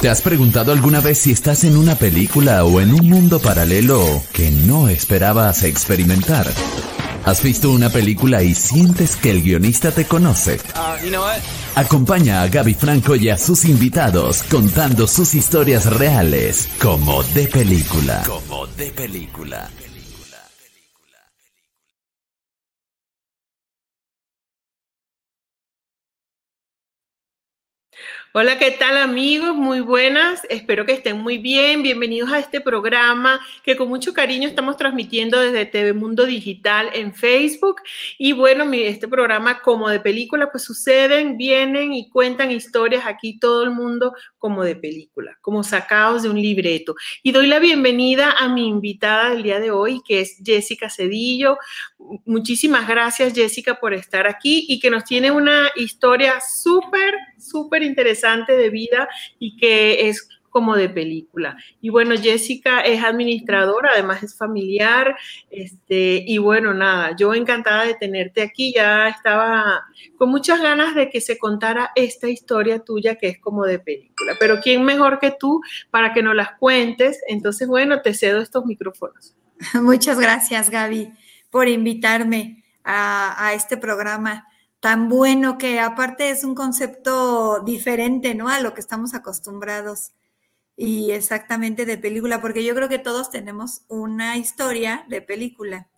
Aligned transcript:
¿Te 0.00 0.08
has 0.08 0.22
preguntado 0.22 0.72
alguna 0.72 1.02
vez 1.02 1.18
si 1.18 1.30
estás 1.30 1.62
en 1.64 1.76
una 1.76 1.94
película 1.94 2.64
o 2.64 2.80
en 2.80 2.94
un 2.94 3.06
mundo 3.06 3.38
paralelo 3.38 4.22
que 4.32 4.50
no 4.50 4.88
esperabas 4.88 5.62
experimentar? 5.62 6.50
¿Has 7.26 7.42
visto 7.42 7.70
una 7.70 7.90
película 7.90 8.42
y 8.42 8.54
sientes 8.54 9.16
que 9.16 9.30
el 9.30 9.42
guionista 9.42 9.90
te 9.90 10.06
conoce? 10.06 10.58
Acompaña 11.74 12.40
a 12.40 12.48
Gaby 12.48 12.72
Franco 12.72 13.14
y 13.14 13.28
a 13.28 13.36
sus 13.36 13.66
invitados 13.66 14.42
contando 14.44 15.06
sus 15.06 15.34
historias 15.34 15.84
reales 15.84 16.70
como 16.80 17.22
de 17.22 17.46
película. 17.48 18.22
Como 18.26 18.66
de 18.68 18.90
película. 18.92 19.68
Hola, 28.32 28.60
¿qué 28.60 28.70
tal 28.70 28.96
amigos? 28.96 29.56
Muy 29.56 29.80
buenas, 29.80 30.46
espero 30.50 30.86
que 30.86 30.92
estén 30.92 31.18
muy 31.18 31.38
bien. 31.38 31.82
Bienvenidos 31.82 32.30
a 32.30 32.38
este 32.38 32.60
programa 32.60 33.40
que 33.64 33.76
con 33.76 33.88
mucho 33.88 34.14
cariño 34.14 34.46
estamos 34.48 34.76
transmitiendo 34.76 35.40
desde 35.40 35.66
TV 35.66 35.94
Mundo 35.94 36.24
Digital 36.26 36.90
en 36.92 37.12
Facebook. 37.12 37.82
Y 38.18 38.32
bueno, 38.32 38.70
este 38.72 39.08
programa 39.08 39.60
como 39.62 39.88
de 39.88 39.98
película, 39.98 40.48
pues 40.52 40.62
suceden, 40.62 41.38
vienen 41.38 41.92
y 41.92 42.08
cuentan 42.08 42.52
historias 42.52 43.02
aquí 43.04 43.36
todo 43.40 43.64
el 43.64 43.72
mundo 43.72 44.14
como 44.38 44.62
de 44.62 44.76
película, 44.76 45.36
como 45.40 45.64
sacados 45.64 46.22
de 46.22 46.30
un 46.30 46.40
libreto. 46.40 46.94
Y 47.24 47.32
doy 47.32 47.48
la 47.48 47.58
bienvenida 47.58 48.36
a 48.38 48.48
mi 48.48 48.68
invitada 48.68 49.30
del 49.30 49.42
día 49.42 49.58
de 49.58 49.72
hoy, 49.72 50.02
que 50.06 50.20
es 50.20 50.40
Jessica 50.44 50.88
Cedillo. 50.88 51.58
Muchísimas 52.24 52.86
gracias 52.86 53.34
Jessica 53.34 53.80
por 53.80 53.92
estar 53.92 54.28
aquí 54.28 54.66
y 54.68 54.78
que 54.78 54.88
nos 54.88 55.02
tiene 55.02 55.32
una 55.32 55.68
historia 55.74 56.40
súper, 56.40 57.12
súper 57.36 57.82
interesante 57.82 58.19
de 58.20 58.70
vida 58.70 59.08
y 59.38 59.56
que 59.56 60.08
es 60.08 60.28
como 60.50 60.76
de 60.76 60.88
película. 60.88 61.56
Y 61.80 61.88
bueno, 61.90 62.16
Jessica 62.16 62.80
es 62.80 63.02
administradora, 63.02 63.90
además 63.94 64.22
es 64.22 64.36
familiar, 64.36 65.16
este, 65.50 66.24
y 66.26 66.38
bueno, 66.38 66.74
nada, 66.74 67.16
yo 67.16 67.34
encantada 67.34 67.84
de 67.84 67.94
tenerte 67.94 68.42
aquí, 68.42 68.74
ya 68.74 69.08
estaba 69.08 69.84
con 70.18 70.28
muchas 70.28 70.60
ganas 70.60 70.94
de 70.94 71.08
que 71.08 71.20
se 71.20 71.38
contara 71.38 71.92
esta 71.94 72.28
historia 72.28 72.80
tuya 72.80 73.14
que 73.14 73.28
es 73.28 73.38
como 73.38 73.64
de 73.64 73.78
película, 73.78 74.36
pero 74.38 74.60
¿quién 74.60 74.84
mejor 74.84 75.20
que 75.20 75.30
tú 75.30 75.60
para 75.90 76.12
que 76.12 76.22
nos 76.22 76.34
las 76.34 76.52
cuentes? 76.58 77.20
Entonces, 77.28 77.68
bueno, 77.68 78.02
te 78.02 78.12
cedo 78.12 78.40
estos 78.40 78.66
micrófonos. 78.66 79.36
Muchas 79.74 80.18
gracias, 80.18 80.68
Gaby, 80.68 81.12
por 81.50 81.68
invitarme 81.68 82.64
a, 82.82 83.46
a 83.46 83.54
este 83.54 83.76
programa 83.76 84.46
tan 84.80 85.08
bueno 85.08 85.58
que 85.58 85.78
aparte 85.78 86.30
es 86.30 86.42
un 86.42 86.54
concepto 86.54 87.60
diferente, 87.60 88.34
¿no? 88.34 88.48
A 88.48 88.60
lo 88.60 88.74
que 88.74 88.80
estamos 88.80 89.14
acostumbrados 89.14 90.12
y 90.76 91.10
exactamente 91.10 91.84
de 91.84 91.98
película, 91.98 92.40
porque 92.40 92.64
yo 92.64 92.74
creo 92.74 92.88
que 92.88 92.98
todos 92.98 93.30
tenemos 93.30 93.82
una 93.88 94.38
historia 94.38 95.04
de 95.08 95.20
película. 95.20 95.88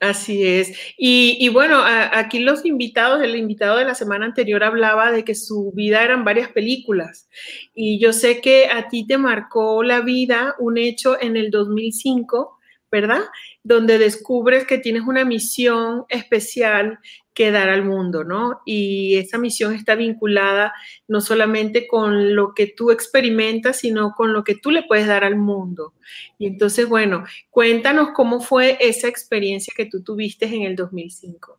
Así 0.00 0.46
es. 0.46 0.76
Y, 0.98 1.48
bueno, 1.50 1.80
aquí 1.82 2.40
los 2.40 2.66
invitados, 2.66 3.22
el 3.22 3.36
invitado 3.36 3.78
de 3.78 3.86
la 3.86 3.94
semana 3.94 4.26
anterior 4.26 4.62
hablaba 4.62 5.12
de 5.12 5.24
que 5.24 5.34
su 5.34 5.72
vida 5.72 6.02
eran 6.02 6.24
varias 6.24 6.48
películas. 6.50 7.28
Y 7.74 7.98
yo 8.00 8.12
sé 8.12 8.40
que 8.42 8.66
a 8.66 8.88
ti 8.88 9.06
te 9.06 9.16
marcó 9.16 9.82
la 9.82 10.00
vida 10.00 10.56
un 10.58 10.76
hecho 10.76 11.16
en 11.22 11.36
el 11.36 11.50
2005, 11.50 12.58
¿verdad? 12.90 13.22
Donde 13.62 13.98
descubres 13.98 14.66
que 14.66 14.78
tienes 14.78 15.04
una 15.06 15.24
misión 15.24 16.04
especial 16.08 16.98
que 17.34 17.50
dar 17.50 17.68
al 17.68 17.84
mundo, 17.84 18.22
¿no? 18.22 18.60
Y 18.64 19.16
esa 19.16 19.38
misión 19.38 19.74
está 19.74 19.96
vinculada 19.96 20.72
no 21.08 21.20
solamente 21.20 21.88
con 21.88 22.36
lo 22.36 22.54
que 22.54 22.68
tú 22.68 22.92
experimentas, 22.92 23.80
sino 23.80 24.14
con 24.14 24.32
lo 24.32 24.44
que 24.44 24.54
tú 24.54 24.70
le 24.70 24.84
puedes 24.84 25.08
dar 25.08 25.24
al 25.24 25.36
mundo. 25.36 25.94
Y 26.38 26.46
entonces, 26.46 26.88
bueno, 26.88 27.24
cuéntanos 27.50 28.10
cómo 28.14 28.40
fue 28.40 28.78
esa 28.80 29.08
experiencia 29.08 29.74
que 29.76 29.86
tú 29.86 30.02
tuviste 30.02 30.46
en 30.46 30.62
el 30.62 30.76
2005. 30.76 31.58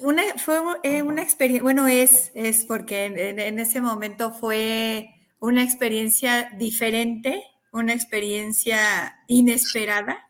Una, 0.00 0.22
fue 0.38 0.60
eh, 0.84 1.02
una 1.02 1.22
experiencia, 1.22 1.62
bueno, 1.64 1.88
es, 1.88 2.30
es 2.34 2.64
porque 2.64 3.06
en, 3.06 3.40
en 3.40 3.58
ese 3.58 3.80
momento 3.80 4.30
fue 4.30 5.10
una 5.40 5.64
experiencia 5.64 6.50
diferente, 6.56 7.42
una 7.72 7.92
experiencia 7.92 9.18
inesperada, 9.26 10.28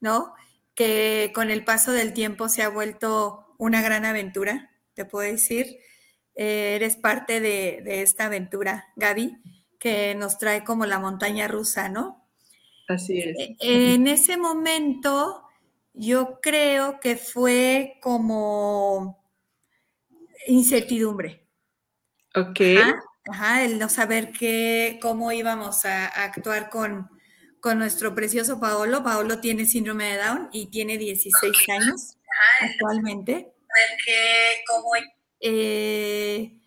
¿no? 0.00 0.34
Que 0.74 1.32
con 1.34 1.50
el 1.50 1.64
paso 1.64 1.92
del 1.92 2.12
tiempo 2.12 2.48
se 2.48 2.62
ha 2.62 2.68
vuelto 2.68 3.54
una 3.58 3.82
gran 3.82 4.04
aventura, 4.04 4.70
te 4.94 5.04
puedo 5.04 5.30
decir. 5.30 5.78
Eh, 6.34 6.74
eres 6.76 6.96
parte 6.96 7.40
de, 7.40 8.02
esta 8.02 8.26
aventura, 8.26 8.88
Gaby, 8.96 9.36
que 9.78 10.14
nos 10.14 10.38
trae 10.38 10.64
como 10.64 10.86
la 10.86 10.98
montaña 10.98 11.46
rusa, 11.48 11.88
¿no? 11.88 12.26
Así 12.88 13.18
es. 13.18 13.36
Eh, 13.38 13.56
en 13.60 14.06
ese 14.08 14.36
momento, 14.36 15.44
yo 15.92 16.40
creo 16.40 17.00
que 17.00 17.16
fue 17.16 17.98
como 18.00 19.22
incertidumbre. 20.46 21.46
Ok. 22.34 22.60
Ajá, 23.30 23.62
el 23.62 23.78
no 23.78 23.88
saber 23.88 24.32
qué, 24.32 24.98
cómo 25.00 25.30
íbamos 25.30 25.84
a 25.84 26.06
actuar 26.06 26.70
con, 26.70 27.11
con 27.62 27.78
nuestro 27.78 28.12
precioso 28.12 28.58
Paolo. 28.58 29.04
Paolo 29.04 29.38
tiene 29.38 29.66
síndrome 29.66 30.12
de 30.12 30.18
Down 30.18 30.48
y 30.52 30.66
tiene 30.66 30.98
16 30.98 31.68
años 31.68 32.18
actualmente. 32.60 33.52
Eh, 35.38 36.58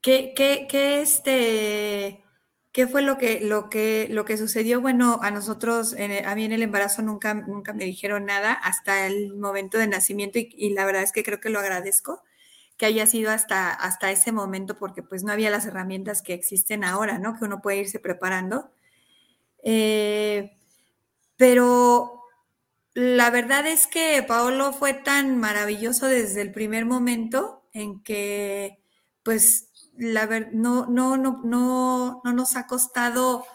¿qué, 0.00 0.32
qué, 0.34 0.66
qué, 0.70 1.02
este, 1.02 2.24
¿Qué 2.72 2.86
fue 2.86 3.02
lo 3.02 3.18
que, 3.18 3.42
lo, 3.42 3.68
que, 3.68 4.08
lo 4.10 4.24
que 4.24 4.38
sucedió? 4.38 4.80
Bueno, 4.80 5.20
a 5.22 5.30
nosotros, 5.30 5.92
a 5.92 6.34
mí 6.34 6.44
en 6.46 6.52
el 6.52 6.62
embarazo 6.62 7.02
nunca, 7.02 7.34
nunca 7.34 7.74
me 7.74 7.84
dijeron 7.84 8.24
nada 8.24 8.54
hasta 8.54 9.06
el 9.06 9.34
momento 9.36 9.76
de 9.76 9.86
nacimiento 9.86 10.38
y, 10.38 10.48
y, 10.56 10.70
la 10.70 10.86
verdad 10.86 11.02
es 11.02 11.12
que 11.12 11.22
creo 11.22 11.40
que 11.40 11.50
lo 11.50 11.58
agradezco 11.58 12.24
que 12.78 12.86
haya 12.86 13.06
sido 13.06 13.30
hasta, 13.30 13.70
hasta 13.70 14.10
ese 14.10 14.32
momento 14.32 14.76
porque 14.76 15.02
pues 15.02 15.22
no 15.24 15.32
había 15.32 15.50
las 15.50 15.66
herramientas 15.66 16.22
que 16.22 16.32
existen 16.32 16.84
ahora, 16.84 17.18
¿no? 17.18 17.38
Que 17.38 17.44
uno 17.44 17.60
puede 17.60 17.78
irse 17.78 17.98
preparando. 18.00 18.73
Eh, 19.64 20.56
pero 21.36 22.22
la 22.94 23.30
verdad 23.30 23.66
es 23.66 23.86
que 23.86 24.22
Paolo 24.26 24.72
fue 24.72 24.94
tan 24.94 25.38
maravilloso 25.38 26.06
desde 26.06 26.42
el 26.42 26.52
primer 26.52 26.86
momento 26.86 27.64
en 27.72 28.02
que, 28.02 28.78
pues, 29.24 29.70
la 29.96 30.26
no, 30.52 30.86
no, 30.86 31.16
no, 31.16 31.40
no, 31.44 32.22
no 32.24 32.32
nos 32.32 32.56
ha 32.56 32.66
costado 32.66 33.46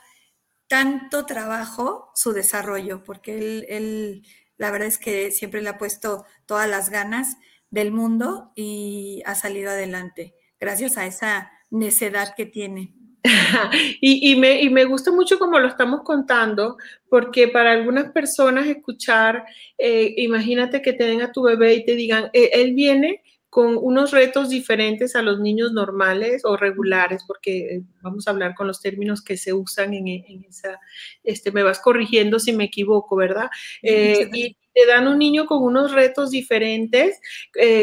tanto 0.68 1.26
trabajo 1.26 2.12
su 2.16 2.34
desarrollo, 2.34 3.04
porque 3.04 3.38
él, 3.38 3.66
él, 3.70 4.28
la 4.58 4.72
verdad 4.72 4.88
es 4.88 5.00
que 5.00 5.32
siempre 5.32 5.62
le 5.62 5.70
ha 5.70 5.78
puesto 5.78 6.26
todas 6.46 6.70
las 6.70 6.90
ganas 6.90 7.38
del 7.72 7.92
mundo 7.92 8.52
y 8.56 9.24
ha 9.26 9.36
salido 9.36 9.72
adelante, 9.72 10.36
gracias 10.60 10.98
a 10.98 11.06
esa 11.06 11.52
necedad 11.72 12.36
que 12.36 12.46
tiene. 12.46 12.96
y, 14.02 14.36
me, 14.36 14.86
gusta 14.86 15.12
mucho 15.12 15.40
como 15.40 15.60
lo 15.60 15.68
estamos 15.68 16.02
contando, 16.04 16.78
porque 17.10 17.48
para 17.48 17.72
algunas 17.72 18.12
personas 18.12 18.68
escuchar, 18.68 19.46
eh, 19.78 20.14
imagínate 20.18 20.82
que 20.82 20.94
te 20.94 21.06
den 21.06 21.22
a 21.22 21.32
tu 21.32 21.44
bebé 21.44 21.76
y 21.76 21.86
te 21.86 21.96
digan, 21.96 22.30
eh, 22.34 22.52
él 22.54 22.74
viene 22.74 23.24
con 23.50 23.78
unos 23.82 24.12
retos 24.12 24.50
diferentes 24.50 25.16
a 25.16 25.24
los 25.24 25.40
niños 25.40 25.74
normales 25.74 26.44
o 26.46 26.56
regulares, 26.56 27.24
porque 27.28 27.76
eh, 27.76 27.82
vamos 28.02 28.28
a 28.28 28.32
hablar 28.32 28.54
con 28.56 28.68
los 28.68 28.80
términos 28.80 29.24
que 29.24 29.38
se 29.38 29.54
usan 29.54 29.94
en, 29.96 30.08
esa, 30.48 30.80
este, 31.24 31.52
me 31.52 31.64
vas 31.64 31.80
corrigiendo 31.80 32.40
si 32.40 32.54
me 32.54 32.66
equivoco, 32.66 33.16
¿verdad? 33.16 33.50
y 33.82 34.56
te 34.72 34.86
dan 34.86 35.08
un 35.08 35.18
niño 35.18 35.46
con 35.46 35.64
unos 35.64 35.92
retos 35.92 36.30
diferentes, 36.30 37.20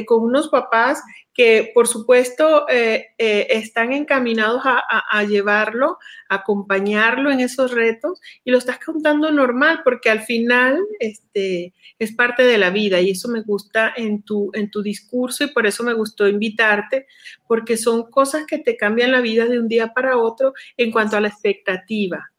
con 0.06 0.23
unos 0.23 0.49
papás 0.49 1.03
que 1.37 1.71
por 1.75 1.87
supuesto 1.87 2.67
eh, 2.69 3.09
eh, 3.19 3.47
están 3.50 3.93
encaminados 3.93 4.62
a, 4.65 5.23
llevarlo, 5.25 5.99
a 6.31 6.37
acompañarlo 6.37 7.31
en 7.31 7.41
esos 7.41 7.73
retos 7.73 8.21
y 8.43 8.50
lo 8.50 8.59
estás 8.59 8.79
contando 8.83 9.31
normal 9.31 9.83
porque 9.85 10.09
al 10.09 10.21
final 10.23 10.81
este, 10.99 11.75
es 11.99 12.15
parte 12.15 12.43
de 12.43 12.56
la 12.56 12.71
vida 12.71 13.00
y 13.03 13.11
eso 13.11 13.29
me 13.29 13.43
gusta 13.43 13.93
en 13.94 14.23
tu, 14.23 14.50
en 14.55 14.71
tu 14.71 14.83
discurso 14.83 15.44
y 15.44 15.49
por 15.49 15.67
eso 15.67 15.85
me 15.85 15.93
gustó 15.93 16.27
invitarte 16.27 17.06
porque 17.47 17.77
son 17.77 18.11
cosas 18.11 18.47
que 18.47 18.59
te 18.59 18.79
cambian 18.79 19.12
la 19.12 19.21
vida 19.21 19.44
de 19.44 19.61
un 19.61 19.69
día 19.69 19.93
para 19.93 20.17
otro 20.17 20.55
en 20.79 20.91
cuanto 20.91 21.19
a 21.19 21.21
la 21.21 21.29
expectativa. 21.29 22.31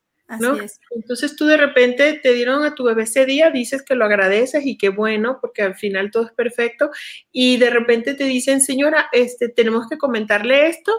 Entonces 0.92 1.36
tú 1.36 1.46
de 1.46 1.58
repente 1.58 2.20
te 2.22 2.34
dieron 2.34 2.66
a 2.66 2.76
tu 2.76 2.84
bebé 2.84 3.04
ese 3.04 3.26
día, 3.26 3.50
dices 3.50 3.84
que 3.84 3.96
lo 3.96 4.06
agradeces 4.06 4.66
y 4.66 4.78
qué 4.78 4.90
bueno, 4.90 5.40
porque 5.40 5.62
al 5.62 5.76
final 5.76 6.12
todo 6.12 6.26
es 6.26 6.34
perfecto, 6.34 6.90
y 7.32 7.58
de 7.58 7.70
repente 7.70 8.14
te 8.14 8.26
dicen, 8.26 8.62
señora, 8.62 9.08
este, 9.14 9.50
tenemos 9.50 9.88
que 9.90 9.98
comentarle 9.98 10.68
esto, 10.68 10.92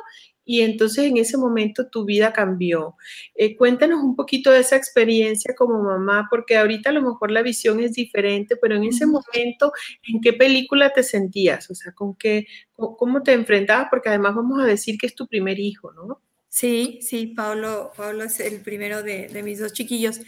y 0.49 0.63
entonces 0.63 1.05
en 1.05 1.19
ese 1.19 1.37
momento 1.37 1.91
tu 1.91 2.07
vida 2.07 2.33
cambió. 2.33 2.97
Eh, 3.35 3.55
cuéntanos 3.55 4.03
un 4.03 4.17
poquito 4.17 4.51
de 4.51 4.61
esa 4.61 4.77
experiencia 4.77 5.55
como 5.55 5.83
mamá, 5.83 6.27
porque 6.31 6.57
ahorita 6.57 6.89
a 6.89 6.95
lo 6.95 7.03
mejor 7.03 7.31
la 7.31 7.43
visión 7.43 7.81
es 7.81 7.93
diferente, 7.93 8.57
pero 8.57 8.77
en 8.77 8.85
ese 8.85 9.05
momento, 9.05 9.73
¿en 10.09 10.23
qué 10.23 10.33
película 10.33 10.91
te 10.95 11.03
sentías? 11.03 11.71
O 11.71 11.75
sea, 11.75 11.93
¿con 11.93 12.17
qué, 12.17 12.47
cómo 12.75 13.23
te 13.23 13.35
enfrentabas? 13.35 13.89
Porque 13.91 14.09
además 14.09 14.35
vamos 14.37 14.59
a 14.63 14.65
decir 14.65 14.97
que 14.97 15.07
es 15.07 15.15
tu 15.15 15.27
primer 15.29 15.59
hijo, 15.59 15.93
¿no? 15.93 16.23
Sí, 16.49 17.01
sí, 17.03 17.27
Pablo, 17.29 17.93
Pablo 17.97 18.25
es 18.25 18.41
el 18.41 18.61
primero 18.63 19.03
de, 19.03 19.43
mis 19.45 19.61
dos 19.61 19.73
chiquillos. 19.73 20.21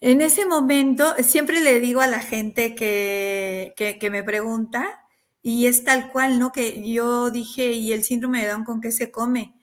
En 0.00 0.20
ese 0.20 0.46
momento, 0.46 1.14
siempre 1.22 1.60
le 1.60 1.80
digo 1.80 2.00
a 2.00 2.06
la 2.06 2.20
gente 2.20 2.74
que, 2.74 3.74
que, 3.76 4.10
me 4.10 4.22
pregunta, 4.24 5.04
y 5.42 5.66
es 5.66 5.84
tal 5.84 6.10
cual, 6.10 6.38
¿no? 6.38 6.52
Que 6.52 6.88
yo 6.92 7.30
dije, 7.30 7.72
¿y 7.72 7.92
el 7.92 8.04
síndrome 8.04 8.42
de 8.42 8.48
Down 8.48 8.64
con 8.64 8.80
qué 8.80 8.92
se 8.92 9.10
come? 9.10 9.54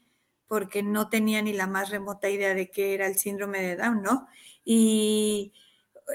Porque 0.48 0.84
no 0.84 1.10
tenía 1.10 1.42
ni 1.42 1.54
la 1.54 1.68
más 1.68 1.90
remota 1.90 2.30
idea 2.30 2.54
de 2.54 2.70
qué 2.70 2.94
era 2.94 3.08
el 3.08 3.18
síndrome 3.18 3.62
de 3.62 3.76
Down, 3.78 4.02
¿no? 4.04 4.28
Y 4.66 5.54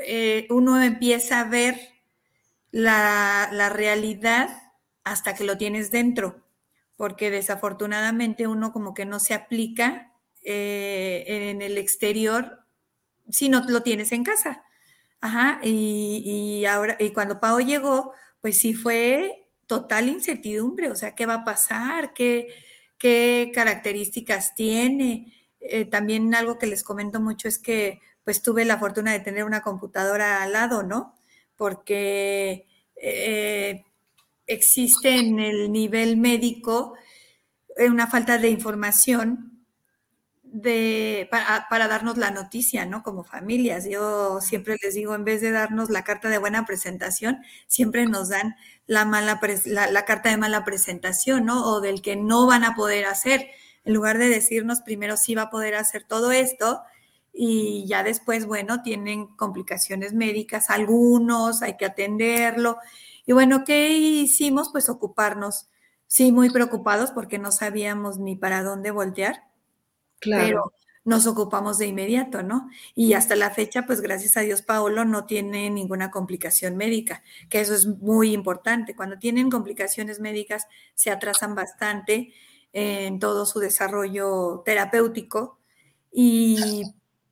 eh, 0.06 0.46
uno 0.50 0.82
empieza 0.82 1.40
a 1.40 1.48
ver 1.48 1.78
la, 2.70 3.48
la 3.52 3.68
realidad 3.70 4.48
hasta 5.04 5.34
que 5.34 5.44
lo 5.44 5.58
tienes 5.58 5.90
dentro, 5.90 6.43
porque 6.96 7.30
desafortunadamente 7.30 8.46
uno 8.46 8.72
como 8.72 8.94
que 8.94 9.04
no 9.04 9.20
se 9.20 9.34
aplica 9.34 10.12
eh, 10.42 11.24
en 11.26 11.62
el 11.62 11.78
exterior 11.78 12.64
si 13.30 13.48
no 13.48 13.62
lo 13.68 13.82
tienes 13.82 14.12
en 14.12 14.24
casa. 14.24 14.64
Ajá, 15.20 15.60
y, 15.62 16.64
ahora, 16.66 16.96
y 17.00 17.10
cuando 17.10 17.40
Pau 17.40 17.58
llegó, 17.60 18.12
pues 18.42 18.58
sí 18.58 18.74
fue 18.74 19.48
total 19.66 20.08
incertidumbre, 20.10 20.90
o 20.90 20.96
sea, 20.96 21.14
¿qué 21.14 21.24
va 21.24 21.34
a 21.36 21.44
pasar? 21.44 22.12
¿Qué, 22.12 22.48
qué 22.98 23.50
características 23.54 24.54
tiene? 24.54 25.32
Eh, 25.60 25.86
también 25.86 26.34
algo 26.34 26.58
que 26.58 26.66
les 26.66 26.84
comento 26.84 27.20
mucho 27.20 27.48
es 27.48 27.58
que 27.58 28.00
pues 28.22 28.42
tuve 28.42 28.64
la 28.66 28.78
fortuna 28.78 29.12
de 29.12 29.20
tener 29.20 29.44
una 29.44 29.62
computadora 29.62 30.42
al 30.42 30.52
lado, 30.52 30.82
¿no? 30.82 31.14
Porque 31.56 32.66
eh, 32.96 33.84
existe 34.46 35.16
en 35.18 35.40
el 35.40 35.72
nivel 35.72 36.16
médico 36.16 36.94
eh, 37.76 37.88
una 37.88 38.06
falta 38.06 38.38
de 38.38 38.50
información 38.50 39.54
de, 40.42 41.28
para, 41.32 41.88
darnos 41.88 42.16
la 42.16 42.30
noticia, 42.30 42.86
¿no? 42.86 43.02
Como 43.02 43.24
familias. 43.24 43.86
Yo 43.90 44.40
siempre 44.40 44.76
les 44.80 44.94
digo, 44.94 45.14
en 45.16 45.24
vez 45.24 45.40
de 45.40 45.50
darnos 45.50 45.90
la 45.90 46.04
carta 46.04 46.28
de 46.28 46.38
buena 46.38 46.64
presentación, 46.64 47.42
siempre 47.66 48.06
nos 48.06 48.28
dan 48.28 48.54
la, 48.86 49.04
mala 49.04 49.40
la, 49.64 50.04
carta 50.04 50.30
de 50.30 50.36
mala 50.36 50.64
presentación, 50.64 51.44
¿no? 51.46 51.66
O 51.66 51.80
del 51.80 52.02
que 52.02 52.14
no 52.14 52.46
van 52.46 52.62
a 52.62 52.76
poder 52.76 53.06
hacer. 53.06 53.48
En 53.84 53.94
lugar 53.94 54.18
de 54.18 54.28
decirnos 54.28 54.80
primero 54.80 55.16
sí 55.16 55.34
va 55.34 55.42
a 55.42 55.50
poder 55.50 55.74
hacer 55.74 56.04
todo 56.04 56.30
esto 56.30 56.82
y 57.32 57.84
ya 57.88 58.04
después, 58.04 58.46
bueno, 58.46 58.80
tienen 58.82 59.26
complicaciones 59.26 60.12
médicas, 60.12 60.70
algunos, 60.70 61.62
hay 61.62 61.76
que 61.76 61.86
atenderlo. 61.86 62.78
Y 63.26 63.32
bueno, 63.32 63.64
¿qué 63.64 63.90
hicimos? 63.90 64.70
Pues 64.70 64.88
ocuparnos. 64.88 65.68
Sí, 66.06 66.32
muy 66.32 66.50
preocupados 66.50 67.10
porque 67.10 67.38
no 67.38 67.52
sabíamos 67.52 68.18
ni 68.18 68.36
para 68.36 68.62
dónde 68.62 68.90
voltear 68.90 69.42
pero 70.30 70.72
nos 71.04 71.26
ocupamos 71.26 71.78
de 71.78 71.86
inmediato, 71.86 72.42
¿no? 72.42 72.68
Y 72.94 73.12
hasta 73.12 73.36
la 73.36 73.50
fecha, 73.50 73.84
pues 73.86 74.00
gracias 74.00 74.36
a 74.36 74.40
Dios, 74.40 74.62
Paolo 74.62 75.04
no 75.04 75.26
tiene 75.26 75.68
ninguna 75.68 76.10
complicación 76.10 76.76
médica, 76.76 77.22
que 77.50 77.60
eso 77.60 77.74
es 77.74 77.86
muy 77.86 78.32
importante. 78.32 78.96
Cuando 78.96 79.18
tienen 79.18 79.50
complicaciones 79.50 80.18
médicas, 80.20 80.66
se 80.94 81.10
atrasan 81.10 81.54
bastante 81.54 82.32
en 82.72 83.18
todo 83.18 83.44
su 83.44 83.60
desarrollo 83.60 84.62
terapéutico 84.64 85.58
y, 86.10 86.82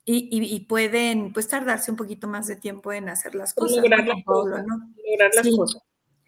y, 0.04 0.60
pueden 0.68 1.32
pues 1.32 1.48
tardarse 1.48 1.90
un 1.90 1.96
poquito 1.96 2.26
más 2.28 2.46
de 2.46 2.56
tiempo 2.56 2.92
en 2.92 3.08
hacer 3.08 3.34
las 3.34 3.54
cosas. 3.54 3.76
Lograr, 3.76 4.06
las, 4.06 4.24
cosas, 4.24 4.64
lograr 4.66 5.30
las 5.34 5.56
cosas 5.56 5.82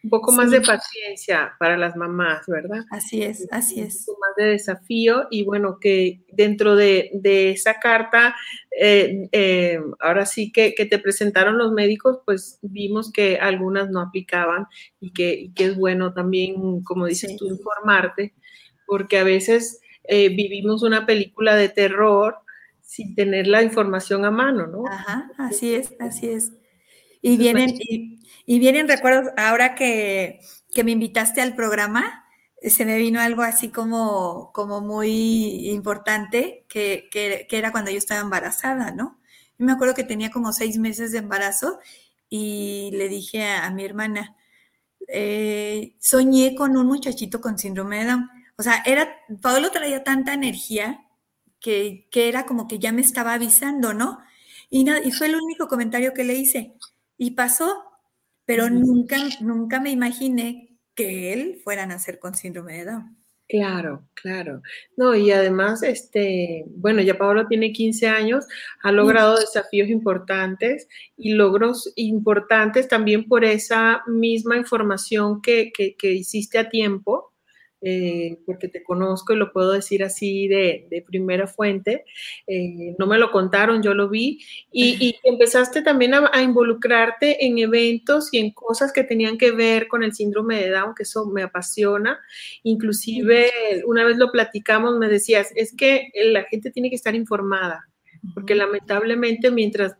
un 0.04 0.10
poco 0.10 0.32
más 0.32 0.50
de 0.50 0.60
paciencia 0.60 1.54
para 1.58 1.78
las 1.78 1.96
mamás, 1.96 2.46
¿verdad? 2.46 2.84
Así 2.90 3.22
es, 3.22 3.48
así 3.50 3.80
es. 3.80 4.00
Un 4.00 4.04
poco 4.04 4.20
más 4.20 4.36
de 4.36 4.44
desafío 4.52 5.26
y 5.30 5.44
bueno, 5.44 5.78
que 5.80 6.20
dentro 6.30 6.76
de, 6.76 7.10
esa 7.24 7.80
carta, 7.80 8.36
eh, 8.78 9.28
eh, 9.32 9.80
ahora 10.00 10.26
sí 10.26 10.52
que, 10.52 10.72
te 10.72 10.98
presentaron 10.98 11.56
los 11.56 11.72
médicos, 11.72 12.18
pues 12.26 12.58
vimos 12.60 13.10
que 13.10 13.38
algunas 13.38 13.88
no 13.88 14.00
aplicaban 14.00 14.66
y 15.00 15.10
que, 15.12 15.50
es 15.56 15.76
bueno 15.76 16.12
también, 16.12 16.84
como 16.84 17.06
dices 17.06 17.34
tú, 17.38 17.46
informarte, 17.46 18.34
porque 18.86 19.18
a 19.18 19.24
veces 19.24 19.80
eh, 20.04 20.28
vivimos 20.28 20.82
una 20.82 21.06
película 21.06 21.56
de 21.56 21.70
terror 21.70 22.36
sin 22.84 23.14
tener 23.14 23.46
la 23.46 23.62
información 23.62 24.24
a 24.24 24.30
mano, 24.30 24.66
¿no? 24.66 24.84
Ajá, 24.86 25.30
así 25.38 25.74
es, 25.74 25.94
así 25.98 26.28
es. 26.28 26.52
Y 27.22 27.38
vienen, 27.38 27.74
y 28.44 28.58
vienen 28.58 28.86
recuerdos, 28.86 29.32
ahora 29.36 29.74
que, 29.74 30.40
me 30.84 30.90
invitaste 30.90 31.40
al 31.40 31.54
programa, 31.54 32.24
se 32.62 32.84
me 32.84 32.98
vino 32.98 33.20
algo 33.20 33.42
así 33.42 33.70
como, 33.70 34.52
como 34.52 34.80
muy 34.80 35.70
importante, 35.70 36.66
que, 36.68 37.08
era 37.50 37.72
cuando 37.72 37.90
yo 37.90 37.98
estaba 37.98 38.20
embarazada, 38.20 38.90
¿no? 38.90 39.18
Yo 39.58 39.66
me 39.66 39.72
acuerdo 39.72 39.94
que 39.94 40.04
tenía 40.04 40.30
como 40.30 40.52
seis 40.52 40.78
meses 40.78 41.12
de 41.12 41.18
embarazo 41.18 41.78
y 42.28 42.90
le 42.92 43.08
dije 43.08 43.46
a, 43.46 43.70
mi 43.70 43.84
hermana, 43.84 44.36
eh, 45.08 45.96
soñé 46.00 46.54
con 46.54 46.76
un 46.76 46.86
muchachito 46.86 47.40
con 47.40 47.58
síndrome 47.58 48.00
de 48.00 48.10
Down. 48.10 48.30
O 48.56 48.62
sea, 48.62 48.82
era, 48.84 49.16
Pablo 49.40 49.70
traía 49.70 50.04
tanta 50.04 50.34
energía 50.34 51.03
que, 51.64 52.28
era 52.28 52.44
como 52.44 52.68
que 52.68 52.78
ya 52.78 52.92
me 52.92 53.00
estaba 53.00 53.32
avisando, 53.32 53.94
¿no? 53.94 54.18
Y, 54.68 54.86
y 54.90 55.12
fue 55.12 55.28
el 55.28 55.36
único 55.36 55.66
comentario 55.66 56.12
que 56.12 56.24
le 56.24 56.34
hice. 56.34 56.74
Y 57.16 57.30
pasó, 57.30 57.82
pero 58.44 58.68
nunca, 58.68 59.16
nunca 59.40 59.80
me 59.80 59.90
imaginé 59.90 60.76
que 60.94 61.32
él 61.32 61.60
fuera 61.64 61.84
a 61.84 61.86
nacer 61.86 62.18
con 62.18 62.34
síndrome 62.34 62.76
de 62.76 62.84
Down. 62.84 63.16
Claro, 63.48 64.06
claro. 64.14 64.62
No, 64.96 65.14
y 65.14 65.30
además, 65.30 65.82
este, 65.82 66.64
bueno, 66.68 67.00
ya 67.02 67.16
Pablo 67.16 67.46
tiene 67.46 67.72
15 67.72 68.08
años, 68.08 68.46
ha 68.82 68.90
logrado 68.92 69.38
desafíos 69.38 69.88
importantes 69.88 70.88
y 71.16 71.32
logros 71.32 71.92
importantes 71.96 72.88
también 72.88 73.26
por 73.26 73.44
esa 73.44 74.02
misma 74.06 74.56
información 74.56 75.40
que, 75.40 75.72
que, 75.72 75.94
que 75.96 76.12
hiciste 76.12 76.58
a 76.58 76.68
tiempo 76.68 77.33
eh, 77.86 78.38
porque 78.46 78.68
te 78.68 78.82
conozco 78.82 79.34
y 79.34 79.36
lo 79.36 79.52
puedo 79.52 79.72
decir 79.72 80.02
así 80.02 80.48
de, 80.48 81.04
primera 81.06 81.46
fuente. 81.46 82.04
Eh, 82.46 82.94
no 82.98 83.06
me 83.06 83.18
lo 83.18 83.30
contaron, 83.30 83.82
yo 83.82 83.92
lo 83.92 84.08
vi. 84.08 84.40
Y, 84.72 85.16
empezaste 85.22 85.82
también 85.82 86.14
a, 86.14 86.42
involucrarte 86.42 87.44
en 87.44 87.58
eventos 87.58 88.32
y 88.32 88.38
en 88.38 88.52
cosas 88.52 88.90
que 88.90 89.04
tenían 89.04 89.36
que 89.36 89.50
ver 89.50 89.86
con 89.86 90.02
el 90.02 90.14
síndrome 90.14 90.62
de 90.62 90.70
Down, 90.70 90.94
que 90.94 91.02
eso 91.02 91.26
me 91.26 91.42
apasiona. 91.42 92.18
Inclusive, 92.62 93.50
una 93.86 94.04
vez 94.04 94.16
lo 94.16 94.32
platicamos, 94.32 94.98
me 94.98 95.08
decías, 95.08 95.52
es 95.54 95.76
que 95.76 96.08
la 96.32 96.44
gente 96.44 96.70
tiene 96.70 96.88
que 96.88 96.96
estar 96.96 97.14
informada, 97.14 97.88
porque 98.34 98.54
lamentablemente 98.54 99.50
mientras 99.50 99.94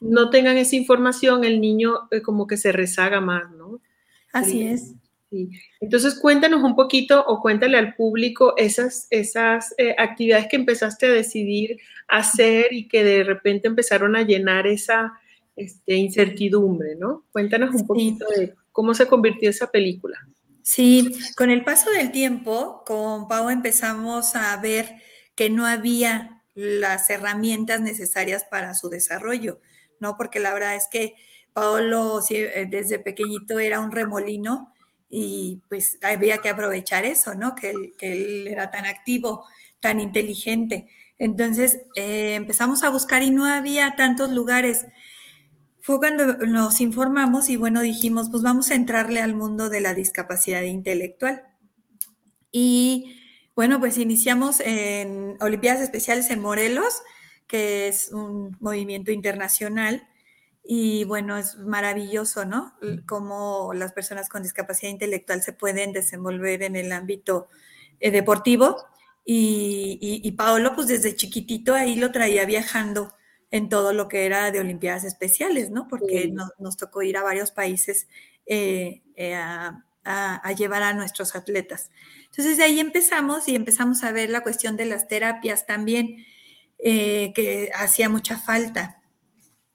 no 0.00 0.28
tengan 0.28 0.58
esa 0.58 0.76
información, 0.76 1.44
el 1.44 1.60
niño 1.60 2.08
eh, 2.10 2.20
como 2.20 2.46
que 2.46 2.56
se 2.56 2.72
rezaga 2.72 3.20
más, 3.20 3.50
¿no? 3.52 3.80
Así 4.32 4.66
es. 4.66 4.94
Entonces, 5.80 6.18
cuéntanos 6.18 6.62
un 6.62 6.74
poquito 6.74 7.24
o 7.24 7.40
cuéntale 7.40 7.78
al 7.78 7.94
público 7.94 8.54
esas, 8.56 9.06
esas 9.10 9.74
eh, 9.78 9.94
actividades 9.96 10.48
que 10.48 10.56
empezaste 10.56 11.06
a 11.06 11.10
decidir 11.10 11.78
hacer 12.08 12.72
y 12.72 12.88
que 12.88 13.04
de 13.04 13.22
repente 13.22 13.68
empezaron 13.68 14.16
a 14.16 14.22
llenar 14.22 14.66
esa 14.66 15.12
este, 15.54 15.94
incertidumbre, 15.94 16.96
¿no? 16.96 17.24
Cuéntanos 17.32 17.74
un 17.74 17.86
poquito 17.86 18.26
de 18.36 18.54
cómo 18.72 18.94
se 18.94 19.06
convirtió 19.06 19.50
esa 19.50 19.70
película. 19.70 20.18
Sí, 20.62 21.16
con 21.36 21.50
el 21.50 21.64
paso 21.64 21.90
del 21.90 22.12
tiempo, 22.12 22.82
con 22.84 23.28
Pau 23.28 23.50
empezamos 23.50 24.34
a 24.36 24.56
ver 24.60 24.96
que 25.34 25.50
no 25.50 25.66
había 25.66 26.42
las 26.54 27.08
herramientas 27.10 27.80
necesarias 27.80 28.44
para 28.44 28.74
su 28.74 28.88
desarrollo, 28.88 29.60
¿no? 30.00 30.16
Porque 30.16 30.40
la 30.40 30.52
verdad 30.52 30.74
es 30.74 30.88
que 30.90 31.14
Paolo 31.52 32.20
eh, 32.30 32.66
desde 32.68 32.98
pequeñito 32.98 33.58
era 33.58 33.80
un 33.80 33.92
remolino 33.92 34.72
y 35.10 35.60
pues 35.68 35.98
había 36.02 36.38
que 36.38 36.48
aprovechar 36.48 37.04
eso, 37.04 37.34
¿no? 37.34 37.56
Que 37.56 37.74
él, 38.00 38.46
era 38.46 38.70
tan 38.70 38.86
activo, 38.86 39.44
tan 39.80 39.98
inteligente. 39.98 40.88
Entonces 41.18 41.82
eh, 41.96 42.34
empezamos 42.36 42.84
a 42.84 42.90
buscar 42.90 43.22
y 43.22 43.30
no 43.30 43.44
había 43.44 43.96
tantos 43.96 44.30
lugares. 44.30 44.86
Fue 45.80 45.98
cuando 45.98 46.38
nos 46.46 46.80
informamos 46.80 47.48
y 47.48 47.56
bueno, 47.56 47.80
dijimos, 47.80 48.28
pues 48.30 48.42
vamos 48.42 48.70
a 48.70 48.76
entrarle 48.76 49.20
al 49.20 49.34
mundo 49.34 49.68
de 49.68 49.80
la 49.80 49.94
discapacidad 49.94 50.62
intelectual. 50.62 51.42
Y 52.52 53.16
bueno, 53.56 53.80
pues 53.80 53.98
iniciamos 53.98 54.60
en 54.60 55.36
Olimpiadas 55.40 55.82
Especiales 55.82 56.30
en 56.30 56.40
Morelos, 56.40 57.02
que 57.48 57.88
es 57.88 58.12
un 58.12 58.56
movimiento 58.60 59.10
internacional 59.10 60.06
y 60.62 61.04
bueno, 61.04 61.36
es 61.36 61.56
maravilloso, 61.56 62.44
¿no? 62.44 62.74
Cómo 63.06 63.72
las 63.74 63.92
personas 63.92 64.28
con 64.28 64.42
discapacidad 64.42 64.92
intelectual 64.92 65.42
se 65.42 65.52
pueden 65.52 65.92
desenvolver 65.92 66.62
en 66.62 66.76
el 66.76 66.92
ámbito 66.92 67.48
eh, 67.98 68.10
deportivo. 68.10 68.76
Y, 69.24 69.98
y, 70.00 70.32
Paolo, 70.32 70.74
pues 70.74 70.88
desde 70.88 71.14
chiquitito 71.14 71.74
ahí 71.74 71.94
lo 71.96 72.10
traía 72.10 72.44
viajando 72.46 73.14
en 73.50 73.68
todo 73.68 73.92
lo 73.92 74.08
que 74.08 74.26
era 74.26 74.50
de 74.50 74.60
Olimpiadas 74.60 75.04
Especiales, 75.04 75.70
¿no? 75.70 75.86
Porque 75.88 76.32
nos, 76.58 76.76
tocó 76.76 77.02
ir 77.02 77.16
a 77.16 77.22
varios 77.22 77.52
países 77.52 78.08
eh, 78.46 79.02
eh, 79.16 79.34
a, 79.34 79.84
a, 80.04 80.52
llevar 80.52 80.82
a 80.82 80.94
nuestros 80.94 81.36
atletas. 81.36 81.90
Entonces 82.26 82.56
de 82.56 82.64
ahí 82.64 82.80
empezamos 82.80 83.46
y 83.48 83.54
empezamos 83.54 84.02
a 84.02 84.12
ver 84.12 84.30
la 84.30 84.42
cuestión 84.42 84.76
de 84.76 84.86
las 84.86 85.06
terapias 85.06 85.66
también, 85.66 86.24
que 86.78 87.70
hacía 87.74 88.08
mucha 88.08 88.38
falta. 88.38 88.99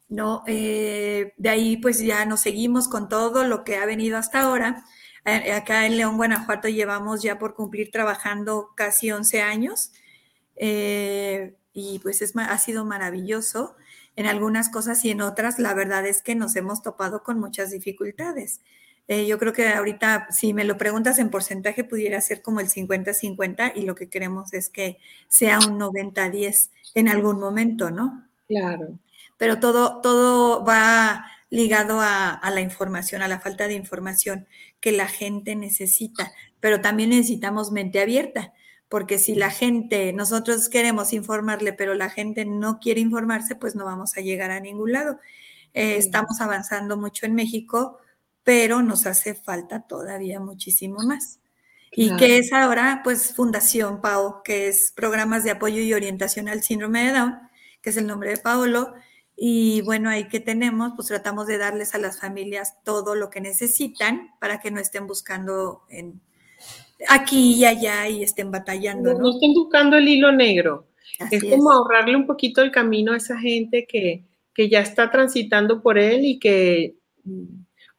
¿No? 0.08 0.42
de 0.46 1.32
ahí 1.48 1.76
pues 1.78 2.00
ya 2.00 2.24
nos 2.26 2.40
seguimos 2.40 2.88
con 2.88 3.08
todo 3.08 3.44
lo 3.44 3.64
que 3.64 3.76
ha 3.76 3.86
venido 3.86 4.18
hasta 4.18 4.42
ahora 4.42 4.84
eh, 5.26 5.52
acá 5.52 5.86
en 5.86 5.96
León, 5.96 6.16
Guanajuato, 6.16 6.68
llevamos 6.68 7.20
ya 7.20 7.36
por 7.36 7.54
cumplir 7.54 7.90
trabajando 7.90 8.70
casi 8.76 9.10
11 9.10 9.42
años 9.42 9.90
eh, 10.54 11.56
y 11.72 11.98
pues 11.98 12.22
es, 12.22 12.32
ha 12.36 12.58
sido 12.58 12.84
maravilloso 12.84 13.74
en 14.14 14.26
algunas 14.26 14.68
cosas 14.68 15.04
y 15.04 15.10
en 15.10 15.22
otras 15.22 15.58
la 15.58 15.74
verdad 15.74 16.06
es 16.06 16.22
que 16.22 16.36
nos 16.36 16.54
hemos 16.54 16.80
topado 16.80 17.24
con 17.24 17.40
muchas 17.40 17.72
dificultades. 17.72 18.60
Eh, 19.08 19.26
yo 19.26 19.38
creo 19.38 19.52
que 19.52 19.68
ahorita, 19.68 20.28
si 20.30 20.54
me 20.54 20.64
lo 20.64 20.78
preguntas 20.78 21.18
en 21.18 21.30
porcentaje, 21.30 21.82
pudiera 21.82 22.20
ser 22.20 22.40
como 22.40 22.60
el 22.60 22.68
50-50 22.68 23.72
y 23.74 23.82
lo 23.82 23.96
que 23.96 24.08
queremos 24.08 24.52
es 24.54 24.70
que 24.70 24.98
sea 25.28 25.58
un 25.58 25.78
90-10 25.78 26.70
en 26.94 27.08
algún 27.08 27.40
momento, 27.40 27.90
¿no? 27.90 28.28
Claro. 28.46 28.96
Pero 29.36 29.60
todo, 29.60 30.00
todo 30.00 30.64
va 30.64 31.26
ligado 31.50 32.00
a, 32.00 32.40
la 32.52 32.60
información, 32.60 33.22
a 33.22 33.28
la 33.28 33.40
falta 33.40 33.68
de 33.68 33.74
información 33.74 34.46
que 34.80 34.92
la 34.92 35.06
gente 35.08 35.54
necesita, 35.54 36.32
pero 36.60 36.80
también 36.80 37.10
necesitamos 37.10 37.70
mente 37.70 38.00
abierta, 38.00 38.52
porque 38.88 39.18
si 39.18 39.34
la 39.34 39.50
gente, 39.50 40.12
nosotros 40.12 40.68
queremos 40.68 41.12
informarle, 41.12 41.72
pero 41.72 41.94
la 41.94 42.10
gente 42.10 42.44
no 42.44 42.78
quiere 42.78 43.00
informarse, 43.00 43.54
pues 43.54 43.74
no 43.74 43.84
vamos 43.84 44.16
a 44.16 44.20
llegar 44.20 44.50
a 44.50 44.60
ningún 44.60 44.92
lado. 44.92 45.18
Eh, 45.74 45.96
estamos 45.96 46.40
avanzando 46.40 46.96
mucho 46.96 47.26
en 47.26 47.34
México, 47.34 47.98
pero 48.44 48.82
nos 48.82 49.06
hace 49.06 49.34
falta 49.34 49.86
todavía 49.86 50.40
muchísimo 50.40 50.98
más. 51.02 51.40
Y 51.90 52.14
que 52.16 52.38
es 52.38 52.52
ahora, 52.52 53.00
pues, 53.02 53.34
Fundación 53.34 54.02
PAO, 54.02 54.42
que 54.42 54.68
es 54.68 54.92
Programas 54.94 55.44
de 55.44 55.50
Apoyo 55.50 55.80
y 55.80 55.94
Orientación 55.94 56.48
al 56.48 56.62
Síndrome 56.62 57.04
de 57.04 57.12
Down, 57.12 57.38
que 57.80 57.90
es 57.90 57.96
el 57.96 58.06
nombre 58.06 58.30
de 58.30 58.36
Paolo, 58.36 58.94
y 59.36 59.82
bueno, 59.82 60.08
ahí 60.08 60.28
que 60.28 60.40
tenemos, 60.40 60.92
pues 60.96 61.08
tratamos 61.08 61.46
de 61.46 61.58
darles 61.58 61.94
a 61.94 61.98
las 61.98 62.18
familias 62.18 62.82
todo 62.84 63.14
lo 63.14 63.28
que 63.28 63.42
necesitan 63.42 64.30
para 64.40 64.60
que 64.60 64.70
no 64.70 64.80
estén 64.80 65.06
buscando 65.06 65.82
en, 65.90 66.22
aquí 67.08 67.54
y 67.54 67.64
allá 67.66 68.08
y 68.08 68.22
estén 68.22 68.50
batallando. 68.50 69.12
No, 69.12 69.30
estén 69.30 69.52
buscando 69.52 69.98
el 69.98 70.08
hilo 70.08 70.32
negro. 70.32 70.86
es 71.30 71.44
como 71.44 71.70
ahorrarle 71.70 72.16
un 72.16 72.26
poquito 72.26 72.62
el 72.62 72.70
camino 72.70 73.12
a 73.12 73.18
esa 73.18 73.38
gente 73.38 73.86
que, 73.86 74.24
que 74.54 74.70
ya 74.70 74.80
está 74.80 75.10
transitando 75.10 75.82
por 75.82 75.98
él 75.98 76.24
y 76.24 76.38
que, 76.38 76.96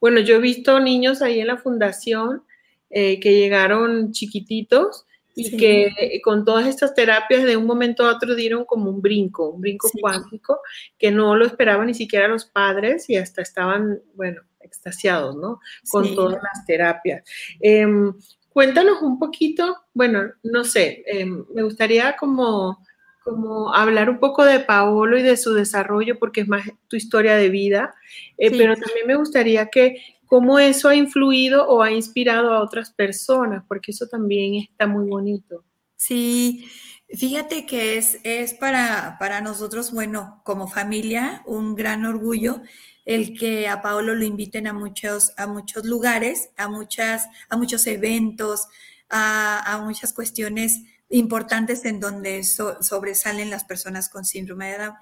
bueno, 0.01 0.19
yo 0.19 0.35
he 0.35 0.39
visto 0.39 0.79
niños 0.79 1.21
ahí 1.21 1.39
en 1.39 1.47
la 1.47 1.57
fundación 1.57 2.43
eh, 2.89 3.19
que 3.19 3.37
llegaron 3.37 4.11
chiquititos 4.11 5.05
y 5.39 5.55
que 5.55 6.19
con 6.23 6.43
todas 6.43 6.65
estas 6.65 6.95
terapias 6.95 7.43
de 7.43 7.55
un 7.55 7.67
momento 7.67 8.03
a 8.03 8.15
otro 8.15 8.33
dieron 8.33 8.65
como 8.65 8.89
un 8.89 9.03
brinco, 9.03 9.51
un 9.51 9.61
brinco 9.61 9.87
cuántico 10.01 10.61
que 10.97 11.11
no 11.11 11.35
lo 11.35 11.45
esperaban 11.45 11.85
ni 11.85 11.93
siquiera 11.93 12.27
los 12.27 12.45
padres 12.45 13.07
y 13.07 13.17
hasta 13.17 13.43
estaban, 13.43 14.01
bueno, 14.15 14.41
extasiados, 14.59 15.35
¿no? 15.35 15.59
Con 15.91 16.15
todas 16.15 16.41
las 16.41 16.65
terapias. 16.65 17.23
Em, 17.59 18.13
cuéntanos 18.49 19.03
un 19.03 19.19
poquito, 19.19 19.77
bueno, 19.93 20.23
no 20.41 20.63
sé, 20.63 21.03
em, 21.05 21.45
me 21.53 21.61
gustaría 21.61 22.15
como, 22.17 22.83
como 23.23 23.75
hablar 23.75 24.09
un 24.09 24.19
poco 24.19 24.43
de 24.43 24.59
Paolo 24.59 25.19
y 25.19 25.21
de 25.21 25.37
su 25.37 25.53
desarrollo, 25.53 26.17
porque 26.17 26.41
es 26.41 26.47
más 26.47 26.67
tu 26.87 26.95
historia 26.95 27.35
de 27.35 27.49
vida, 27.49 27.93
eh, 28.39 28.49
pero 28.49 28.75
también 28.75 29.05
me 29.05 29.15
gustaría 29.15 29.67
que 29.67 30.01
cómo 30.27 30.59
eso 30.59 30.89
ha 30.89 30.95
influido 30.95 31.67
o 31.67 31.81
ha 31.81 31.91
inspirado 31.91 32.53
a 32.53 32.61
otras 32.61 32.91
personas, 32.91 33.63
porque 33.67 33.91
eso 33.91 34.07
también 34.07 34.55
está 34.55 34.85
muy 34.85 35.07
bonito. 35.07 35.63
Sí, 35.95 36.69
fíjate 37.09 37.65
que 37.65 37.97
es, 37.97 38.19
es 38.23 38.53
para, 38.53 39.17
para 39.19 39.41
nosotros, 39.41 39.91
bueno, 39.91 40.41
como 40.43 40.67
familia, 40.67 41.41
un 41.45 41.75
gran 41.75 42.05
orgullo 42.05 42.61
el 43.07 43.39
que 43.39 43.69
a 43.69 43.81
Paolo 43.81 44.15
lo 44.15 44.25
inviten 44.25 44.67
a 44.67 44.73
muchos, 44.73 45.31
a 45.37 45.47
muchos 45.47 45.85
lugares, 45.85 46.49
a, 46.57 46.67
muchas, 46.67 47.29
a 47.47 47.55
muchos 47.55 47.87
eventos, 47.87 48.67
a, 49.09 49.81
muchas 49.85 50.11
cuestiones 50.11 50.81
importantes 51.09 51.85
en 51.85 52.01
donde 52.01 52.43
sobresalen 52.43 53.49
las 53.49 53.63
personas 53.63 54.09
con 54.09 54.25
síndrome 54.25 54.71
de 54.71 54.77
Down. 54.77 54.95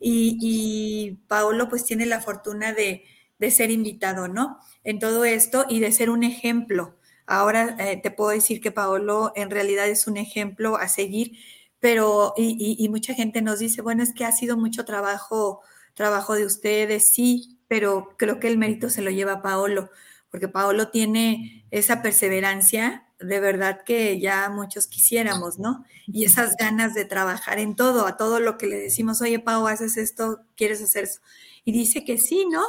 Y, 0.00 0.38
y 0.40 1.26
Paolo 1.28 1.68
pues 1.68 1.84
tiene 1.84 2.06
la 2.06 2.22
fortuna 2.22 2.72
de, 2.72 3.04
de 3.42 3.50
ser 3.50 3.72
invitado, 3.72 4.28
¿no? 4.28 4.60
En 4.84 5.00
todo 5.00 5.24
esto 5.24 5.66
y 5.68 5.80
de 5.80 5.90
ser 5.90 6.10
un 6.10 6.22
ejemplo. 6.22 6.96
Ahora 7.26 7.74
eh, 7.80 8.00
te 8.00 8.12
puedo 8.12 8.30
decir 8.30 8.60
que 8.60 8.70
Paolo 8.70 9.32
en 9.34 9.50
realidad 9.50 9.88
es 9.88 10.06
un 10.06 10.16
ejemplo 10.16 10.76
a 10.76 10.86
seguir, 10.86 11.32
pero 11.80 12.34
y, 12.36 12.88
mucha 12.88 13.14
gente 13.14 13.42
nos 13.42 13.58
dice, 13.58 13.82
bueno, 13.82 14.04
es 14.04 14.14
que 14.14 14.24
ha 14.24 14.30
sido 14.30 14.56
mucho 14.56 14.84
trabajo, 14.84 15.60
trabajo 15.94 16.34
de 16.34 16.46
ustedes, 16.46 17.08
sí, 17.08 17.58
pero 17.66 18.14
creo 18.16 18.38
que 18.38 18.46
el 18.46 18.58
mérito 18.58 18.88
se 18.88 19.02
lo 19.02 19.10
lleva 19.10 19.42
Paolo, 19.42 19.90
porque 20.30 20.46
Paolo 20.46 20.90
tiene 20.90 21.66
esa 21.72 22.00
perseverancia 22.00 23.08
de 23.18 23.40
verdad 23.40 23.82
que 23.84 24.20
ya 24.20 24.50
muchos 24.50 24.86
quisiéramos, 24.86 25.58
¿no? 25.58 25.84
Y 26.06 26.24
esas 26.24 26.56
ganas 26.56 26.94
de 26.94 27.04
trabajar 27.06 27.58
en 27.58 27.74
todo, 27.74 28.06
a 28.06 28.16
todo 28.16 28.38
lo 28.38 28.56
que 28.56 28.66
le 28.68 28.76
decimos, 28.76 29.20
oye, 29.20 29.40
Pau, 29.40 29.66
haces 29.66 29.96
esto, 29.96 30.40
quieres 30.56 30.80
hacer 30.80 31.04
eso. 31.04 31.20
Y 31.64 31.72
dice 31.72 32.04
que 32.04 32.18
sí, 32.18 32.46
¿no? 32.48 32.62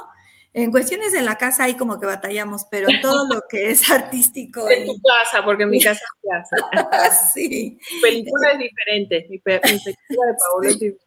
En 0.53 0.72
cuestiones 0.72 1.12
de 1.12 1.22
la 1.22 1.36
casa 1.36 1.63
hay 1.63 1.75
como 1.75 2.00
que 2.00 2.05
batallamos, 2.05 2.65
pero 2.69 2.88
todo 3.01 3.27
lo 3.27 3.41
que 3.50 3.72
es 3.72 3.89
artístico. 3.91 4.69
En 4.69 4.86
tu 4.86 5.01
casa, 5.01 5.43
porque 5.43 5.63
en 5.63 5.69
mi 5.69 5.81
casa 5.81 6.03
es 6.24 6.29
casa. 6.29 7.31
sí. 7.33 7.79
Mi 7.95 8.01
película 8.01 8.51
es 8.51 8.60
diferente, 8.60 9.27
mi, 9.29 9.39
película 9.39 10.27
de 10.27 10.33
Paolo 10.38 10.69
es 10.69 10.79
diferente. 10.79 11.03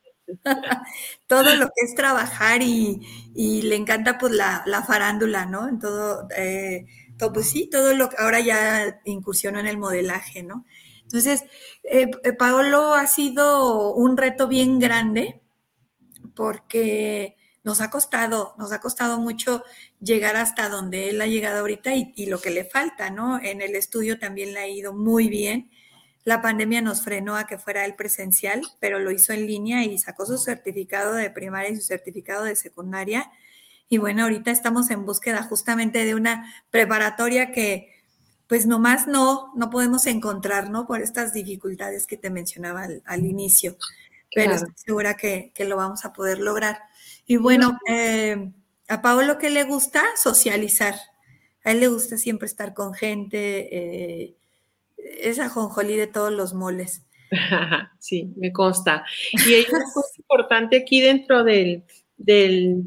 todo 1.29 1.55
lo 1.55 1.67
que 1.67 1.85
es 1.85 1.95
trabajar 1.95 2.61
y, 2.61 3.01
le 3.37 3.77
encanta 3.77 4.19
pues 4.19 4.33
la, 4.33 4.85
farándula, 4.87 5.47
¿no? 5.47 5.69
En 5.69 5.79
todo, 5.79 6.27
eh, 6.37 6.87
todo, 7.17 7.33
pues 7.33 7.49
sí, 7.49 7.71
todo 7.71 7.95
lo 7.95 8.09
que 8.09 8.17
ahora 8.19 8.41
ya 8.41 9.01
incursionó 9.05 9.61
en 9.61 9.69
el 9.69 9.79
modelaje, 9.79 10.43
¿no? 10.43 10.65
Entonces, 11.03 11.45
eh, 11.85 12.11
eh, 12.25 12.33
Paolo 12.33 12.95
ha 12.95 13.07
sido 13.07 13.95
un 13.95 14.17
reto 14.17 14.49
bien 14.49 14.81
grande 14.81 15.41
porque 16.35 17.37
nos 17.67 17.81
ha 17.81 17.91
costado, 17.91 18.55
nos 18.59 18.71
ha 18.71 18.81
costado 18.81 19.19
mucho 19.19 19.65
llegar 20.01 20.37
hasta 20.37 20.69
donde 20.69 21.11
él 21.11 21.21
ha 21.21 21.27
llegado 21.27 21.59
ahorita 21.59 21.97
y, 21.97 22.27
lo 22.27 22.41
que 22.41 22.51
le 22.51 22.65
falta, 22.65 23.11
¿no? 23.11 23.41
En 23.43 23.61
el 23.61 23.75
estudio 23.75 24.21
también 24.21 24.55
le 24.55 24.61
ha 24.61 24.69
ido 24.69 24.93
muy 24.93 25.29
bien. 25.29 25.69
La 26.23 26.41
pandemia 26.41 26.81
nos 26.81 27.03
frenó 27.03 27.35
a 27.35 27.49
que 27.49 27.59
fuera 27.59 27.85
el 27.85 27.97
presencial, 27.97 28.63
pero 28.79 29.01
lo 29.01 29.11
hizo 29.11 29.33
en 29.33 29.49
línea 29.49 29.85
y 29.85 29.99
sacó 29.99 30.27
su 30.27 30.39
certificado 30.39 31.15
de 31.15 31.29
primaria 31.29 31.71
y 31.71 31.77
su 31.77 31.83
certificado 31.83 32.45
de 32.45 32.55
secundaria. 32.55 33.33
Y 33.89 33.99
bueno, 33.99 34.23
ahorita 34.23 34.53
estamos 34.53 34.89
en 34.91 35.05
búsqueda 35.05 35.43
justamente 35.43 36.05
de 36.05 36.15
una 36.15 36.55
preparatoria 36.71 37.51
que 37.51 37.93
pues 38.47 38.67
nomás 38.67 39.09
no, 39.09 39.53
no 39.57 39.71
podemos 39.71 40.07
encontrar, 40.07 40.71
¿no? 40.71 40.87
Por 40.87 41.01
estas 41.01 41.33
dificultades 41.33 42.07
que 42.07 42.17
te 42.17 42.31
mencionaba 42.31 42.87
al, 43.05 43.25
inicio. 43.25 43.77
Pero 44.33 44.55
estoy 44.55 44.73
segura 44.77 45.15
que, 45.15 45.51
que, 45.53 45.65
lo 45.65 45.77
vamos 45.77 46.05
a 46.05 46.13
poder 46.13 46.39
lograr. 46.39 46.79
Y 47.27 47.37
bueno, 47.37 47.79
eh, 47.89 48.53
a 48.89 49.03
Paolo 49.03 49.39
que 49.39 49.51
le 49.51 49.65
gusta 49.65 50.03
socializar. 50.17 50.95
A 51.65 51.73
él 51.73 51.81
le 51.81 51.89
gusta 51.89 52.17
siempre 52.19 52.47
estar 52.47 52.73
con 52.73 52.95
gente. 52.95 53.69
Eh, 53.77 54.37
es 54.97 55.39
ajonjolí 55.39 55.97
de 55.97 56.07
todos 56.07 56.33
los 56.33 56.55
moles. 56.55 57.03
Sí, 57.99 58.33
me 58.37 58.53
consta. 58.53 59.05
Y 59.33 59.55
hay 59.55 59.67
una 59.69 59.85
cosa 59.93 60.13
importante 60.17 60.77
aquí 60.77 61.01
dentro 61.01 61.43
del, 61.43 61.83
del, 62.17 62.85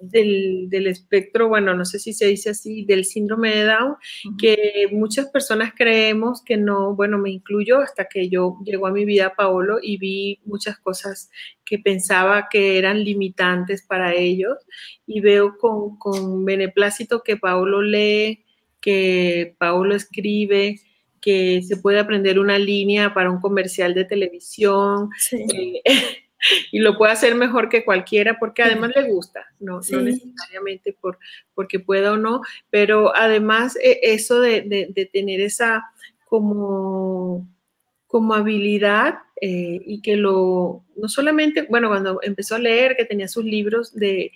del, 0.00 0.86
espectro, 0.86 1.48
bueno, 1.48 1.74
no 1.74 1.84
sé 1.84 1.98
si 1.98 2.12
se 2.12 2.26
dice 2.26 2.50
así, 2.50 2.84
del 2.84 3.04
síndrome 3.04 3.50
de 3.50 3.64
Down, 3.64 3.96
que 4.38 4.88
muchas 4.92 5.28
personas 5.28 5.72
creemos 5.76 6.42
que 6.42 6.56
no, 6.56 6.94
bueno, 6.94 7.18
me 7.18 7.30
incluyo 7.30 7.80
hasta 7.80 8.06
que 8.06 8.28
yo 8.28 8.58
llegó 8.64 8.86
a 8.86 8.92
mi 8.92 9.04
vida 9.04 9.34
Paolo 9.36 9.78
y 9.82 9.98
vi 9.98 10.40
muchas 10.44 10.78
cosas 10.78 11.30
que 11.64 11.78
pensaba 11.78 12.48
que 12.50 12.78
eran 12.78 13.04
limitantes 13.04 13.82
para 13.82 14.14
ellos 14.14 14.56
y 15.06 15.20
veo 15.20 15.58
con, 15.58 15.98
con 15.98 16.44
beneplácito 16.44 17.22
que 17.22 17.36
Paolo 17.36 17.82
lee, 17.82 18.44
que 18.80 19.56
Paolo 19.58 19.94
escribe, 19.94 20.80
que 21.20 21.62
se 21.62 21.76
puede 21.76 21.98
aprender 21.98 22.38
una 22.38 22.58
línea 22.58 23.12
para 23.12 23.30
un 23.30 23.40
comercial 23.40 23.92
de 23.94 24.04
televisión. 24.04 25.10
Eh, 25.32 25.82
y 26.72 26.78
lo 26.80 26.96
puede 26.96 27.12
hacer 27.12 27.34
mejor 27.34 27.68
que 27.68 27.84
cualquiera 27.84 28.38
porque 28.38 28.62
además 28.62 28.92
le 28.94 29.04
gusta, 29.04 29.46
no, 29.60 29.80
necesariamente 29.80 30.96
por, 31.00 31.18
porque 31.54 31.80
pueda 31.80 32.12
o 32.12 32.16
no, 32.16 32.40
pero 32.70 33.14
además 33.14 33.76
eh, 33.82 34.00
eso 34.02 34.40
de, 34.40 35.10
tener 35.12 35.40
esa 35.40 35.84
como 36.24 37.48
como 38.08 38.34
habilidad 38.34 39.16
eh, 39.40 39.80
y 39.84 40.00
que 40.00 40.16
lo, 40.16 40.82
no 40.96 41.08
solamente, 41.08 41.66
bueno, 41.68 41.88
cuando 41.88 42.20
empezó 42.22 42.56
a 42.56 42.58
leer, 42.58 42.96
que 42.96 43.04
tenía 43.04 43.28
sus 43.28 43.44
libros 43.44 43.94
de, 43.94 44.32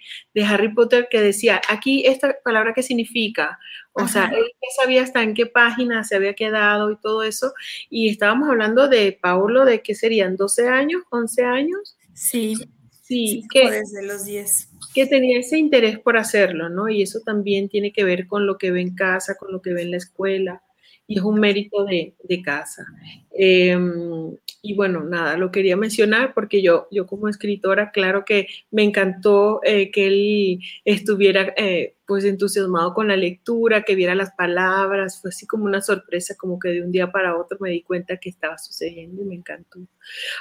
Harry 0.46 0.72
Potter, 0.72 1.08
que 1.10 1.20
decía, 1.20 1.60
aquí 1.68 2.04
esta 2.06 2.36
palabra 2.44 2.74
qué 2.74 2.82
significa, 2.82 3.58
o 3.94 4.06
sea, 4.06 4.26
él 4.26 4.44
ya 4.44 4.82
sabía 4.82 5.02
hasta 5.02 5.22
en 5.22 5.34
qué 5.34 5.46
página 5.46 6.04
se 6.04 6.16
había 6.16 6.34
quedado 6.34 6.92
y 6.92 7.00
todo 7.00 7.24
eso, 7.24 7.52
y 7.90 8.10
estábamos 8.10 8.48
hablando 8.48 8.88
de 8.88 9.18
Paulo, 9.20 9.64
de 9.64 9.82
que 9.82 9.94
serían 9.94 10.36
12 10.36 10.68
años, 10.68 11.02
11 11.10 11.44
años. 11.44 11.96
Sí, 12.12 12.54
sí, 13.00 13.42
que 13.50 13.70
desde 13.70 14.06
los 14.06 14.24
10 14.24 14.68
que 14.94 15.06
tenía 15.06 15.40
ese 15.40 15.56
interés 15.56 15.98
por 15.98 16.18
hacerlo, 16.18 16.68
¿no? 16.68 16.90
Y 16.90 17.00
eso 17.00 17.20
también 17.24 17.70
tiene 17.70 17.94
que 17.94 18.04
ver 18.04 18.26
con 18.26 18.46
lo 18.46 18.58
que 18.58 18.70
ve 18.70 18.82
en 18.82 18.94
casa, 18.94 19.36
con 19.38 19.50
lo 19.50 19.62
que 19.62 19.72
ve 19.72 19.80
en 19.80 19.92
la 19.92 19.96
escuela 19.96 20.62
y 21.06 21.18
es 21.18 21.24
un 21.24 21.40
mérito 21.40 21.84
de, 21.84 22.14
casa. 22.42 22.86
Em, 23.32 24.36
y 24.62 24.74
bueno, 24.74 25.02
nada, 25.04 25.36
lo 25.36 25.50
quería 25.50 25.76
mencionar 25.76 26.32
porque 26.34 26.62
yo, 26.62 26.86
yo 26.90 27.06
como 27.06 27.28
escritora, 27.28 27.90
claro 27.90 28.24
que 28.24 28.46
me 28.70 28.82
encantó 28.82 29.60
eh, 29.64 29.90
que 29.90 30.06
él 30.06 30.60
estuviera 30.84 31.52
eh, 31.56 31.96
pues 32.06 32.24
entusiasmado 32.24 32.94
con 32.94 33.08
la 33.08 33.16
lectura, 33.16 33.82
que 33.82 33.94
viera 33.94 34.14
las 34.14 34.32
palabras, 34.32 35.20
fue 35.20 35.30
así 35.30 35.46
como 35.46 35.64
una 35.64 35.82
sorpresa, 35.82 36.36
como 36.38 36.58
que 36.58 36.68
de 36.70 36.82
un 36.82 36.92
día 36.92 37.10
para 37.10 37.36
otro 37.36 37.58
me 37.60 37.70
di 37.70 37.82
cuenta 37.82 38.16
que 38.16 38.30
estaba 38.30 38.56
sucediendo 38.58 39.22
y 39.22 39.26
me 39.26 39.34
encantó. 39.34 39.80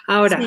Ahora, 0.07 0.39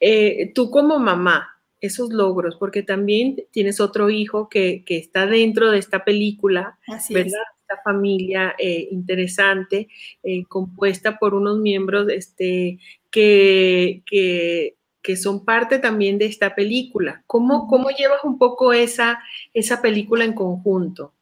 eh, 0.00 0.52
tú 0.54 0.70
como 0.70 0.98
mamá, 0.98 1.48
esos 1.80 2.12
logros, 2.12 2.56
porque 2.56 2.84
también 2.84 3.44
tienes 3.50 3.80
otro 3.80 4.08
hijo 4.08 4.48
que, 4.48 4.84
que 4.84 4.96
está 4.98 5.26
dentro 5.26 5.72
de 5.72 5.78
esta 5.78 6.04
película, 6.04 6.78
¿verdad? 7.10 7.42
Familia 7.84 8.54
eh, 8.58 8.88
interesante, 8.90 9.88
eh, 10.22 10.44
compuesta 10.44 11.18
por 11.18 11.34
unos 11.34 11.58
miembros 11.58 12.08
este, 12.10 12.78
que, 13.10 14.02
que, 14.06 14.76
son 15.16 15.44
parte 15.44 15.78
también 15.78 16.18
de 16.18 16.26
esta 16.26 16.54
película. 16.54 17.22
¿Cómo, 17.26 17.66
cómo 17.66 17.90
llevas 17.90 18.24
un 18.24 18.38
poco 18.38 18.72
esa, 18.72 19.18
esa 19.52 19.82
película 19.82 20.24
en 20.24 20.32
conjunto? 20.32 21.12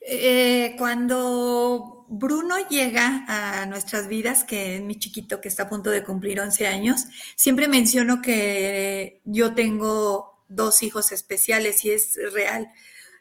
Eh, 0.00 0.74
cuando 0.78 2.06
Bruno 2.08 2.56
llega 2.68 3.24
a 3.28 3.66
nuestras 3.66 4.08
vidas, 4.08 4.44
que 4.44 4.76
es 4.76 4.82
mi 4.82 4.96
chiquito 4.96 5.40
que 5.40 5.48
está 5.48 5.64
a 5.64 5.68
punto 5.68 5.90
de 5.90 6.04
cumplir 6.04 6.40
11 6.40 6.66
años, 6.66 7.06
siempre 7.36 7.68
menciono 7.68 8.22
que 8.22 9.20
yo 9.24 9.54
tengo 9.54 10.44
dos 10.48 10.82
hijos 10.82 11.12
especiales 11.12 11.84
y 11.84 11.90
es 11.90 12.18
real. 12.32 12.72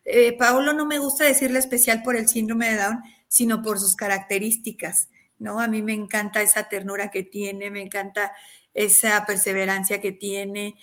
Eh, 0.10 0.38
Paolo 0.38 0.72
no 0.72 0.86
me 0.86 1.00
gusta 1.00 1.26
decirle 1.26 1.60
especial 1.60 2.02
por 2.02 2.16
el 2.16 2.30
síndrome 2.30 2.70
de 2.70 2.78
Down, 2.78 3.04
sino 3.28 3.62
por 3.62 3.78
sus 3.78 3.98
características, 3.98 5.10
¿no? 5.38 5.60
A 5.60 5.68
mí 5.68 5.82
me 5.82 5.94
encanta 5.94 6.42
esa 6.42 6.70
ternura 6.70 7.12
que 7.12 7.24
tiene, 7.24 7.70
me 7.70 7.82
encanta 7.82 8.32
esa 8.74 9.26
perseverancia 9.26 10.00
que 10.00 10.14
tiene. 10.14 10.76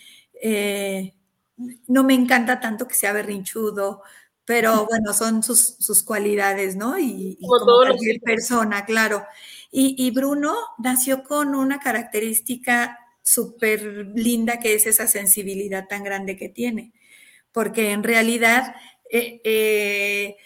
Eh, 0.42 1.14
no 1.86 2.04
me 2.04 2.12
encanta 2.12 2.60
tanto 2.60 2.86
que 2.86 2.94
sea 2.94 3.14
berrinchudo, 3.14 4.02
pero 4.44 4.84
bueno, 4.86 5.14
son 5.14 5.42
sus, 5.42 6.02
cualidades, 6.04 6.76
¿no? 6.76 6.98
Y, 6.98 7.38
como, 7.40 7.64
cualquier 7.64 8.20
persona, 8.20 8.84
claro. 8.84 9.24
Y, 9.70 9.96
y, 9.98 10.10
Bruno 10.10 10.54
nació 10.76 11.22
con 11.22 11.54
una 11.54 11.80
característica 11.80 12.98
súper 13.22 14.12
linda 14.14 14.60
que 14.60 14.74
es 14.74 14.86
esa 14.86 15.06
sensibilidad 15.06 15.88
tan 15.88 16.04
grande 16.04 16.36
que 16.36 16.50
tiene, 16.50 16.92
porque 17.52 17.92
en 17.92 18.02
realidad 18.02 18.74
eh, 19.10 19.40
eh, 19.44 20.36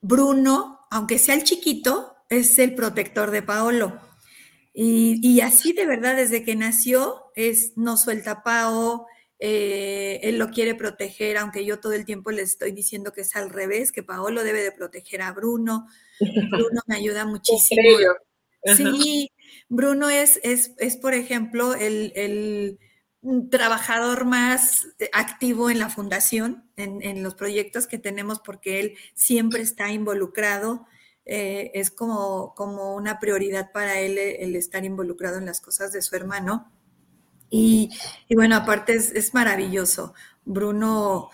Bruno, 0.00 0.80
aunque 0.90 1.18
sea 1.18 1.34
el 1.34 1.44
chiquito, 1.44 2.14
es 2.28 2.58
el 2.58 2.74
protector 2.74 3.30
de 3.30 3.42
Paolo. 3.42 4.00
Y, 4.76 5.40
así 5.40 5.72
de 5.72 5.86
verdad, 5.86 6.16
desde 6.16 6.42
que 6.42 6.56
nació, 6.56 7.30
es 7.36 7.76
no 7.76 7.96
suelta 7.96 8.32
a 8.32 8.42
Pao, 8.42 9.06
eh, 9.38 10.18
él 10.24 10.38
lo 10.38 10.50
quiere 10.50 10.74
proteger, 10.74 11.38
aunque 11.38 11.64
yo 11.64 11.78
todo 11.78 11.92
el 11.92 12.04
tiempo 12.04 12.32
le 12.32 12.42
estoy 12.42 12.72
diciendo 12.72 13.12
que 13.12 13.20
es 13.20 13.36
al 13.36 13.50
revés, 13.50 13.92
que 13.92 14.02
Paolo 14.02 14.42
debe 14.42 14.62
de 14.62 14.72
proteger 14.72 15.22
a 15.22 15.32
Bruno. 15.32 15.86
Bruno 16.18 16.80
me 16.86 16.96
ayuda 16.96 17.24
muchísimo. 17.26 17.82
Sí, 18.76 19.30
Bruno 19.68 20.10
es, 20.10 20.40
es, 20.42 20.72
es 20.78 20.96
por 20.96 21.14
ejemplo, 21.14 21.74
el 21.74 22.78
trabajador 23.50 24.24
más 24.24 24.86
eh, 24.98 25.08
activo 25.12 25.70
en 25.70 25.78
la 25.78 25.88
fundación, 25.88 26.64
en, 26.76 27.22
los 27.22 27.34
proyectos 27.34 27.86
que 27.86 27.98
tenemos, 27.98 28.40
porque 28.40 28.80
él 28.80 28.94
siempre 29.14 29.62
está 29.62 29.90
involucrado. 29.90 30.86
Eh, 31.26 31.70
es 31.74 31.90
como, 31.90 32.54
como 32.54 32.94
una 32.94 33.18
prioridad 33.18 33.72
para 33.72 33.98
él 34.00 34.18
el 34.18 34.56
estar 34.56 34.84
involucrado 34.84 35.38
en 35.38 35.46
las 35.46 35.60
cosas 35.60 35.92
de 35.92 36.02
su 36.02 36.14
hermano. 36.16 36.70
Y, 37.50 37.90
bueno, 38.34 38.56
aparte 38.56 38.94
es, 38.94 39.12
es 39.12 39.32
maravilloso. 39.32 40.14
Bruno 40.44 41.30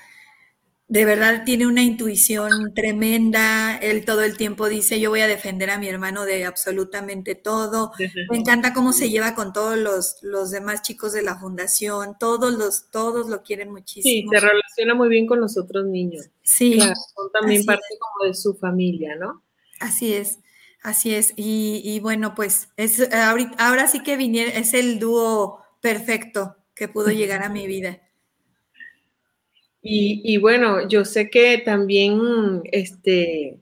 de 0.91 1.05
verdad 1.05 1.45
tiene 1.45 1.69
una 1.69 1.83
intuición 1.83 2.75
tremenda. 2.75 3.77
Él 3.77 4.05
todo 4.05 4.25
el 4.25 4.37
tiempo 4.37 4.69
dice, 4.69 4.99
yo 4.99 5.11
voy 5.11 5.21
a 5.21 5.29
defender 5.29 5.71
a 5.71 5.79
mi 5.79 5.89
hermano 5.89 6.25
de 6.25 6.45
absolutamente 6.45 7.37
todo. 7.37 7.93
Me 8.29 8.39
encanta 8.39 8.73
cómo 8.73 8.93
se 8.93 9.09
lleva 9.09 9.37
con 9.37 9.53
todos 9.53 9.79
los, 9.79 10.17
los 10.23 10.51
demás 10.51 10.83
chicos 10.83 11.13
de 11.13 11.23
la 11.23 11.39
fundación. 11.39 12.17
Todos 12.19 12.59
los, 12.59 12.91
todos 12.91 13.29
lo 13.29 13.45
quieren 13.45 13.71
muchísimo. 13.71 14.33
Sí, 14.33 14.37
se 14.37 14.41
relaciona 14.45 14.95
muy 14.95 15.09
bien 15.09 15.29
con 15.29 15.41
los 15.41 15.57
otros 15.57 15.87
niños. 15.87 16.29
Sí. 16.43 16.81
son 16.81 17.31
también 17.33 17.65
parte 17.65 17.87
como 18.01 18.27
de 18.27 18.35
su 18.35 18.55
familia, 18.55 19.15
¿no? 19.15 19.45
Así 19.79 20.13
es. 20.13 20.41
Así 20.83 21.15
es. 21.15 21.35
Y, 21.37 22.01
bueno, 22.01 22.35
pues 22.35 22.71
es, 22.77 23.09
ahora 23.13 23.87
sí 23.87 24.03
que 24.03 24.17
viniera, 24.17 24.51
es 24.51 24.75
el 24.75 24.99
dúo 24.99 25.63
perfecto 25.81 26.57
que 26.75 26.89
pudo 26.89 27.11
llegar 27.11 27.45
a 27.45 27.49
mi 27.49 27.69
vida. 27.69 28.01
Y, 29.83 30.37
bueno, 30.37 30.87
yo 30.89 31.05
sé 31.05 31.31
que 31.31 31.59
también 31.59 32.63
este, 32.65 33.59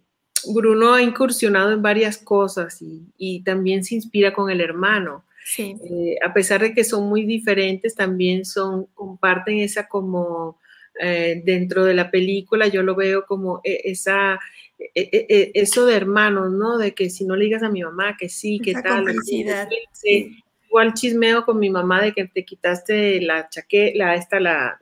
Bruno 0.52 0.94
ha 0.94 1.02
incursionado 1.02 1.72
en 1.72 1.80
varias 1.80 2.18
cosas 2.18 2.78
y, 2.80 3.42
también 3.44 3.84
se 3.84 3.94
inspira 3.94 4.32
con 4.32 4.50
el 4.50 4.60
hermano. 4.60 5.24
Eh, 5.56 6.16
a 6.22 6.34
pesar 6.34 6.60
de 6.60 6.74
que 6.74 6.84
son 6.84 7.08
muy 7.08 7.24
diferentes, 7.24 7.94
también 7.94 8.44
son, 8.44 8.86
comparten 8.94 9.58
esa 9.58 9.88
como 9.88 10.58
eh, 11.00 11.40
dentro 11.44 11.84
de 11.84 11.94
la 11.94 12.10
película, 12.10 12.66
yo 12.66 12.82
lo 12.82 12.96
veo 12.96 13.24
como 13.24 13.60
e, 13.62 13.80
esa, 13.84 14.38
e, 14.78 15.26
e, 15.28 15.52
eso 15.54 15.86
de 15.86 15.94
hermanos, 15.96 16.52
¿no? 16.52 16.76
De 16.76 16.92
que 16.92 17.08
si 17.08 17.24
no 17.24 17.36
le 17.36 17.44
digas 17.44 17.62
a 17.62 17.70
mi 17.70 17.82
mamá 17.82 18.16
que 18.18 18.28
sí, 18.28 18.58
que 18.58 18.74
tal. 18.74 19.06
Sí, 19.92 20.42
igual 20.68 20.94
chismeo 20.94 21.44
con 21.44 21.58
mi 21.58 21.70
mamá 21.70 22.02
de 22.02 22.12
que 22.12 22.26
te 22.26 22.44
quitaste 22.44 23.20
la 23.22 23.48
chaqueta, 23.48 24.14
esta, 24.14 24.38
la, 24.38 24.80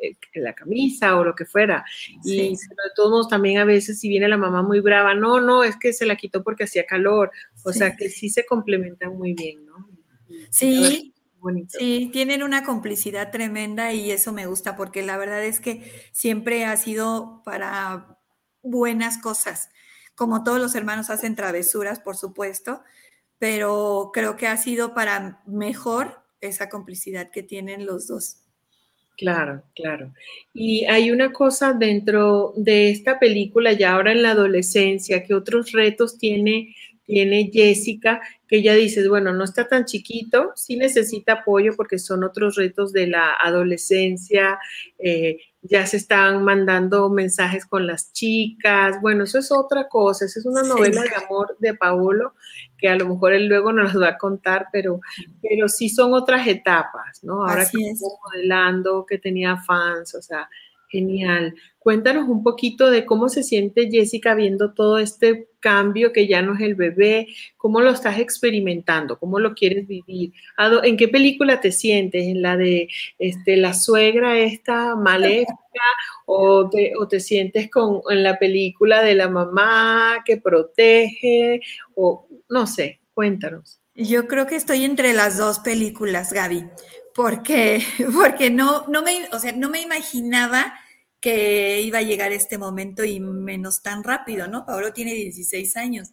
eh, 0.00 0.16
la, 0.34 0.54
camisa 0.54 1.16
o 1.16 1.24
lo 1.24 1.34
que 1.34 1.44
fuera. 1.44 1.84
Y 2.24 2.50
de 2.50 2.56
todos 2.94 3.10
modos 3.10 3.28
también 3.28 3.58
a 3.58 3.64
veces 3.64 3.98
si 3.98 4.08
viene 4.08 4.28
la 4.28 4.36
mamá 4.36 4.62
muy 4.62 4.80
brava, 4.80 5.14
no, 5.14 5.40
no, 5.40 5.64
es 5.64 5.76
que 5.76 5.92
se 5.92 6.06
la 6.06 6.16
quitó 6.16 6.42
porque 6.42 6.64
hacía 6.64 6.86
calor. 6.86 7.30
O 7.64 7.72
sea 7.72 7.96
que 7.96 8.08
sí 8.08 8.30
se 8.30 8.46
complementan 8.46 9.16
muy 9.16 9.34
bien, 9.34 9.66
¿no? 9.66 9.88
Sí. 10.50 11.12
Sí, 11.68 12.10
tienen 12.12 12.42
una 12.42 12.64
complicidad 12.64 13.30
tremenda 13.30 13.92
y 13.92 14.10
eso 14.10 14.32
me 14.32 14.46
gusta 14.46 14.74
porque 14.74 15.02
la 15.02 15.16
verdad 15.16 15.44
es 15.44 15.60
que 15.60 15.88
siempre 16.12 16.64
ha 16.64 16.76
sido 16.76 17.42
para 17.44 18.18
buenas 18.62 19.18
cosas. 19.18 19.70
Como 20.16 20.42
todos 20.42 20.58
los 20.58 20.74
hermanos 20.74 21.10
hacen 21.10 21.36
travesuras, 21.36 22.00
por 22.00 22.16
supuesto, 22.16 22.82
pero 23.38 24.10
creo 24.12 24.36
que 24.36 24.46
ha 24.46 24.56
sido 24.56 24.94
para 24.94 25.42
mejor 25.46 26.20
esa 26.40 26.68
complicidad 26.68 27.30
que 27.30 27.42
tienen 27.42 27.86
los 27.86 28.08
dos. 28.08 28.38
Claro, 29.16 29.64
claro. 29.74 30.12
Y 30.54 30.84
hay 30.84 31.10
una 31.10 31.32
cosa 31.32 31.72
dentro 31.72 32.52
de 32.56 32.90
esta 32.90 33.18
película, 33.18 33.72
ya 33.72 33.94
ahora 33.94 34.12
en 34.12 34.22
la 34.22 34.30
adolescencia, 34.30 35.24
que 35.24 35.34
otros 35.34 35.72
retos 35.72 36.18
tiene, 36.18 36.76
tiene 37.04 37.50
Jessica, 37.52 38.20
que 38.46 38.58
ella 38.58 38.74
dice, 38.74 39.08
bueno, 39.08 39.32
no 39.32 39.42
está 39.42 39.66
tan 39.66 39.86
chiquito, 39.86 40.52
sí 40.54 40.76
necesita 40.76 41.32
apoyo 41.32 41.74
porque 41.76 41.98
son 41.98 42.22
otros 42.22 42.54
retos 42.54 42.92
de 42.92 43.08
la 43.08 43.34
adolescencia, 43.34 44.60
eh, 45.00 45.38
ya 45.62 45.86
se 45.86 45.96
están 45.96 46.44
mandando 46.44 47.10
mensajes 47.10 47.66
con 47.66 47.86
las 47.86 48.12
chicas. 48.12 49.00
Bueno, 49.00 49.24
eso 49.24 49.38
es 49.38 49.50
otra 49.50 49.88
cosa, 49.88 50.24
esa 50.24 50.38
es 50.38 50.46
una 50.46 50.62
novela 50.62 51.02
de 51.02 51.24
amor 51.24 51.56
de 51.58 51.74
Paolo, 51.74 52.34
que 52.76 52.88
a 52.88 52.96
lo 52.96 53.08
mejor 53.08 53.32
él 53.32 53.48
luego 53.48 53.72
nos 53.72 54.00
va 54.00 54.10
a 54.10 54.18
contar, 54.18 54.68
pero, 54.72 55.00
pero 55.42 55.68
sí 55.68 55.88
son 55.88 56.14
otras 56.14 56.46
etapas, 56.46 57.22
¿no? 57.22 57.44
Ahora 57.44 57.66
que 57.68 57.90
está 57.90 58.06
modelando, 58.24 59.04
que 59.06 59.18
tenía 59.18 59.56
fans, 59.56 60.14
o 60.14 60.22
sea, 60.22 60.48
Genial. 60.88 61.54
Cuéntanos 61.78 62.28
un 62.28 62.42
poquito 62.42 62.90
de 62.90 63.04
cómo 63.04 63.28
se 63.28 63.42
siente 63.42 63.90
Jessica 63.90 64.34
viendo 64.34 64.72
todo 64.72 64.98
este 64.98 65.48
cambio 65.60 66.12
que 66.12 66.26
ya 66.26 66.40
no 66.40 66.54
es 66.54 66.60
el 66.60 66.74
bebé, 66.74 67.26
cómo 67.56 67.80
lo 67.80 67.90
estás 67.90 68.18
experimentando, 68.18 69.18
cómo 69.18 69.38
lo 69.38 69.54
quieres 69.54 69.86
vivir, 69.86 70.32
en 70.84 70.96
qué 70.96 71.08
película 71.08 71.60
te 71.60 71.72
sientes, 71.72 72.26
en 72.26 72.42
la 72.42 72.56
de 72.56 72.88
este, 73.18 73.56
la 73.56 73.74
suegra 73.74 74.38
esta 74.38 74.94
maléfica 74.96 75.54
o 76.26 76.68
te, 76.70 76.92
o 76.98 77.08
te 77.08 77.20
sientes 77.20 77.70
con, 77.70 78.00
en 78.10 78.22
la 78.22 78.38
película 78.38 79.02
de 79.02 79.14
la 79.14 79.28
mamá 79.28 80.22
que 80.24 80.36
protege 80.36 81.60
o 81.94 82.26
no 82.48 82.66
sé, 82.66 83.00
Cuéntanos. 83.18 83.80
Yo 83.96 84.28
creo 84.28 84.46
que 84.46 84.54
estoy 84.54 84.84
entre 84.84 85.12
las 85.12 85.38
dos 85.38 85.58
películas, 85.58 86.32
Gaby, 86.32 86.64
porque, 87.18 87.82
porque 88.14 88.48
no, 88.48 88.86
no, 88.86 89.02
me, 89.02 89.28
o 89.32 89.40
sea, 89.40 89.50
no 89.50 89.68
me 89.68 89.80
imaginaba 89.82 90.72
que 91.20 91.80
iba 91.82 91.98
a 91.98 92.02
llegar 92.02 92.30
este 92.30 92.58
momento 92.58 93.02
y 93.02 93.18
menos 93.18 93.82
tan 93.82 94.04
rápido, 94.04 94.46
¿no? 94.46 94.64
Pablo 94.64 94.92
tiene 94.92 95.14
16 95.14 95.76
años. 95.76 96.12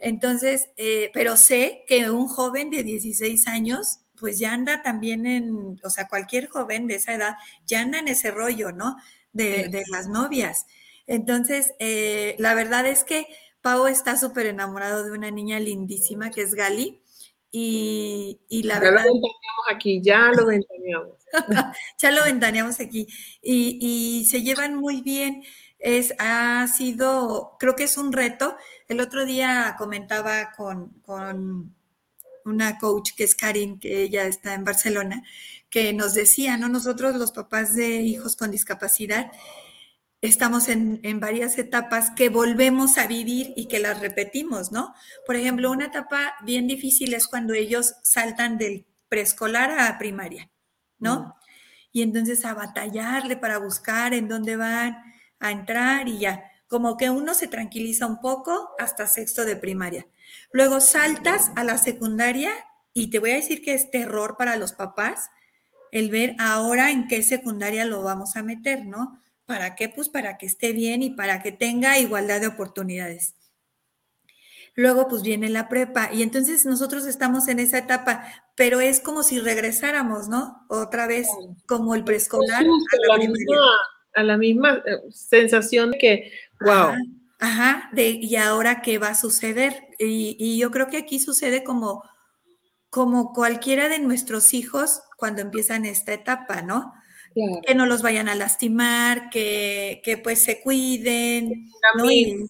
Entonces, 0.00 0.70
eh, 0.76 1.12
pero 1.14 1.36
sé 1.36 1.84
que 1.86 2.10
un 2.10 2.26
joven 2.26 2.68
de 2.70 2.82
16 2.82 3.46
años, 3.46 4.00
pues 4.18 4.40
ya 4.40 4.52
anda 4.52 4.82
también 4.82 5.24
en, 5.24 5.78
o 5.84 5.88
sea, 5.90 6.08
cualquier 6.08 6.48
joven 6.48 6.88
de 6.88 6.96
esa 6.96 7.14
edad 7.14 7.34
ya 7.64 7.82
anda 7.82 8.00
en 8.00 8.08
ese 8.08 8.32
rollo, 8.32 8.72
¿no? 8.72 8.96
De, 9.32 9.68
de 9.68 9.84
las 9.88 10.08
novias. 10.08 10.66
Entonces, 11.06 11.74
eh, 11.78 12.34
la 12.40 12.54
verdad 12.54 12.86
es 12.86 13.04
que 13.04 13.28
Pau 13.62 13.86
está 13.86 14.16
súper 14.16 14.46
enamorado 14.46 15.04
de 15.04 15.12
una 15.12 15.30
niña 15.30 15.60
lindísima 15.60 16.30
que 16.32 16.42
es 16.42 16.54
Gali. 16.54 17.00
Y, 17.52 18.40
y 18.48 18.62
la 18.62 18.74
ya 18.74 18.80
verdad. 18.80 19.04
lo 19.06 19.12
ventaneamos 19.12 19.66
aquí, 19.74 20.00
ya 20.02 20.30
lo 20.32 20.46
ventaneamos. 20.46 21.16
ya 21.98 22.10
lo 22.10 22.24
ventaneamos 22.24 22.80
aquí. 22.80 23.06
Y, 23.42 23.78
y, 23.80 24.24
se 24.26 24.42
llevan 24.42 24.76
muy 24.76 25.02
bien. 25.02 25.42
Es, 25.78 26.14
ha 26.18 26.66
sido, 26.68 27.56
creo 27.58 27.74
que 27.74 27.84
es 27.84 27.96
un 27.96 28.12
reto. 28.12 28.56
El 28.88 29.00
otro 29.00 29.24
día 29.24 29.74
comentaba 29.78 30.52
con, 30.52 30.90
con 31.02 31.74
una 32.44 32.78
coach 32.78 33.12
que 33.16 33.24
es 33.24 33.34
Karin, 33.34 33.78
que 33.78 34.02
ella 34.02 34.24
está 34.26 34.54
en 34.54 34.64
Barcelona, 34.64 35.22
que 35.70 35.92
nos 35.92 36.14
decía, 36.14 36.56
¿no? 36.56 36.68
Nosotros 36.68 37.16
los 37.16 37.32
papás 37.32 37.74
de 37.74 37.96
hijos 38.02 38.36
con 38.36 38.50
discapacidad, 38.50 39.30
estamos 40.20 40.68
en, 40.68 41.00
en, 41.02 41.20
varias 41.20 41.58
etapas 41.58 42.10
que 42.10 42.28
volvemos 42.28 42.98
a 42.98 43.06
vivir 43.06 43.52
y 43.56 43.68
que 43.68 43.78
las 43.78 44.00
repetimos, 44.00 44.70
¿no? 44.70 44.94
Por 45.26 45.36
ejemplo, 45.36 45.70
una 45.70 45.86
etapa 45.86 46.34
bien 46.44 46.66
difícil 46.66 47.14
es 47.14 47.26
cuando 47.26 47.54
ellos 47.54 47.94
saltan 48.02 48.58
del 48.58 48.86
preescolar 49.08 49.78
a 49.78 49.98
primaria, 49.98 50.50
¿no? 50.98 51.20
Mm. 51.20 51.32
Y 51.92 52.02
entonces 52.02 52.44
a 52.44 52.54
batallarle 52.54 53.36
para 53.36 53.58
buscar 53.58 54.14
en 54.14 54.28
dónde 54.28 54.56
van 54.56 54.96
a 55.40 55.50
entrar 55.50 56.08
y 56.08 56.18
ya, 56.18 56.44
como 56.68 56.96
que 56.96 57.10
uno 57.10 57.34
se 57.34 57.48
tranquiliza 57.48 58.06
un 58.06 58.20
poco 58.20 58.70
hasta 58.78 59.06
sexto 59.06 59.44
de 59.44 59.56
primaria. 59.56 60.06
Luego 60.52 60.80
saltas 60.80 61.50
a 61.56 61.64
la 61.64 61.78
secundaria 61.78 62.52
y 62.92 63.10
te 63.10 63.18
voy 63.18 63.32
a 63.32 63.36
decir 63.36 63.62
que 63.62 63.74
es 63.74 63.90
terror 63.90 64.36
para 64.38 64.56
los 64.56 64.72
papás 64.72 65.30
el 65.90 66.10
ver 66.10 66.36
ahora 66.38 66.90
en 66.90 67.08
qué 67.08 67.24
secundaria 67.24 67.84
lo 67.84 68.02
vamos 68.02 68.36
a 68.36 68.44
meter, 68.44 68.86
¿no? 68.86 69.20
¿Para 69.50 69.74
qué? 69.74 69.88
Pues 69.88 70.08
para 70.08 70.38
que 70.38 70.46
esté 70.46 70.72
bien 70.72 71.02
y 71.02 71.10
para 71.10 71.42
que 71.42 71.50
tenga 71.50 71.98
igualdad 71.98 72.40
de 72.40 72.46
oportunidades. 72.46 73.34
Luego 74.76 75.08
pues 75.08 75.22
viene 75.22 75.48
la 75.48 75.68
prepa 75.68 76.08
y 76.12 76.22
entonces 76.22 76.64
nosotros 76.66 77.04
estamos 77.04 77.48
en 77.48 77.58
esa 77.58 77.78
etapa, 77.78 78.24
pero 78.54 78.78
es 78.78 79.00
como 79.00 79.24
si 79.24 79.40
regresáramos, 79.40 80.28
¿no? 80.28 80.64
Otra 80.68 81.08
vez 81.08 81.26
como 81.66 81.96
el 81.96 82.04
preescolar. 82.04 82.62
A, 82.62 83.18
la 83.18 83.18
misma, 83.18 83.56
a 84.14 84.22
la 84.22 84.36
misma 84.36 84.84
sensación 85.10 85.90
de 85.90 85.98
que, 85.98 86.32
wow. 86.60 86.70
Ajá, 86.70 86.98
ajá, 87.40 87.90
de 87.92 88.10
y 88.10 88.36
ahora 88.36 88.82
qué 88.82 88.98
va 88.98 89.08
a 89.08 89.14
suceder. 89.16 89.88
Y, 89.98 90.36
y 90.38 90.58
yo 90.58 90.70
creo 90.70 90.86
que 90.86 90.98
aquí 90.98 91.18
sucede 91.18 91.64
como, 91.64 92.04
como 92.88 93.32
cualquiera 93.32 93.88
de 93.88 93.98
nuestros 93.98 94.54
hijos 94.54 95.02
cuando 95.16 95.42
empiezan 95.42 95.86
esta 95.86 96.12
etapa, 96.12 96.62
¿no? 96.62 96.92
Claro. 97.34 97.60
que 97.64 97.74
no 97.74 97.86
los 97.86 98.02
vayan 98.02 98.28
a 98.28 98.34
lastimar, 98.34 99.30
que, 99.30 100.00
que 100.04 100.18
pues 100.18 100.42
se 100.42 100.60
cuiden. 100.60 101.68
¿no? 101.96 102.10
Y, 102.10 102.46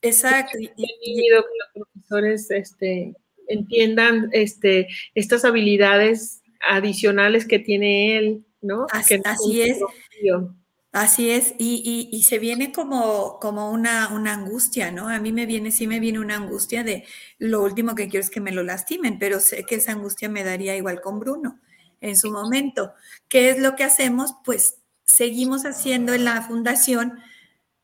exacto. 0.00 0.58
Y, 0.58 0.70
y, 0.76 1.16
que 1.16 1.34
los 1.34 1.44
profesores 1.74 2.50
este, 2.50 3.14
entiendan 3.48 4.30
este, 4.32 4.88
estas 5.14 5.44
habilidades 5.44 6.42
adicionales 6.60 7.46
que 7.46 7.58
tiene 7.58 8.16
él, 8.16 8.46
¿no? 8.60 8.86
Así, 8.90 9.62
es. 9.62 9.78
Propio. 9.78 10.56
Así 10.92 11.30
es, 11.30 11.54
y, 11.58 11.82
y, 12.12 12.14
y, 12.14 12.22
se 12.24 12.38
viene 12.38 12.70
como, 12.70 13.38
como 13.40 13.70
una, 13.70 14.08
una 14.12 14.34
angustia, 14.34 14.92
¿no? 14.92 15.08
A 15.08 15.18
mí 15.20 15.32
me 15.32 15.46
viene, 15.46 15.70
sí 15.70 15.86
me 15.86 16.00
viene 16.00 16.20
una 16.20 16.36
angustia 16.36 16.84
de 16.84 17.04
lo 17.38 17.62
último 17.62 17.94
que 17.94 18.08
quiero 18.08 18.22
es 18.22 18.28
que 18.28 18.42
me 18.42 18.52
lo 18.52 18.62
lastimen, 18.62 19.18
pero 19.18 19.40
sé 19.40 19.64
que 19.64 19.76
esa 19.76 19.92
angustia 19.92 20.28
me 20.28 20.44
daría 20.44 20.76
igual 20.76 21.00
con 21.00 21.18
Bruno 21.18 21.61
en 22.02 22.16
su 22.16 22.30
momento. 22.30 22.92
¿Qué 23.28 23.48
es 23.48 23.58
lo 23.58 23.74
que 23.74 23.84
hacemos? 23.84 24.34
Pues 24.44 24.76
seguimos 25.04 25.64
haciendo 25.64 26.12
en 26.12 26.24
la 26.24 26.42
fundación, 26.42 27.18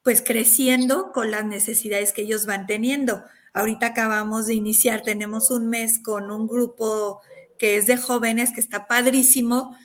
pues 0.03 0.21
creciendo 0.21 1.13
con 1.13 1.31
las 1.31 1.45
necesidades 1.45 2.13
que 2.13 2.23
ellos 2.23 2.45
van 2.45 2.67
teniendo. 2.67 3.25
Ahorita 3.55 3.87
acabamos 3.87 4.47
de 4.47 4.55
iniciar, 4.55 5.03
tenemos 5.03 5.51
un 5.51 5.69
mes 5.69 5.99
con 6.01 6.31
un 6.31 6.47
grupo 6.47 7.21
que 7.59 7.77
es 7.77 7.87
de 7.87 7.97
jóvenes, 7.97 8.53
que 8.53 8.61
está 8.61 8.87
padrísimo, 8.87 9.77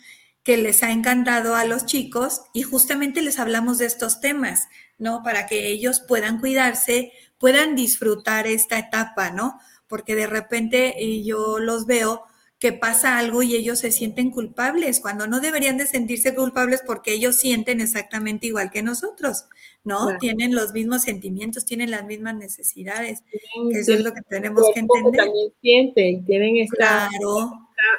que 0.43 0.57
les 0.57 0.83
ha 0.83 0.91
encantado 0.91 1.55
a 1.55 1.65
los 1.65 1.85
chicos 1.85 2.41
y 2.53 2.63
justamente 2.63 3.21
les 3.21 3.39
hablamos 3.39 3.77
de 3.77 3.85
estos 3.85 4.19
temas, 4.19 4.67
¿no? 4.97 5.23
Para 5.23 5.47
que 5.47 5.67
ellos 5.67 6.01
puedan 6.01 6.39
cuidarse, 6.39 7.13
puedan 7.37 7.75
disfrutar 7.75 8.45
esta 8.47 8.77
etapa, 8.77 9.31
¿no? 9.31 9.59
Porque 9.87 10.15
de 10.15 10.27
repente 10.27 11.23
yo 11.23 11.59
los 11.59 11.85
veo 11.85 12.23
que 12.63 12.71
pasa 12.71 13.17
algo 13.17 13.43
y 13.43 13.57
ellos 13.57 13.79
se 13.79 13.91
sienten 13.91 14.31
culpables, 14.31 15.01
cuando 15.01 15.27
no 15.27 15.41
deberían 15.41 15.75
de 15.75 15.85
sentirse 15.85 16.33
culpables 16.33 16.81
porque 16.87 17.11
ellos 17.11 17.35
sienten 17.35 17.81
exactamente 17.81 18.47
igual 18.47 18.71
que 18.71 18.81
nosotros, 18.81 19.47
¿no? 19.83 20.05
Claro. 20.05 20.17
Tienen 20.17 20.55
los 20.55 20.71
mismos 20.71 21.01
sentimientos, 21.01 21.65
tienen 21.65 21.91
las 21.91 22.05
mismas 22.05 22.37
necesidades. 22.37 23.21
Eso 23.73 23.91
es 23.91 23.99
lo 24.01 24.13
que 24.13 24.21
tenemos 24.21 24.63
que 24.73 24.79
entender. 24.79 25.25
También 25.25 25.51
sienten, 25.61 26.25
tienen 26.25 26.55
esta, 26.55 27.09
claro. 27.09 27.51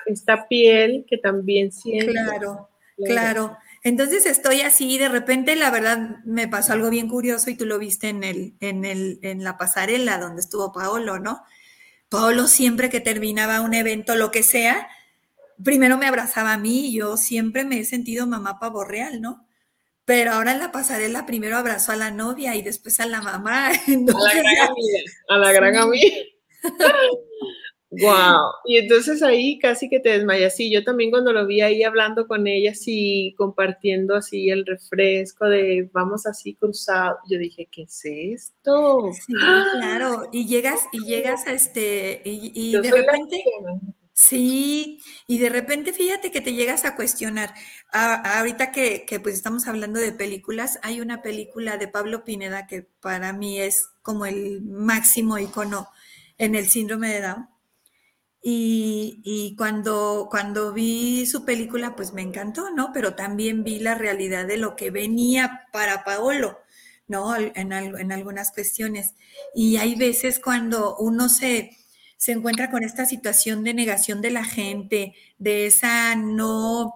esta, 0.07 0.33
esta, 0.35 0.49
piel 0.49 1.05
que 1.11 1.19
también 1.19 1.71
siente. 1.71 2.13
Claro, 2.13 2.71
claro, 2.97 3.05
claro. 3.05 3.57
Entonces 3.83 4.25
estoy 4.25 4.63
así 4.63 4.95
y 4.95 4.97
de 4.97 5.11
repente 5.11 5.57
la 5.57 5.71
verdad 5.71 6.25
me 6.25 6.49
pasó 6.49 6.73
algo 6.73 6.89
bien 6.89 7.11
curioso 7.11 7.51
y 7.51 7.55
tú 7.55 7.67
lo 7.67 7.79
viste 7.79 8.09
en, 8.09 8.25
el, 8.25 8.55
en, 8.61 8.87
el, 8.87 9.19
en 9.21 9.45
la 9.45 9.59
pasarela 9.59 10.17
donde 10.17 10.41
estuvo 10.41 10.73
Paolo, 10.73 11.19
¿no? 11.19 11.43
Pablo 12.09 12.47
siempre 12.47 12.91
que 12.91 13.01
terminaba 13.01 13.61
un 13.61 13.75
evento, 13.75 14.15
lo 14.15 14.31
que 14.31 14.43
sea, 14.43 14.89
primero 15.63 15.99
me 15.99 16.07
abrazaba 16.07 16.53
a 16.53 16.59
mí 16.59 16.89
y 16.89 16.99
yo 16.99 17.17
siempre 17.17 17.65
me 17.65 17.81
he 17.81 17.85
sentido 17.85 18.27
mamá 18.27 18.59
pavo 18.59 18.85
real, 18.85 19.21
¿no? 19.21 19.47
Pero 20.05 20.33
ahora 20.33 20.53
en 20.53 20.59
la 20.59 20.71
pasarela 20.71 21.25
primero 21.25 21.57
abrazó 21.57 21.93
a 21.93 21.97
la 21.97 22.11
novia 22.11 22.55
y 22.57 22.63
después 22.63 23.01
a 23.01 23.07
la 23.07 23.23
mamá. 23.23 23.73
Entonces, 23.87 24.33
a 24.33 24.35
la 24.35 24.43
gran 24.43 24.71
amiga. 24.71 24.99
A 25.29 25.39
la 25.39 25.53
gran 25.53 25.77
amiga. 25.77 26.17
Wow. 28.01 28.51
Y 28.65 28.79
entonces 28.79 29.23
ahí 29.23 29.59
casi 29.59 29.89
que 29.89 30.01
te 30.01 30.11
desmayas. 30.11 30.57
Sí, 30.57 30.71
yo 30.71 30.85
también 30.85 31.11
cuando 31.11 31.33
lo 31.33 31.47
vi 31.47 31.61
ahí 31.61 31.83
hablando 31.83 32.27
con 32.27 32.47
ella, 32.47 32.73
así 32.73 33.35
compartiendo 33.37 34.15
así 34.15 34.49
el 34.51 34.67
refresco 34.67 35.47
de 35.47 35.89
vamos 35.93 36.27
así 36.27 36.55
cruzado, 36.55 37.19
yo 37.29 37.39
dije, 37.39 37.69
¿qué 37.71 37.83
es 37.83 38.01
esto? 38.05 39.11
Sí, 39.13 39.33
claro. 39.33 40.29
Y 40.33 40.47
llegas, 40.47 40.81
y 40.93 41.05
llegas 41.05 41.47
a 41.47 41.53
este, 41.53 42.23
y, 42.25 42.53
y 42.55 42.73
de 42.81 42.91
repente. 42.91 43.43
Sí, 44.17 45.01
y 45.27 45.39
de 45.39 45.49
repente 45.49 45.93
fíjate 45.93 46.31
que 46.31 46.41
te 46.41 46.55
llegas 46.55 46.85
a 46.85 46.95
cuestionar. 46.95 47.53
A, 47.93 48.39
ahorita 48.39 48.71
que, 48.71 49.05
que, 49.07 49.19
pues 49.19 49.35
estamos 49.35 49.67
hablando 49.67 49.99
de 49.99 50.13
películas, 50.13 50.79
hay 50.83 51.01
una 51.01 51.21
película 51.21 51.79
de 51.79 51.89
Pablo 51.89 52.25
Pineda 52.25 52.69
que 52.69 52.83
para 53.01 53.33
mí 53.33 53.61
es 53.61 53.89
como 54.03 54.25
el 54.25 54.63
máximo 54.63 55.37
icono 55.39 55.89
en 56.39 56.55
el 56.55 56.69
síndrome 56.69 57.09
de 57.09 57.23
Down 57.23 57.54
y, 58.47 59.23
y, 59.25 59.57
cuando, 59.57 60.29
cuando 60.31 60.75
vi 60.75 61.25
su 61.25 61.47
película, 61.47 61.97
pues 61.97 62.13
me 62.13 62.21
encantó, 62.21 62.71
¿no? 62.71 62.93
Pero 62.93 63.15
también 63.15 63.65
vi 63.65 63.79
la 63.79 63.95
realidad 63.95 64.47
de 64.47 64.59
lo 64.59 64.77
que 64.77 64.91
venía 64.91 65.67
para 65.73 66.05
Paolo, 66.05 66.59
¿no? 67.09 67.35
En, 67.37 67.73
en 67.73 68.13
algunas 68.13 68.53
cuestiones. 68.53 69.15
Y 69.55 69.79
hay 69.79 69.95
veces 69.95 70.41
cuando 70.41 70.95
uno 70.99 71.31
se, 71.31 71.71
se 72.19 72.33
encuentra 72.33 72.71
con 72.71 72.85
esta 72.85 73.07
situación 73.07 73.65
de 73.65 73.73
negación 73.73 74.21
de 74.21 74.31
la 74.31 74.45
gente, 74.45 75.15
de 75.39 75.65
esa 75.65 76.15
no 76.15 76.93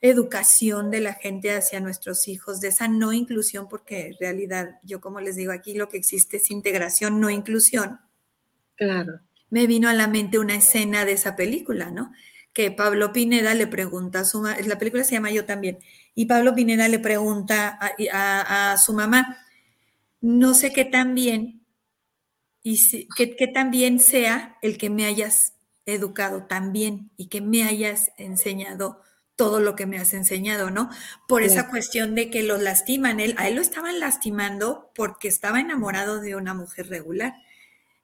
educación 0.00 0.90
de 0.90 1.00
la 1.00 1.12
gente 1.12 1.54
hacia 1.54 1.80
nuestros 1.80 2.28
hijos, 2.28 2.62
de 2.62 2.68
esa 2.68 2.88
no 2.88 3.12
inclusión, 3.12 3.68
porque 3.68 4.06
en 4.06 4.16
realidad, 4.18 4.80
yo 4.84 5.02
como 5.02 5.20
les 5.20 5.36
digo 5.36 5.52
aquí, 5.52 5.74
lo 5.74 5.90
que 5.90 5.98
existe 5.98 6.38
es 6.38 6.50
integración, 6.50 7.20
no 7.20 7.28
inclusión. 7.28 8.00
Claro 8.74 9.20
me 9.52 9.66
vino 9.66 9.90
a 9.90 9.94
la 9.94 10.08
mente 10.08 10.38
una 10.38 10.54
escena 10.56 11.04
de 11.04 11.12
esa 11.12 11.36
película, 11.36 11.90
¿no? 11.90 12.10
Que 12.54 12.70
Pablo 12.70 13.12
Pineda 13.12 13.52
le 13.54 13.66
pregunta 13.66 14.20
a 14.20 14.24
su 14.24 14.40
mamá, 14.40 14.56
la 14.66 14.78
película 14.78 15.04
se 15.04 15.12
llama 15.12 15.30
Yo 15.30 15.44
también, 15.44 15.78
y 16.14 16.24
Pablo 16.24 16.54
Pineda 16.54 16.88
le 16.88 16.98
pregunta 16.98 17.78
a, 17.78 17.92
a, 18.12 18.72
a 18.72 18.78
su 18.78 18.94
mamá, 18.94 19.36
no 20.22 20.54
sé 20.54 20.72
qué 20.72 20.86
tan 20.86 21.14
bien, 21.14 21.66
y 22.62 22.78
si, 22.78 23.08
que, 23.14 23.36
que 23.36 23.46
tan 23.46 23.70
bien 23.70 24.00
sea 24.00 24.56
el 24.62 24.78
que 24.78 24.88
me 24.88 25.04
hayas 25.04 25.54
educado 25.84 26.44
tan 26.46 26.72
bien 26.72 27.10
y 27.18 27.26
que 27.28 27.42
me 27.42 27.64
hayas 27.64 28.10
enseñado 28.16 29.00
todo 29.36 29.60
lo 29.60 29.76
que 29.76 29.86
me 29.86 29.98
has 29.98 30.14
enseñado, 30.14 30.70
¿no? 30.70 30.88
Por 31.28 31.42
esa 31.42 31.68
cuestión 31.68 32.14
de 32.14 32.30
que 32.30 32.42
lo 32.42 32.56
lastiman, 32.56 33.20
él, 33.20 33.34
a 33.36 33.48
él 33.48 33.56
lo 33.56 33.60
estaban 33.60 34.00
lastimando 34.00 34.90
porque 34.94 35.28
estaba 35.28 35.60
enamorado 35.60 36.20
de 36.20 36.36
una 36.36 36.54
mujer 36.54 36.88
regular. 36.88 37.34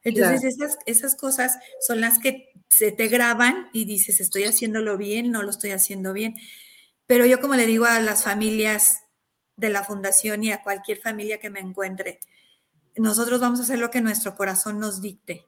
Entonces 0.09 0.45
esas, 0.45 0.79
esas 0.87 1.17
cosas 1.17 1.59
son 1.81 2.01
las 2.01 2.19
que 2.19 2.51
se 2.69 2.93
te 2.93 3.09
graban 3.09 3.69
y 3.73 3.85
dices, 3.85 4.21
estoy 4.21 4.45
haciéndolo 4.45 4.97
bien, 4.97 5.31
no 5.31 5.43
lo 5.43 5.51
estoy 5.51 5.71
haciendo 5.71 6.13
bien. 6.13 6.37
Pero 7.07 7.27
yo 7.27 7.41
como 7.41 7.55
le 7.55 7.67
digo 7.67 7.87
a 7.87 8.01
las 8.01 8.25
familias 8.25 8.99
de 9.57 9.71
la 9.71 9.83
fundación 9.85 10.45
y 10.45 10.53
a 10.53 10.63
cualquier 10.63 10.99
familia 10.99 11.41
que 11.41 11.51
me 11.51 11.61
encuentre, 11.61 12.21
nosotros 12.97 13.41
vamos 13.41 13.61
a 13.61 13.63
hacer 13.63 13.79
lo 13.79 13.91
que 13.91 14.01
nuestro 14.01 14.37
corazón 14.37 14.79
nos 14.79 15.01
dicte. 15.01 15.45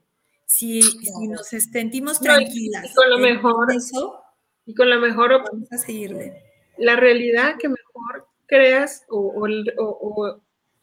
Si, 0.47 0.81
nos 1.29 1.47
sentimos 1.47 2.21
tranquilas. 2.21 2.91
y 2.91 2.95
con 2.95 3.11
lo 3.11 3.19
mejor. 3.19 3.73
Eso, 3.73 4.21
y 4.67 4.75
con 4.75 4.91
lo 4.91 4.99
mejor. 4.99 5.31
Vamos 5.45 5.71
a 5.73 5.79
seguirle. 5.79 6.43
La 6.77 6.97
realidad 6.97 7.55
que 7.59 7.69
mejor 7.69 8.29
creas 8.47 9.05
o, 9.09 10.41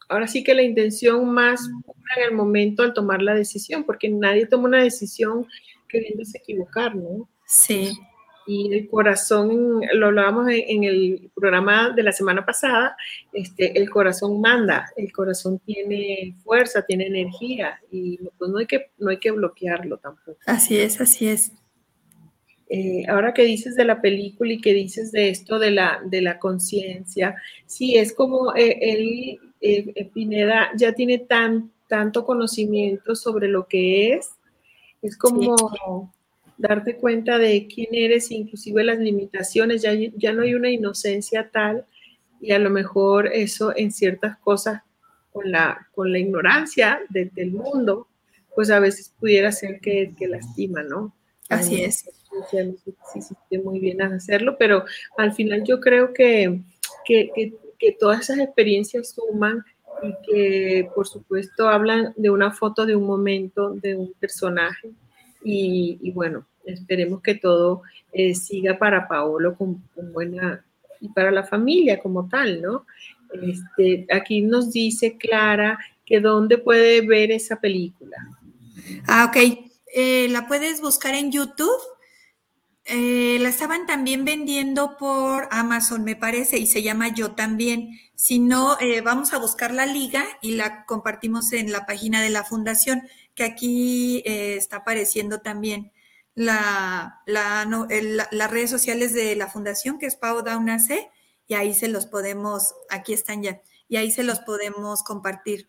ahora 0.08 0.26
sí 0.26 0.42
que 0.42 0.54
la 0.54 0.62
intención 0.62 1.28
más 1.28 1.68
en 2.16 2.24
el 2.24 2.34
momento 2.34 2.82
al 2.82 2.94
tomar 2.94 3.22
la 3.22 3.34
decisión, 3.34 3.84
porque 3.84 4.08
nadie 4.08 4.46
toma 4.46 4.64
una 4.64 4.82
decisión 4.82 5.46
queriéndose 5.88 6.38
equivocar, 6.38 6.94
¿no? 6.94 7.28
Sí. 7.46 7.92
Y 8.46 8.72
el 8.72 8.88
corazón, 8.88 9.82
lo 9.92 10.06
hablábamos 10.06 10.48
en, 10.50 10.84
el 10.84 11.30
programa 11.34 11.90
de 11.90 12.02
la 12.02 12.12
semana 12.12 12.46
pasada, 12.46 12.96
este, 13.34 13.78
el 13.78 13.90
corazón 13.90 14.40
manda, 14.40 14.90
el 14.96 15.12
corazón 15.12 15.58
tiene 15.58 16.34
fuerza, 16.42 16.80
tiene 16.80 17.08
energía 17.08 17.78
y 17.90 18.18
pues 18.38 18.50
no 18.50 18.58
hay 18.58 18.66
que, 18.66 18.90
no 18.96 19.10
hay 19.10 19.18
que 19.18 19.32
bloquearlo 19.32 19.98
tampoco. 19.98 20.38
Así 20.46 20.78
es, 20.78 20.98
así 20.98 21.28
es. 21.28 21.52
Eh, 22.70 23.04
ahora 23.08 23.32
que 23.32 23.44
dices 23.44 23.76
de 23.76 23.84
la 23.84 24.00
película 24.00 24.52
y 24.52 24.60
que 24.60 24.74
dices 24.74 25.12
de 25.12 25.30
esto 25.30 25.58
de 25.58 25.70
la, 25.70 26.00
de 26.04 26.22
la 26.22 26.38
conciencia, 26.38 27.34
sí, 27.66 27.96
es 27.96 28.14
como 28.14 28.54
eh, 28.56 28.78
él, 28.80 29.40
eh, 29.60 30.10
Pineda 30.12 30.70
ya 30.76 30.92
tiene 30.92 31.18
tan, 31.18 31.72
tanto 31.88 32.24
conocimiento 32.24 33.14
sobre 33.14 33.48
lo 33.48 33.66
que 33.66 34.14
es, 34.14 34.30
es 35.02 35.16
como 35.16 36.12
darte 36.56 36.96
cuenta 36.96 37.38
de 37.38 37.66
quién 37.66 37.88
eres, 37.92 38.30
inclusive 38.30 38.84
las 38.84 38.98
limitaciones, 38.98 39.82
ya, 39.82 39.92
ya 39.94 40.32
no 40.32 40.42
hay 40.42 40.54
una 40.54 40.70
inocencia 40.70 41.50
tal 41.50 41.86
y 42.40 42.52
a 42.52 42.58
lo 42.58 42.70
mejor 42.70 43.28
eso 43.32 43.72
en 43.76 43.92
ciertas 43.92 44.36
cosas 44.38 44.82
con 45.32 45.50
la, 45.50 45.88
con 45.94 46.12
la 46.12 46.18
ignorancia 46.18 47.00
del 47.10 47.52
mundo, 47.52 48.08
pues 48.54 48.70
a 48.70 48.80
veces 48.80 49.14
pudiera 49.18 49.52
ser 49.52 49.80
que, 49.80 50.12
que 50.18 50.26
lastima, 50.26 50.82
¿no? 50.82 51.14
Así 51.48 51.82
es. 51.82 52.04
Sí, 52.50 53.20
sí, 53.22 53.58
muy 53.58 53.78
bien 53.78 54.02
hacerlo, 54.02 54.56
pero 54.58 54.84
al 55.16 55.32
final 55.32 55.64
yo 55.64 55.80
creo 55.80 56.12
que, 56.12 56.60
que, 57.04 57.30
que, 57.34 57.54
todas 57.98 58.20
esas 58.20 58.38
experiencias 58.38 59.10
suman 59.10 59.64
y 60.02 60.14
que 60.26 60.90
por 60.94 61.06
supuesto 61.06 61.68
hablan 61.68 62.12
de 62.16 62.30
una 62.30 62.52
foto 62.52 62.86
de 62.86 62.94
un 62.94 63.06
momento, 63.06 63.70
de 63.70 63.96
un 63.96 64.12
personaje. 64.14 64.90
Y, 65.44 66.10
bueno, 66.12 66.46
esperemos 66.64 67.22
que 67.22 67.34
todo 67.34 67.82
eh, 68.12 68.34
siga 68.34 68.78
para 68.78 69.08
Paolo 69.08 69.56
con, 69.56 69.82
buena 70.12 70.64
y 71.00 71.08
para 71.10 71.30
la 71.30 71.44
familia 71.44 72.00
como 72.00 72.28
tal, 72.28 72.60
¿no? 72.60 72.84
Este, 73.32 74.06
aquí 74.10 74.42
nos 74.42 74.72
dice 74.72 75.16
Clara 75.16 75.78
que 76.04 76.20
dónde 76.20 76.58
puede 76.58 77.02
ver 77.06 77.30
esa 77.30 77.60
película. 77.60 78.16
Ah, 79.06 79.26
ok. 79.28 79.68
Eh, 79.94 80.28
la 80.30 80.46
puedes 80.48 80.80
buscar 80.80 81.14
en 81.14 81.30
YouTube. 81.30 81.80
Eh, 82.88 83.38
la 83.40 83.50
estaban 83.50 83.86
también 83.86 84.24
vendiendo 84.24 84.96
por 84.96 85.46
Amazon, 85.50 86.04
me 86.04 86.16
parece, 86.16 86.58
y 86.58 86.66
se 86.66 86.82
llama 86.82 87.08
Yo 87.08 87.32
también. 87.32 88.00
Si 88.14 88.38
no, 88.38 88.78
eh, 88.80 89.02
vamos 89.02 89.32
a 89.32 89.38
buscar 89.38 89.72
la 89.72 89.86
liga 89.86 90.24
y 90.40 90.56
la 90.56 90.84
compartimos 90.86 91.52
en 91.52 91.70
la 91.70 91.86
página 91.86 92.22
de 92.22 92.30
la 92.30 92.44
fundación, 92.44 93.02
que 93.34 93.44
aquí 93.44 94.22
está 94.24 94.78
apareciendo 94.78 95.40
también 95.40 95.92
la, 96.34 97.20
las 97.26 98.50
redes 98.50 98.70
sociales 98.70 99.12
de 99.12 99.36
la 99.36 99.48
fundación, 99.48 99.98
que 99.98 100.06
es 100.06 100.16
Pau 100.16 100.42
Down 100.42 100.70
AC, 100.70 101.10
y 101.46 101.54
ahí 101.54 101.74
se 101.74 101.88
los 101.88 102.06
podemos, 102.06 102.74
aquí 102.88 103.12
están 103.12 103.42
ya, 103.42 103.60
y 103.88 103.96
ahí 103.96 104.10
se 104.10 104.22
los 104.24 104.40
podemos 104.40 105.02
compartir. 105.02 105.68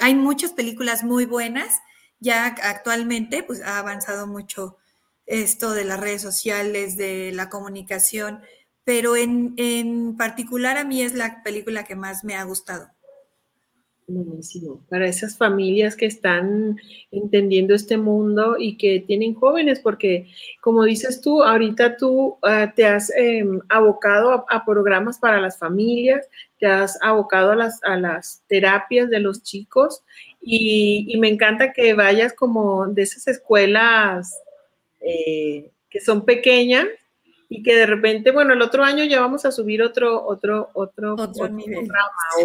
Hay 0.00 0.14
muchas 0.14 0.52
películas 0.52 1.04
muy 1.04 1.26
buenas 1.26 1.80
ya 2.24 2.46
actualmente 2.46 3.42
pues 3.42 3.60
ha 3.62 3.78
avanzado 3.78 4.26
mucho 4.26 4.78
esto 5.26 5.72
de 5.72 5.84
las 5.84 6.00
redes 6.00 6.22
sociales, 6.22 6.96
de 6.96 7.32
la 7.32 7.48
comunicación, 7.48 8.40
pero 8.84 9.16
en, 9.16 9.54
en 9.56 10.16
particular 10.16 10.76
a 10.76 10.84
mí 10.84 11.02
es 11.02 11.14
la 11.14 11.42
película 11.42 11.84
que 11.84 11.96
más 11.96 12.24
me 12.24 12.34
ha 12.34 12.44
gustado. 12.44 12.94
Buenísimo. 14.06 14.84
Para 14.90 15.06
esas 15.06 15.38
familias 15.38 15.96
que 15.96 16.04
están 16.04 16.78
entendiendo 17.10 17.74
este 17.74 17.96
mundo 17.96 18.56
y 18.58 18.76
que 18.76 19.00
tienen 19.00 19.34
jóvenes, 19.34 19.80
porque 19.80 20.26
como 20.60 20.84
dices 20.84 21.22
tú, 21.22 21.42
ahorita 21.42 21.96
tú 21.96 22.36
ah, 22.42 22.70
te 22.76 22.84
has 22.84 23.10
em, 23.16 23.60
abocado 23.70 24.44
a, 24.50 24.64
programas 24.66 25.18
para 25.18 25.40
las 25.40 25.58
familias, 25.58 26.28
te 26.58 26.66
has 26.66 26.98
abocado 27.00 27.52
a 27.52 27.56
las, 27.56 27.82
a 27.82 27.96
las 27.96 28.42
terapias 28.46 29.08
de 29.08 29.20
los 29.20 29.42
chicos 29.42 30.02
y, 30.38 31.16
me 31.18 31.28
encanta 31.28 31.72
que 31.72 31.94
vayas 31.94 32.34
como 32.34 32.86
de 32.86 33.02
esas 33.02 33.26
escuelas 33.28 34.38
eh, 35.04 35.70
que 35.90 36.00
son 36.00 36.24
pequeñas 36.24 36.86
y 37.48 37.62
que 37.62 37.76
de 37.76 37.86
repente, 37.86 38.30
bueno, 38.30 38.52
el 38.52 38.62
otro 38.62 38.82
año 38.82 39.04
ya 39.04 39.20
vamos 39.20 39.44
a 39.44 39.52
subir 39.52 39.82
otro, 39.82 40.24
otro, 40.26 40.70
otro, 40.74 41.14
otro, 41.14 41.50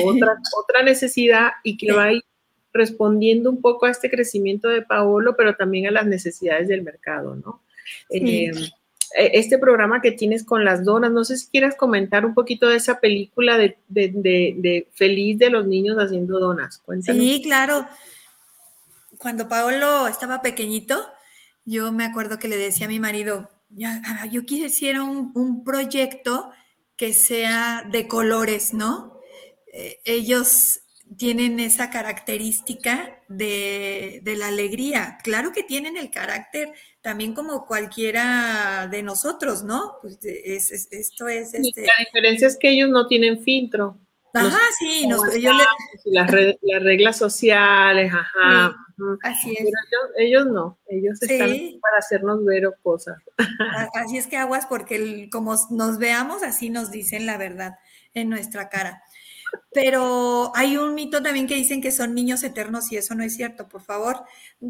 otra, 0.05 0.37
otra 0.57 0.83
necesidad 0.83 1.51
y 1.63 1.77
que 1.77 1.91
va 1.91 2.05
a 2.05 2.13
ir 2.13 2.23
respondiendo 2.73 3.49
un 3.49 3.61
poco 3.61 3.85
a 3.85 3.91
este 3.91 4.09
crecimiento 4.09 4.67
de 4.69 4.81
Paolo, 4.81 5.35
pero 5.35 5.55
también 5.55 5.87
a 5.87 5.91
las 5.91 6.05
necesidades 6.05 6.67
del 6.67 6.83
mercado, 6.83 7.35
¿no? 7.35 7.63
Eh, 8.09 8.51
e, 9.15 9.31
este 9.33 9.57
programa 9.57 10.01
que 10.01 10.11
tienes 10.11 10.43
con 10.43 10.63
las 10.63 10.85
donas, 10.85 11.11
no 11.11 11.23
sé 11.23 11.37
si 11.37 11.47
quieras 11.47 11.75
comentar 11.75 12.25
un 12.25 12.33
poquito 12.33 12.67
de 12.67 12.77
esa 12.77 12.99
película 12.99 13.57
de, 13.57 13.77
de, 13.87 14.87
Feliz 14.93 15.39
de 15.39 15.49
los 15.49 15.65
niños 15.65 15.97
haciendo 15.97 16.39
donas. 16.39 16.81
Sí, 17.03 17.41
claro. 17.43 17.87
Cuando 19.17 19.49
Paolo 19.49 20.07
estaba 20.07 20.41
pequeñito, 20.41 21.05
yo 21.69 21.91
me 21.91 22.05
acuerdo 22.05 22.39
que 22.39 22.47
le 22.47 22.57
decía 22.57 22.87
a 22.87 22.89
mi 22.89 22.99
marido, 22.99 23.49
Ah, 23.85 24.25
yo 24.25 24.45
quisiera 24.45 25.03
un, 25.03 25.31
un 25.35 25.63
proyecto 25.63 26.51
que 26.95 27.13
sea 27.13 27.87
de 27.89 28.07
colores, 28.07 28.73
¿no? 28.73 29.19
Eh, 29.71 29.99
ellos 30.05 30.81
tienen 31.17 31.59
esa 31.59 31.89
característica 31.89 33.21
de, 33.29 34.21
la 34.37 34.47
alegría. 34.47 35.17
Claro 35.23 35.51
que 35.51 35.63
tienen 35.63 35.97
el 35.97 36.11
carácter 36.11 36.73
también 37.01 37.33
como 37.33 37.65
cualquiera 37.65 38.87
de 38.91 39.03
nosotros, 39.03 39.63
¿no? 39.63 39.97
Pues 40.01 40.19
esto 40.23 41.27
es... 41.27 41.53
Este... 41.53 41.81
La 41.81 42.05
diferencia 42.05 42.47
es 42.47 42.57
que 42.57 42.71
ellos 42.71 42.89
no 42.89 43.07
tienen 43.07 43.41
filtro. 43.43 43.97
Ajá, 44.33 44.59
sí, 44.77 45.07
las, 46.05 46.29
reglas 46.29 47.17
sociales, 47.17 48.11
ajá. 48.13 48.75
Así 49.23 49.55
es. 49.57 49.65
ellos, 50.17 50.45
no, 50.47 50.77
ellos 50.87 51.21
están 51.21 51.49
para 51.81 51.97
hacernos 51.97 52.43
ver 52.43 52.63
cosas. 52.83 53.17
Así 53.93 54.17
es 54.17 54.27
que 54.27 54.37
aguas, 54.37 54.65
porque 54.65 55.29
como 55.31 55.55
nos 55.71 55.97
veamos, 55.97 56.43
así 56.43 56.69
nos 56.69 56.91
dicen 56.91 57.25
la 57.25 57.37
verdad 57.37 57.75
en 58.13 58.29
nuestra 58.29 58.69
cara. 58.69 59.01
Pero 59.71 60.51
hay 60.55 60.77
un 60.77 60.95
mito 60.95 61.21
también 61.21 61.47
que 61.47 61.55
dicen 61.55 61.81
que 61.81 61.91
son 61.91 62.15
niños 62.15 62.43
eternos 62.43 62.91
y 62.91 62.97
eso 62.97 63.13
no 63.15 63.23
es 63.23 63.35
cierto. 63.35 63.67
Por 63.67 63.81
favor, 63.81 64.23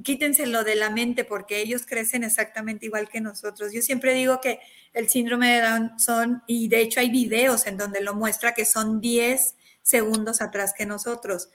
quítenselo 0.03 0.63
de 0.63 0.75
la 0.75 0.89
mente 0.89 1.23
porque 1.23 1.61
ellos 1.61 1.85
crecen 1.85 2.23
exactamente 2.23 2.85
igual 2.85 3.07
que 3.09 3.21
nosotros. 3.21 3.71
Yo 3.71 3.81
siempre 3.81 4.13
digo 4.13 4.41
que 4.41 4.59
el 4.93 5.09
síndrome 5.09 5.53
de 5.53 5.61
Down 5.61 5.99
son, 5.99 6.43
y 6.47 6.67
de 6.67 6.81
hecho 6.81 6.99
hay 6.99 7.09
videos 7.09 7.65
en 7.67 7.77
donde 7.77 8.01
lo 8.01 8.13
muestra 8.13 8.53
que 8.53 8.65
son 8.65 8.99
10 8.99 9.55
segundos 9.81 10.41
atrás 10.41 10.73
que 10.77 10.85
nosotros 10.85 11.49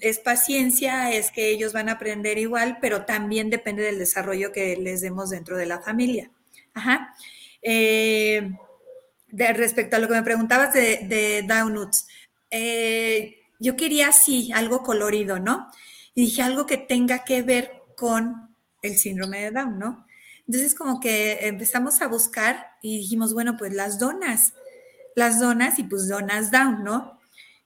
es 0.00 0.18
paciencia, 0.18 1.12
es 1.12 1.30
que 1.30 1.50
ellos 1.50 1.72
van 1.72 1.88
a 1.88 1.92
aprender 1.92 2.36
igual, 2.38 2.78
pero 2.80 3.04
también 3.04 3.48
depende 3.48 3.82
del 3.82 3.98
desarrollo 3.98 4.52
que 4.52 4.76
les 4.76 5.00
demos 5.00 5.30
dentro 5.30 5.56
de 5.56 5.66
la 5.66 5.80
familia. 5.80 6.30
Ajá. 6.74 7.14
Eh, 7.62 8.50
de, 9.28 9.52
respecto 9.52 9.96
a 9.96 9.98
lo 9.98 10.08
que 10.08 10.14
me 10.14 10.22
preguntabas 10.22 10.74
de, 10.74 11.06
de 11.08 11.44
Downuts, 11.46 12.06
eh, 12.52 13.38
yo 13.58 13.76
quería 13.76 14.12
sí 14.12 14.52
algo 14.52 14.84
colorido, 14.84 15.40
¿no? 15.40 15.68
Y 16.14 16.26
dije 16.26 16.42
algo 16.42 16.66
que 16.66 16.76
tenga 16.76 17.24
que 17.24 17.42
ver 17.42 17.82
con 17.96 18.54
el 18.82 18.96
síndrome 18.96 19.40
de 19.42 19.50
Down, 19.50 19.78
¿no? 19.78 20.06
Entonces 20.46 20.76
como 20.76 21.00
que 21.00 21.48
empezamos 21.48 22.00
a 22.02 22.06
buscar 22.06 22.68
y 22.80 22.98
dijimos, 22.98 23.34
bueno, 23.34 23.56
pues 23.56 23.72
las 23.72 23.98
donas, 23.98 24.54
las 25.16 25.40
donas 25.40 25.78
y 25.80 25.84
pues 25.84 26.08
donas 26.08 26.50
Down, 26.52 26.84
¿no? 26.84 27.20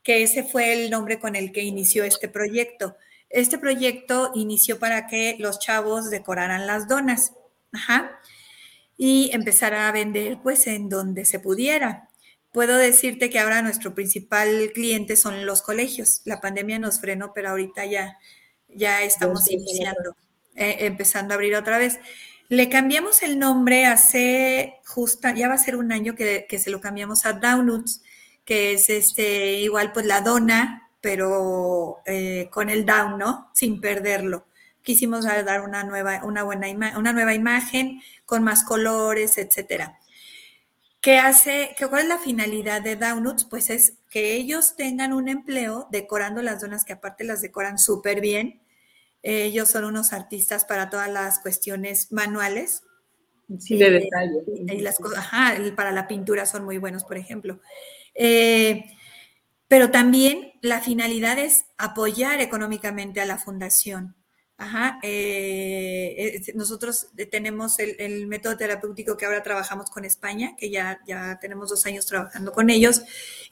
que 0.07 0.23
ese 0.23 0.45
fue 0.45 0.73
el 0.73 0.89
nombre 0.89 1.19
con 1.19 1.35
el 1.35 1.51
que 1.51 1.65
inició 1.65 2.05
este 2.05 2.29
proyecto. 2.29 2.97
Este 3.29 3.59
proyecto 3.59 4.31
inició 4.37 4.79
para 4.79 5.09
que 5.09 5.35
los 5.41 5.59
chavos 5.59 6.11
decoraran 6.11 6.69
las 6.69 6.87
donas, 6.87 7.33
ajá, 7.73 8.21
y 8.97 9.31
empezara 9.33 9.89
a 9.89 9.93
vender 9.93 10.39
pues 10.41 10.69
en 10.69 10.89
donde 10.89 11.25
se 11.25 11.41
pudiera. 11.41 12.06
Puedo 12.57 12.79
decirte 12.79 13.29
que 13.29 13.39
ahora 13.39 13.61
nuestro 13.61 13.95
principal 13.95 14.71
cliente 14.73 15.17
son 15.17 15.45
los 15.45 15.61
colegios. 15.61 16.23
La 16.25 16.41
pandemia 16.41 16.79
nos 16.79 17.01
frenó, 17.01 17.35
pero 17.35 17.51
ahorita 17.51 17.85
ya, 17.85 18.17
ya 18.69 19.03
estamos 19.03 19.51
iniciando. 19.51 20.17
eh, 20.55 20.77
empezando 20.87 21.35
a 21.35 21.37
abrir 21.37 21.55
otra 21.55 21.77
vez. 21.77 21.99
Le 22.49 22.71
cambiamos 22.71 23.23
el 23.23 23.39
nombre 23.39 23.85
hace 23.85 24.77
justo, 24.87 25.29
ya 25.35 25.49
va 25.49 25.55
a 25.55 25.59
ser 25.59 25.77
un 25.77 25.93
año 25.93 26.15
que, 26.15 26.47
se 26.59 26.71
lo 26.71 26.81
cambiamos 26.81 27.27
a 27.27 27.35
Donuts, 27.35 28.01
que 28.47 28.73
es 28.73 28.89
este, 28.89 29.61
igual 29.61 29.93
pues 29.93 30.07
la 30.07 30.23
dona, 30.23 30.89
pero 31.03 31.99
eh, 32.07 32.49
con 32.51 32.71
el 32.71 32.87
down, 32.87 33.19
¿no? 33.19 33.51
Sin 33.53 33.83
perderlo. 33.83 34.47
Quisimos 34.81 35.27
dar 35.27 35.61
una 35.61 35.85
nueva, 35.85 36.25
una 36.25 36.43
buena 36.43 36.69
una 36.97 37.13
nueva 37.13 37.35
imagen 37.35 38.01
con 38.25 38.43
más 38.43 38.65
colores, 38.65 39.37
etcétera. 39.37 39.99
¿Qué 41.07 41.19
hace? 41.19 41.77
¿qué, 41.79 41.87
¿Cuál 41.87 42.03
es 42.03 42.09
la 42.09 42.19
finalidad 42.19 42.83
de 42.83 42.97
Donuts? 42.97 43.45
Pues 43.45 43.71
es 43.71 43.99
que 44.11 44.35
ellos 44.35 44.75
tengan 44.77 45.13
un 45.13 45.29
empleo 45.29 45.87
decorando 45.93 46.43
las 46.43 46.61
donas 46.61 46.85
que 46.85 46.95
aparte 46.95 47.23
las 47.23 47.41
decoran 47.41 47.79
súper 47.79 48.21
bien 48.21 48.67
ellos 49.29 49.71
son 49.71 49.85
unos 49.85 50.13
artistas 50.13 50.65
para 50.65 50.89
todas 50.89 51.11
las 51.11 51.41
cuestiones 51.41 52.13
manuales. 52.13 52.85
Sí, 53.59 53.77
de 53.77 53.91
detalle. 53.91 54.45
Y 54.69 54.81
las 54.81 54.99
cosas, 54.99 55.19
ajá, 55.19 55.57
para 55.75 55.91
la 55.91 56.07
pintura 56.07 56.47
son 56.47 56.65
muy 56.65 56.79
buenos, 56.79 57.03
por 57.03 57.17
ejemplo. 57.17 57.61
Eh, 58.15 58.85
pero 59.67 59.91
también 59.91 60.53
la 60.63 60.81
finalidad 60.81 61.41
es 61.41 61.67
apoyar 61.77 62.41
económicamente 62.41 63.21
a 63.21 63.27
la 63.27 63.39
fundación. 63.39 64.15
Ajá, 64.59 64.99
eh, 65.03 66.41
nosotros 66.55 67.09
tenemos 67.31 67.79
el, 67.79 68.27
método 68.27 68.57
terapéutico 68.57 69.17
que 69.17 69.27
ahora 69.27 69.43
trabajamos 69.43 69.91
con 69.91 70.07
España, 70.07 70.57
que 70.57 70.71
ya, 70.71 70.99
ya 71.07 71.39
tenemos 71.41 71.69
dos 71.69 71.85
años 71.85 72.07
trabajando 72.07 72.53
con 72.53 72.71
ellos, 72.71 73.03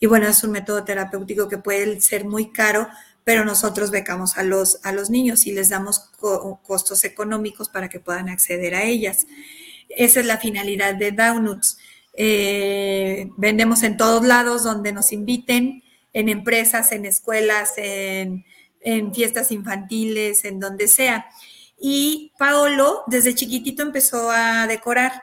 y 0.01 0.07
bueno, 0.07 0.27
es 0.29 0.43
un 0.45 0.53
método 0.53 0.83
terapéutico 0.83 1.47
que 1.49 1.59
puede 1.59 2.01
ser 2.01 2.25
muy 2.25 2.53
caro, 2.53 2.89
pero 3.23 3.45
nosotros 3.45 3.91
becamos 3.91 4.39
a 4.39 4.43
los, 4.45 4.81
a 4.83 4.93
los 4.93 5.11
niños 5.11 5.47
y 5.47 5.53
les 5.53 5.69
damos 5.69 6.11
costos 6.63 7.05
económicos 7.05 7.69
para 7.69 7.91
que 7.91 8.01
puedan 8.01 8.31
acceder 8.31 8.75
a 8.75 8.85
ellas. 8.85 9.27
Esa 9.91 10.21
es 10.21 10.27
la 10.27 10.39
finalidad 10.39 10.95
de 10.95 11.13
Donuts. 11.13 11.79
Eh, 12.15 13.29
vendemos 13.37 13.83
en 13.83 13.97
todos 13.99 14.25
lados 14.25 14.65
donde 14.65 14.93
nos 14.93 15.13
inviten, 15.13 15.83
en 16.13 16.29
empresas, 16.29 16.93
en 16.93 17.07
escuelas, 17.07 17.75
en, 17.77 18.45
en 18.85 19.13
fiestas 19.13 19.51
infantiles, 19.51 20.45
en 20.45 20.61
donde 20.61 20.87
sea. 20.87 21.27
Y 21.77 22.33
Paolo 22.39 23.03
desde 23.09 23.35
chiquitito 23.35 23.83
empezó 23.83 24.31
a 24.31 24.67
decorar, 24.69 25.23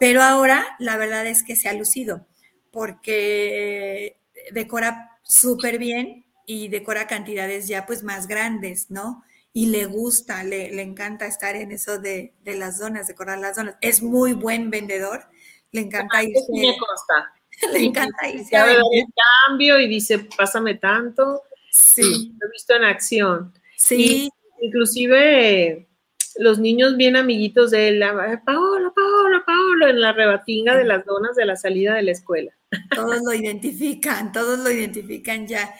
pero 0.00 0.22
ahora 0.22 0.76
la 0.78 0.96
verdad 0.96 1.26
es 1.26 1.42
que 1.42 1.56
se 1.56 1.68
ha 1.68 1.74
lucido 1.74 2.26
porque 2.72 4.16
decora 4.52 5.18
súper 5.22 5.78
bien 5.78 6.24
y 6.46 6.68
decora 6.68 7.06
cantidades 7.06 7.68
ya 7.68 7.86
pues 7.86 8.02
más 8.02 8.26
grandes, 8.26 8.90
¿no? 8.90 9.22
Y 9.52 9.66
le 9.66 9.84
gusta, 9.84 10.42
le, 10.42 10.80
encanta 10.80 11.26
estar 11.26 11.54
en 11.54 11.72
eso 11.72 11.98
de, 11.98 12.32
las 12.44 12.78
zonas, 12.78 13.06
decorar 13.06 13.38
las 13.38 13.56
zonas. 13.56 13.76
Es 13.82 14.02
muy 14.02 14.32
buen 14.32 14.70
vendedor, 14.70 15.28
le 15.70 15.82
encanta 15.82 16.22
irse. 16.22 16.46
Me 16.50 16.76
consta. 16.78 17.32
Le 17.72 17.84
encanta 17.84 18.28
irse. 18.28 18.56
A 18.56 18.72
el 18.72 19.04
cambio 19.46 19.78
y 19.78 19.86
dice, 19.86 20.26
pásame 20.36 20.76
tanto. 20.76 21.42
Sí. 21.72 22.32
Lo 22.40 22.46
he 22.46 22.50
visto 22.52 22.76
en 22.76 22.84
acción. 22.84 23.52
Sí. 23.76 24.30
inclusive 24.60 25.88
los 26.36 26.58
niños 26.58 26.96
bien 26.96 27.16
amiguitos 27.16 27.72
de 27.72 27.88
él, 27.88 28.00
Paolo, 28.44 28.94
Paolo, 28.94 29.44
Paolo, 29.44 29.88
en 29.88 30.00
la 30.00 30.12
rebatinga 30.12 30.76
de 30.76 30.84
las 30.84 31.04
donas 31.04 31.36
de 31.36 31.44
la 31.44 31.56
salida 31.56 31.94
de 31.94 32.02
la 32.02 32.12
escuela. 32.12 32.52
Todos 32.94 33.20
lo 33.22 33.34
identifican, 33.34 34.32
todos 34.32 34.58
lo 34.58 34.70
identifican 34.70 35.46
ya. 35.46 35.74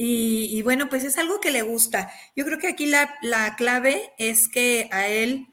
Y, 0.00 0.62
bueno, 0.62 0.88
pues 0.88 1.02
es 1.02 1.18
algo 1.18 1.40
que 1.40 1.50
le 1.50 1.62
gusta. 1.62 2.10
Yo 2.36 2.44
creo 2.44 2.58
que 2.58 2.68
aquí 2.68 2.86
la, 2.86 3.56
clave 3.56 4.12
es 4.16 4.48
que 4.48 4.88
a 4.92 5.08
él 5.08 5.48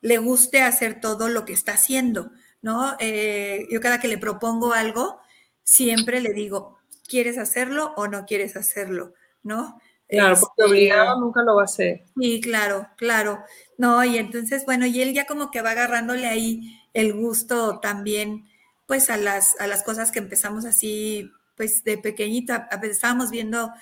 le 0.00 0.16
guste 0.18 0.62
hacer 0.62 1.00
todo 1.00 1.28
lo 1.28 1.44
que 1.44 1.52
está 1.52 1.72
haciendo, 1.72 2.30
¿no? 2.62 2.96
Eh, 2.98 3.66
yo 3.70 3.80
cada 3.80 4.00
que 4.00 4.08
le 4.08 4.16
propongo 4.16 4.72
algo, 4.72 5.20
siempre 5.62 6.22
le 6.22 6.32
digo, 6.32 6.78
¿quieres 7.06 7.36
hacerlo 7.36 7.92
o 7.96 8.08
no 8.08 8.24
quieres 8.24 8.56
hacerlo? 8.56 9.12
¿No? 9.44 9.80
Claro, 10.08 10.36
porque 10.40 10.62
este, 10.62 10.72
obligado 10.72 11.20
nunca 11.20 11.42
lo 11.42 11.54
va 11.54 11.62
a 11.62 11.66
hacer. 11.66 12.04
Sí, 12.20 12.40
claro, 12.40 12.88
claro. 12.96 13.44
No, 13.78 14.04
y 14.04 14.18
entonces, 14.18 14.64
bueno, 14.66 14.86
y 14.86 15.00
él 15.00 15.14
ya 15.14 15.26
como 15.26 15.52
que 15.52 15.62
va 15.62 15.70
agarrándole 15.70 16.26
ahí 16.26 16.80
el 16.92 17.12
gusto 17.12 17.78
también, 17.78 18.48
pues 18.86 19.10
a 19.10 19.16
las, 19.16 19.58
a 19.60 19.68
las 19.68 19.84
cosas 19.84 20.10
que 20.10 20.18
empezamos 20.18 20.64
así 20.64 21.30
pues 21.56 21.84
de 21.84 21.98
pequeñita, 21.98 22.68
estábamos 22.82 23.30
viendo 23.30 23.72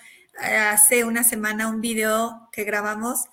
eh, 0.43 0.57
hace 0.57 1.05
una 1.05 1.25
semana 1.25 1.69
un 1.69 1.81
video 1.81 2.49
que 2.53 2.65
grabamos 2.65 3.27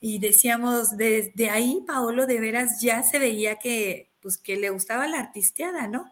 y 0.00 0.18
decíamos, 0.18 0.96
desde 0.96 1.50
ahí, 1.50 1.82
Paolo, 1.86 2.26
de 2.26 2.40
veras 2.40 2.80
ya 2.80 3.02
se 3.02 3.18
veía 3.18 3.56
que, 3.56 4.12
pues, 4.20 4.38
que 4.38 4.56
le 4.56 4.70
gustaba 4.70 5.06
la 5.08 5.18
artisteada, 5.18 5.88
¿no? 5.88 6.10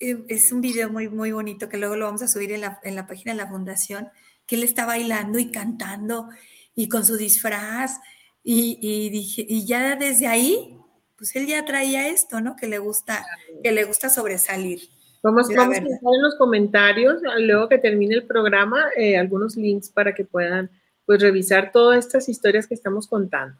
Eh, 0.00 0.24
es 0.28 0.52
un 0.52 0.60
video 0.60 0.90
muy, 0.90 1.08
muy 1.08 1.32
bonito 1.32 1.68
que 1.68 1.76
luego 1.76 1.96
lo 1.96 2.06
vamos 2.06 2.22
a 2.22 2.28
subir 2.28 2.52
en 2.52 2.62
la, 2.62 3.06
página 3.06 3.32
de 3.32 3.38
la 3.38 3.48
fundación, 3.48 4.08
que 4.48 4.56
él 4.56 4.64
está 4.64 4.86
bailando 4.86 5.38
y 5.38 5.52
cantando 5.52 6.28
y 6.74 6.88
con 6.88 7.04
su 7.04 7.16
disfraz 7.16 8.00
y, 8.42 8.78
y, 8.80 9.10
dije, 9.10 9.44
y 9.46 9.66
ya 9.66 9.94
desde 9.94 10.26
ahí, 10.26 10.76
pues 11.16 11.36
él 11.36 11.46
ya 11.46 11.64
traía 11.64 12.08
esto, 12.08 12.40
¿no? 12.40 12.56
Que 12.56 12.66
le 12.66 12.78
gusta, 12.78 13.24
que 13.62 13.72
le 13.72 13.84
gusta 13.84 14.08
sobresalir. 14.08 14.80
Vamos, 15.22 15.50
a 15.50 15.52
dejar 15.52 15.84
en 15.84 16.22
los 16.22 16.36
comentarios, 16.36 17.20
luego 17.40 17.68
que 17.68 17.78
termine 17.78 18.14
el 18.14 18.26
programa, 18.26 18.86
eh, 18.96 19.18
algunos 19.18 19.56
links 19.56 19.90
para 19.90 20.14
que 20.14 20.24
puedan 20.24 20.70
pues 21.04 21.20
revisar 21.20 21.72
todas 21.72 21.98
estas 21.98 22.28
historias 22.28 22.66
que 22.66 22.74
estamos 22.74 23.06
contando. 23.06 23.58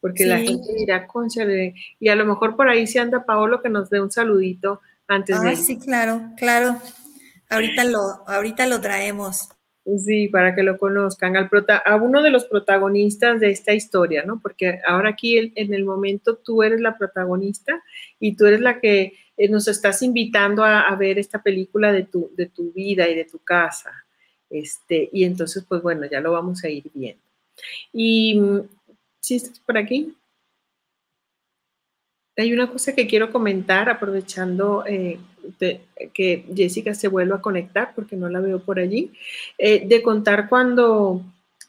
Porque 0.00 0.24
la 0.24 0.38
gente 0.38 0.72
dirá, 0.74 1.06
concha, 1.06 1.44
y 1.98 2.08
a 2.08 2.14
lo 2.14 2.24
mejor 2.24 2.56
por 2.56 2.68
ahí 2.68 2.86
se 2.86 3.00
anda 3.00 3.26
Paolo 3.26 3.60
que 3.60 3.68
nos 3.68 3.90
dé 3.90 4.00
un 4.00 4.10
saludito 4.10 4.80
antes 5.06 5.36
ah, 5.36 5.54
Sí, 5.56 5.78
claro, 5.78 6.30
claro. 6.38 6.80
Ahorita 7.50 7.84
lo, 7.84 7.98
ahorita 8.26 8.66
lo 8.66 8.80
traemos. 8.80 9.50
Sí, 9.84 10.28
para 10.28 10.54
que 10.54 10.62
lo 10.62 10.78
conozcan, 10.78 11.36
al 11.36 11.48
a 11.84 11.96
uno 11.96 12.22
de 12.22 12.30
los 12.30 12.44
protagonistas 12.44 13.40
de 13.40 13.50
esta 13.50 13.72
historia, 13.72 14.24
¿no? 14.24 14.38
Porque 14.40 14.78
ahora 14.86 15.10
aquí 15.10 15.52
en 15.54 15.74
el 15.74 15.84
momento 15.84 16.36
tú 16.36 16.62
eres 16.62 16.80
la 16.80 16.98
protagonista 16.98 17.82
y 18.18 18.36
tú 18.36 18.46
eres 18.46 18.60
la 18.60 18.78
que 18.78 19.14
eh, 19.36 19.48
nos 19.48 19.68
estás 19.68 20.02
invitando 20.02 20.64
a, 20.64 20.94
ver 20.96 21.18
esta 21.18 21.42
película 21.42 21.92
de 21.92 22.04
tu, 22.04 22.30
de 22.36 22.46
tu 22.46 22.72
vida 22.72 23.08
y 23.08 23.14
de 23.14 23.24
tu 23.24 23.38
casa. 23.38 23.90
Este, 24.50 25.08
y 25.12 25.24
entonces, 25.24 25.64
pues 25.66 25.80
bueno, 25.80 26.04
ya 26.10 26.20
lo 26.20 26.32
vamos 26.32 26.62
a 26.62 26.68
ir 26.68 26.84
viendo. 26.92 27.22
Y 27.92 28.38
si 29.20 29.38
¿sí 29.38 29.46
estás 29.46 29.60
por 29.60 29.78
aquí. 29.78 30.14
Hay 32.36 32.52
una 32.52 32.70
cosa 32.70 32.94
que 32.94 33.06
quiero 33.06 33.32
comentar, 33.32 33.88
aprovechando 33.88 34.84
eh, 34.86 35.18
que 35.58 36.44
Jessica 36.54 36.94
se 36.94 37.08
vuelva 37.08 37.36
a 37.36 37.40
conectar, 37.40 37.92
porque 37.94 38.16
no 38.16 38.28
la 38.28 38.40
veo 38.40 38.60
por 38.60 38.78
allí, 38.78 39.12
eh, 39.58 39.86
de 39.86 40.02
contar 40.02 40.48
cuando, 40.48 41.22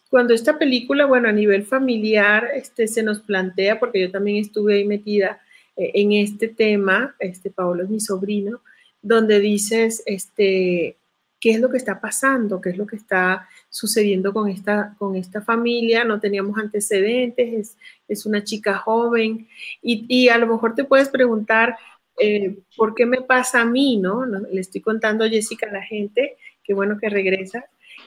cuando 0.09 0.33
esta 0.33 0.57
película, 0.57 1.05
bueno, 1.05 1.29
a 1.29 1.33
nivel 1.33 1.63
familiar, 1.63 2.49
este, 2.53 2.87
se 2.87 3.03
nos 3.03 3.19
plantea, 3.19 3.79
porque 3.79 4.01
yo 4.01 4.11
también 4.11 4.37
estuve 4.37 4.75
ahí 4.75 4.85
metida, 4.85 5.41
eh, 5.75 5.91
en 5.95 6.11
este 6.13 6.47
tema, 6.47 7.15
este 7.19 7.49
Paolo 7.49 7.83
es 7.83 7.89
mi 7.89 7.99
sobrino, 7.99 8.61
donde 9.01 9.39
dices, 9.39 10.03
este, 10.05 10.97
qué 11.41 11.51
es 11.51 11.59
lo 11.59 11.69
que 11.71 11.77
está 11.77 11.99
pasando, 11.99 12.61
qué 12.61 12.69
es 12.69 12.77
lo 12.77 12.85
que 12.85 12.95
está 12.95 13.49
sucediendo 13.69 14.31
con 14.31 14.47
esta, 14.47 14.95
con 14.99 15.15
esta 15.15 15.41
familia, 15.41 16.03
no 16.03 16.19
teníamos 16.19 16.57
antecedentes, 16.57 17.53
es, 17.53 17.77
es 18.07 18.25
una 18.25 18.43
chica 18.43 18.77
joven. 18.77 19.47
Y, 19.81 20.05
y, 20.07 20.29
a 20.29 20.37
lo 20.37 20.47
mejor 20.47 20.75
te 20.75 20.83
puedes 20.83 21.09
preguntar, 21.09 21.77
eh, 22.17 22.57
¿por 22.77 22.95
qué 22.95 23.05
me 23.05 23.21
pasa 23.21 23.61
a 23.61 23.65
mí? 23.65 23.97
¿no? 23.97 24.25
Le 24.25 24.61
estoy 24.61 24.81
contando 24.81 25.27
Jessica 25.27 25.67
a 25.69 25.73
la 25.73 25.83
gente, 25.83 26.37
qué 26.63 26.73
bueno 26.73 26.97
que 26.99 27.09
regresa, 27.09 27.65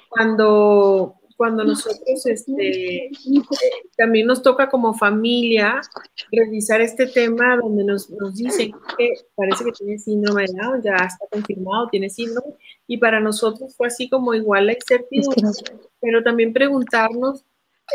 cuando 0.08 1.16
cuando 1.36 1.64
nosotros 1.64 2.26
este, 2.26 3.10
también 3.96 4.26
nos 4.26 4.42
toca 4.42 4.68
como 4.68 4.94
familia 4.94 5.80
revisar 6.30 6.80
este 6.80 7.06
tema 7.06 7.56
donde 7.56 7.84
nos, 7.84 8.08
nos 8.10 8.36
dicen 8.36 8.72
que 8.96 9.12
parece 9.34 9.64
que 9.64 9.72
tiene 9.72 9.98
síndrome 9.98 10.42
de 10.42 10.52
Down, 10.52 10.82
ya 10.82 10.94
está 10.94 11.26
confirmado, 11.30 11.88
tiene 11.88 12.08
síndrome, 12.08 12.54
y 12.86 12.98
para 12.98 13.20
nosotros 13.20 13.74
fue 13.76 13.88
así 13.88 14.08
como 14.08 14.34
igual 14.34 14.66
la 14.66 14.74
incertidumbre, 14.74 15.42
pero 16.00 16.22
también 16.22 16.52
preguntarnos 16.52 17.44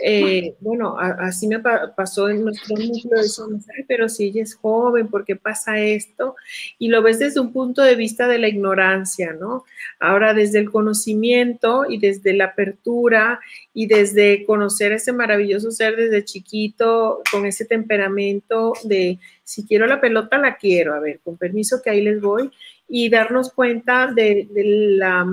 eh, 0.03 0.55
bueno, 0.59 0.97
así 0.97 1.47
me 1.47 1.59
pasó 1.59 2.29
en 2.29 2.43
nuestro 2.43 2.77
núcleo 2.77 3.21
de 3.21 3.85
pero 3.87 4.07
si 4.07 4.25
ella 4.25 4.43
es 4.43 4.55
joven, 4.55 5.07
¿por 5.07 5.25
qué 5.25 5.35
pasa 5.35 5.79
esto? 5.79 6.35
Y 6.77 6.89
lo 6.89 7.01
ves 7.01 7.19
desde 7.19 7.39
un 7.39 7.51
punto 7.51 7.81
de 7.81 7.95
vista 7.95 8.27
de 8.27 8.37
la 8.37 8.47
ignorancia, 8.47 9.33
¿no? 9.33 9.65
Ahora 9.99 10.33
desde 10.33 10.59
el 10.59 10.71
conocimiento 10.71 11.85
y 11.89 11.97
desde 11.97 12.33
la 12.33 12.45
apertura 12.45 13.39
y 13.73 13.87
desde 13.87 14.45
conocer 14.45 14.91
ese 14.91 15.11
maravilloso 15.11 15.71
ser 15.71 15.95
desde 15.95 16.23
chiquito, 16.23 17.21
con 17.31 17.45
ese 17.45 17.65
temperamento 17.65 18.73
de 18.83 19.19
si 19.43 19.65
quiero 19.65 19.87
la 19.87 19.99
pelota, 19.99 20.37
la 20.37 20.57
quiero, 20.57 20.93
a 20.93 20.99
ver, 20.99 21.19
con 21.23 21.37
permiso 21.37 21.81
que 21.81 21.89
ahí 21.89 22.01
les 22.01 22.21
voy, 22.21 22.51
y 22.87 23.09
darnos 23.09 23.51
cuenta 23.51 24.07
de, 24.07 24.47
la, 24.53 25.25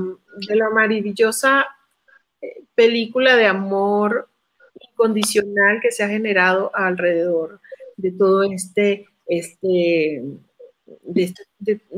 de 0.48 0.56
la 0.56 0.70
maravillosa 0.70 1.66
eh, 2.40 2.62
película 2.74 3.36
de 3.36 3.46
amor 3.46 4.28
incondicional 4.96 5.80
que 5.80 5.92
se 5.92 6.02
ha 6.02 6.08
generado 6.08 6.70
alrededor 6.74 7.60
de 7.96 8.12
todo 8.12 8.42
este, 8.44 9.06
este, 9.26 10.22
de, 11.02 11.34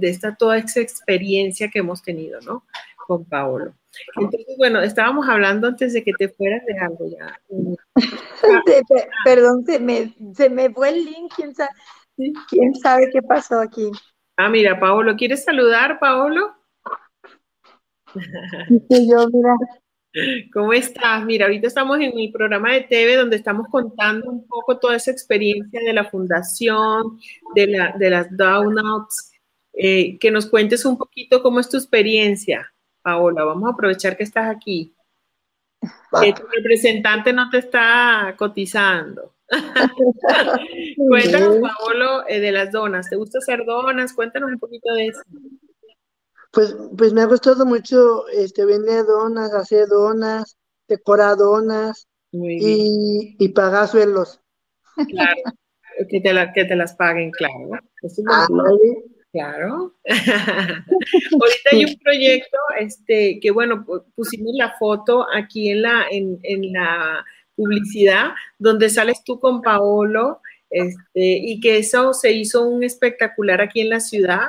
esta, 0.03 0.34
toda 0.34 0.59
esa 0.59 0.80
experiencia 0.80 1.68
que 1.68 1.78
hemos 1.78 2.03
tenido, 2.03 2.40
¿no? 2.40 2.64
Con 3.07 3.24
Paolo. 3.24 3.74
Entonces, 4.16 4.57
bueno, 4.59 4.80
estábamos 4.82 5.28
hablando 5.28 5.68
antes 5.68 5.92
de 5.92 6.05
que 6.05 6.12
te 6.18 6.28
fueras 6.28 6.64
de 6.66 6.78
algo 6.78 7.07
ya. 7.09 7.40
Perdón, 9.24 9.64
se 9.64 9.80
me, 9.80 10.14
se 10.34 10.51
me 10.51 10.70
fue 10.70 10.90
el 10.90 11.05
link, 11.05 11.32
quién 11.34 11.55
sabe, 11.55 11.70
quién 12.49 12.74
sabe 12.74 13.11
qué 13.11 13.22
pasó 13.22 13.61
aquí. 13.61 13.90
Ah, 14.36 14.49
mira, 14.49 14.78
Paolo, 14.78 15.16
¿quieres 15.16 15.44
saludar, 15.44 15.99
Paolo? 15.99 16.55
yo, 18.14 19.28
mira. 19.32 19.55
¿Cómo 20.53 20.73
estás? 20.73 21.25
Mira, 21.25 21.47
ahorita 21.47 21.66
estamos 21.66 21.99
en 22.01 22.14
mi 22.14 22.31
programa 22.31 22.73
de 22.73 22.83
TV 22.83 23.16
donde 23.16 23.37
estamos 23.37 23.66
contando 23.71 24.31
un 24.31 24.47
poco 24.47 24.79
toda 24.79 24.97
esa 24.97 25.11
experiencia 25.11 25.81
de 25.81 25.93
la 25.93 26.05
fundación, 26.05 27.19
de, 27.55 27.66
la, 27.66 27.95
de 27.99 28.11
las 28.11 28.37
Downouts. 28.37 29.33
Eh, 29.81 30.19
que 30.19 30.31
nos 30.31 30.47
cuentes 30.47 30.85
un 30.85 30.99
poquito 30.99 31.41
cómo 31.41 31.61
es 31.61 31.69
tu 31.69 31.77
experiencia, 31.77 32.73
Paola. 33.03 33.45
Vamos 33.45 33.69
a 33.69 33.73
aprovechar 33.75 34.16
que 34.16 34.25
estás 34.25 34.51
aquí. 34.51 34.95
Que 36.21 36.33
tu 36.33 36.43
representante 36.49 37.33
no 37.33 37.49
te 37.49 37.59
está 37.59 38.35
cotizando. 38.37 39.35
Cuéntanos, 41.09 41.59
Paolo, 41.61 42.27
eh, 42.29 42.41
de 42.41 42.51
las 42.51 42.73
donas. 42.73 43.09
¿Te 43.09 43.16
gusta 43.16 43.39
hacer 43.39 43.64
donas? 43.64 44.12
Cuéntanos 44.12 44.51
un 44.51 44.59
poquito 44.59 44.93
de 44.95 45.07
eso. 45.07 45.23
Pues, 46.59 46.77
pues 46.97 47.13
me 47.13 47.21
ha 47.21 47.27
gustado 47.27 47.65
mucho 47.65 48.27
este, 48.31 48.65
vender 48.65 49.07
donas, 49.07 49.55
hacer 49.55 49.87
donas, 49.87 50.59
decorar 50.89 51.37
donas 51.37 52.09
y, 52.33 53.37
y, 53.39 53.49
pagar 53.51 53.87
suelos. 53.87 54.41
Claro, 55.09 55.41
que 56.11 56.21
te, 56.21 56.53
que 56.57 56.65
te 56.65 56.75
las 56.75 56.97
paguen, 56.97 57.31
claro. 57.31 57.71
Claro. 59.31 59.95
Ahorita 60.05 61.71
hay 61.71 61.85
un 61.85 61.97
proyecto 62.03 62.59
este, 62.81 63.39
que, 63.39 63.53
bueno, 63.53 63.87
pusimos 64.17 64.53
la 64.57 64.73
foto 64.81 65.29
aquí 65.33 65.71
en 65.71 65.83
la, 65.83 66.07
en, 66.11 66.41
en 66.43 66.73
la 66.73 67.25
publicidad, 67.55 68.31
donde 68.59 68.91
sales 68.91 69.23
tú 69.23 69.39
con 69.39 69.63
Paolo, 69.63 70.41
este, 70.71 71.21
y 71.23 71.61
que 71.61 71.79
eso 71.79 72.13
se 72.15 72.33
hizo 72.33 72.67
un 72.67 72.83
espectacular 72.83 73.61
aquí 73.61 73.81
en 73.81 73.91
la 73.91 74.01
ciudad. 74.01 74.49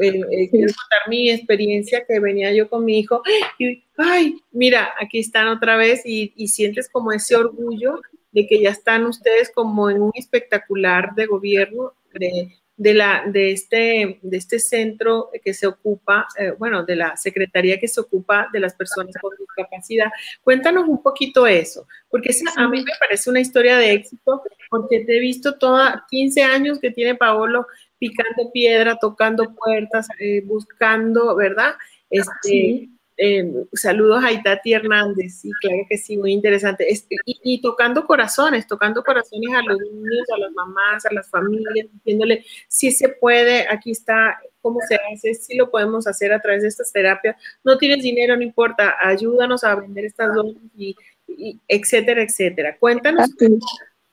Eh, 0.00 0.20
eh, 0.30 0.50
quiero 0.50 0.72
contar 0.74 1.08
mi 1.08 1.30
experiencia 1.30 2.04
que 2.06 2.20
venía 2.20 2.52
yo 2.52 2.68
con 2.68 2.84
mi 2.84 2.98
hijo 2.98 3.22
y, 3.58 3.82
ay, 3.96 4.36
mira, 4.52 4.92
aquí 5.00 5.18
están 5.18 5.48
otra 5.48 5.76
vez 5.76 6.02
y, 6.04 6.32
y 6.36 6.48
sientes 6.48 6.88
como 6.88 7.12
ese 7.12 7.36
orgullo 7.36 8.00
de 8.32 8.46
que 8.46 8.60
ya 8.60 8.70
están 8.70 9.06
ustedes 9.06 9.50
como 9.50 9.88
en 9.88 10.02
un 10.02 10.12
espectacular 10.14 11.14
de 11.14 11.24
gobierno, 11.24 11.94
de, 12.12 12.54
de, 12.76 12.94
la, 12.94 13.24
de, 13.26 13.52
este, 13.52 14.18
de 14.20 14.36
este 14.36 14.58
centro 14.58 15.30
que 15.42 15.54
se 15.54 15.66
ocupa, 15.66 16.26
eh, 16.38 16.50
bueno, 16.58 16.84
de 16.84 16.96
la 16.96 17.16
secretaría 17.16 17.80
que 17.80 17.88
se 17.88 18.00
ocupa 18.00 18.48
de 18.52 18.60
las 18.60 18.74
personas 18.74 19.14
con 19.20 19.32
discapacidad. 19.38 20.10
Cuéntanos 20.42 20.86
un 20.86 21.02
poquito 21.02 21.46
eso, 21.46 21.86
porque 22.10 22.30
a 22.56 22.68
mí 22.68 22.82
me 22.82 22.92
parece 23.00 23.30
una 23.30 23.40
historia 23.40 23.78
de 23.78 23.92
éxito, 23.92 24.42
porque 24.68 25.00
te 25.00 25.16
he 25.16 25.20
visto 25.20 25.56
toda 25.56 26.04
15 26.10 26.42
años 26.42 26.78
que 26.78 26.90
tiene 26.90 27.14
Paolo 27.14 27.66
picando 27.98 28.50
piedra, 28.52 28.96
tocando 29.00 29.54
puertas, 29.54 30.08
eh, 30.18 30.42
buscando, 30.44 31.34
¿verdad? 31.36 31.74
Este, 32.10 32.88
eh, 33.18 33.50
saludos 33.72 34.22
a 34.22 34.30
Itati 34.30 34.74
Hernández, 34.74 35.40
sí, 35.40 35.50
claro 35.62 35.82
que 35.88 35.96
sí, 35.96 36.18
muy 36.18 36.32
interesante. 36.32 36.90
Este, 36.90 37.16
y, 37.24 37.60
tocando 37.62 38.04
corazones, 38.04 38.66
tocando 38.66 39.02
corazones 39.02 39.54
a 39.54 39.62
los 39.62 39.78
niños, 39.80 40.26
a 40.34 40.38
las 40.38 40.52
mamás, 40.52 41.06
a 41.06 41.14
las 41.14 41.28
familias, 41.30 41.88
diciéndole 41.92 42.44
si 42.68 42.92
se 42.92 43.08
puede, 43.08 43.66
aquí 43.68 43.92
está, 43.92 44.38
cómo 44.60 44.80
se 44.86 44.96
hace, 44.96 45.34
si 45.34 45.56
lo 45.56 45.70
podemos 45.70 46.06
hacer 46.06 46.32
a 46.32 46.40
través 46.40 46.62
de 46.62 46.68
estas 46.68 46.92
terapias. 46.92 47.36
No 47.64 47.78
tienes 47.78 48.02
dinero, 48.02 48.36
no 48.36 48.42
importa, 48.42 48.96
ayúdanos 49.02 49.64
a 49.64 49.76
vender 49.76 50.04
estas 50.04 50.34
dosis, 50.34 50.60
y, 50.76 51.58
etcétera, 51.68 52.22
etcétera. 52.22 52.76
Cuéntanos 52.78 53.30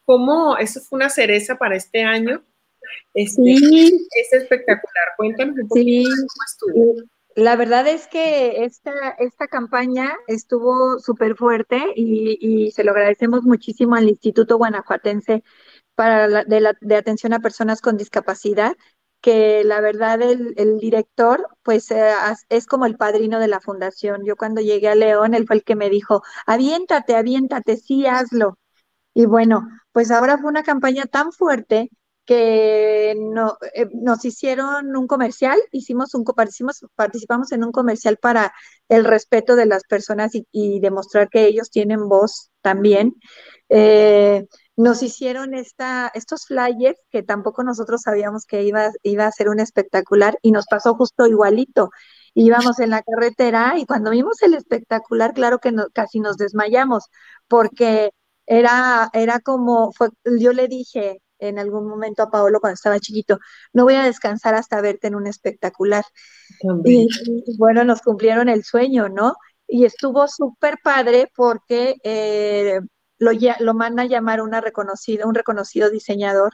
cómo, 0.05 0.57
eso 0.57 0.79
fue 0.79 0.97
una 0.97 1.09
cereza 1.09 1.57
para 1.57 1.75
este 1.75 2.03
año. 2.03 2.41
Este, 3.14 3.41
sí. 3.41 4.08
Es 4.12 4.34
espectacular. 4.34 5.06
Cuéntanos 5.18 5.56
un 5.58 5.68
poquito 5.68 6.10
cómo 6.10 6.44
estuvo. 6.46 7.14
La 7.36 7.56
verdad 7.56 7.88
es 7.88 8.08
que 8.08 8.64
esta, 8.64 8.91
esta 9.18 9.48
campaña 9.48 10.14
estuvo 10.28 11.00
súper 11.00 11.36
fuerte 11.36 11.82
y, 11.96 12.72
se 12.72 12.84
lo 12.84 12.91
agradecemos 12.91 13.44
muchísimo 13.44 13.96
al 13.96 14.08
Instituto 14.08 14.58
Guanajuatense 14.58 15.44
para 15.96 16.44
de, 16.44 16.96
Atención 16.96 17.34
a 17.34 17.39
Personas 17.39 17.82
con 17.82 17.98
Discapacidad, 17.98 18.76
que 19.22 19.64
la 19.64 19.82
verdad 19.82 20.22
el, 20.22 20.80
director 20.80 21.48
pues 21.64 21.89
eh, 21.91 22.14
es 22.50 22.68
como 22.68 22.86
el 22.86 22.98
padrino 22.98 23.39
de 23.39 23.48
la 23.48 23.62
fundación. 23.62 24.26
Yo 24.26 24.36
cuando 24.36 24.62
llegué 24.62 24.89
a 24.89 24.96
León, 24.96 25.34
él 25.34 25.48
fue 25.48 25.58
el 25.58 25.64
que 25.64 25.76
me 25.76 25.89
dijo, 25.89 26.22
aviéntate, 26.46 27.16
aviéntate, 27.16 27.78
sí, 27.78 28.06
hazlo. 28.06 28.60
Y 29.16 29.26
bueno, 29.26 29.68
pues 29.91 30.12
ahora 30.12 30.38
fue 30.38 30.50
una 30.50 30.64
campaña 30.64 31.06
tan 31.06 31.32
fuerte 31.32 31.89
que 32.26 33.11
eh, 33.11 33.15
nos 33.93 34.26
hicieron 34.26 34.95
un 34.95 35.07
comercial, 35.07 35.59
hicimos 35.71 36.13
un, 36.13 36.24
participamos, 36.24 36.86
participamos 36.95 37.51
en 37.51 37.63
un 37.63 37.71
comercial 37.71 38.17
para 38.17 38.53
el 38.89 39.05
respeto 39.05 39.55
de 39.55 39.65
las 39.65 39.84
personas 39.84 40.32
y, 40.34 40.80
demostrar 40.80 41.30
que 41.30 41.45
ellos 41.45 41.69
tienen 41.69 42.07
voz 42.07 42.51
también. 42.61 43.15
Eh, 43.69 44.45
nos 44.76 45.03
hicieron 45.03 45.53
esta, 45.53 46.11
estos 46.13 46.45
flyers 46.47 46.99
que 47.11 47.24
tampoco 47.24 47.63
nosotros 47.63 48.01
sabíamos 48.01 48.45
que 48.45 48.63
iba, 48.63 48.89
iba 49.03 49.26
a 49.26 49.32
ser 49.32 49.49
un 49.49 49.59
espectacular 49.59 50.38
y 50.41 50.51
nos 50.51 50.65
pasó 50.65 50.95
justo 50.95 51.28
igualito. 51.28 51.89
Íbamos 52.34 52.80
en 52.80 52.89
la 52.89 53.03
carretera 53.03 53.76
y 53.78 53.86
cuando 53.86 54.11
vimos 54.11 54.41
el 54.41 54.55
espectacular, 54.55 55.34
claro 55.34 55.59
que 55.59 55.71
casi 55.93 56.19
nos 56.19 56.38
desmayamos 56.38 57.09
porque 57.47 58.11
era, 58.45 59.09
era 59.13 59.39
como, 59.39 59.91
fue, 59.93 60.09
yo 60.39 60.53
le 60.53 60.67
dije, 60.67 61.21
en 61.48 61.60
algún 61.60 61.88
momento 61.88 62.24
a 62.24 62.30
Paolo 62.30 62.60
cuando 62.60 62.76
estaba 62.76 63.00
chiquito, 63.00 63.39
no 63.74 63.84
voy 63.84 63.96
a 63.96 64.04
descansar 64.04 64.56
hasta 64.56 64.82
verte 64.82 65.08
en 65.08 65.16
un 65.16 65.28
espectacular. 65.28 66.04
Y, 66.86 67.08
bueno, 67.58 67.84
nos 67.84 68.02
cumplieron 68.02 68.50
el 68.50 68.64
sueño, 68.64 69.10
¿no? 69.10 69.36
Y 69.68 69.86
estuvo 69.86 70.28
súper 70.28 70.78
padre 70.84 71.30
porque 71.36 71.96
eh, 72.04 72.80
lo, 73.18 73.32
lo 73.60 73.74
manda 73.74 74.04
a 74.04 74.08
llamar 74.08 74.41
una 74.41 74.62
reconocida, 74.62 75.26
un 75.26 75.36
reconocido 75.36 75.89
diseñador 75.89 76.54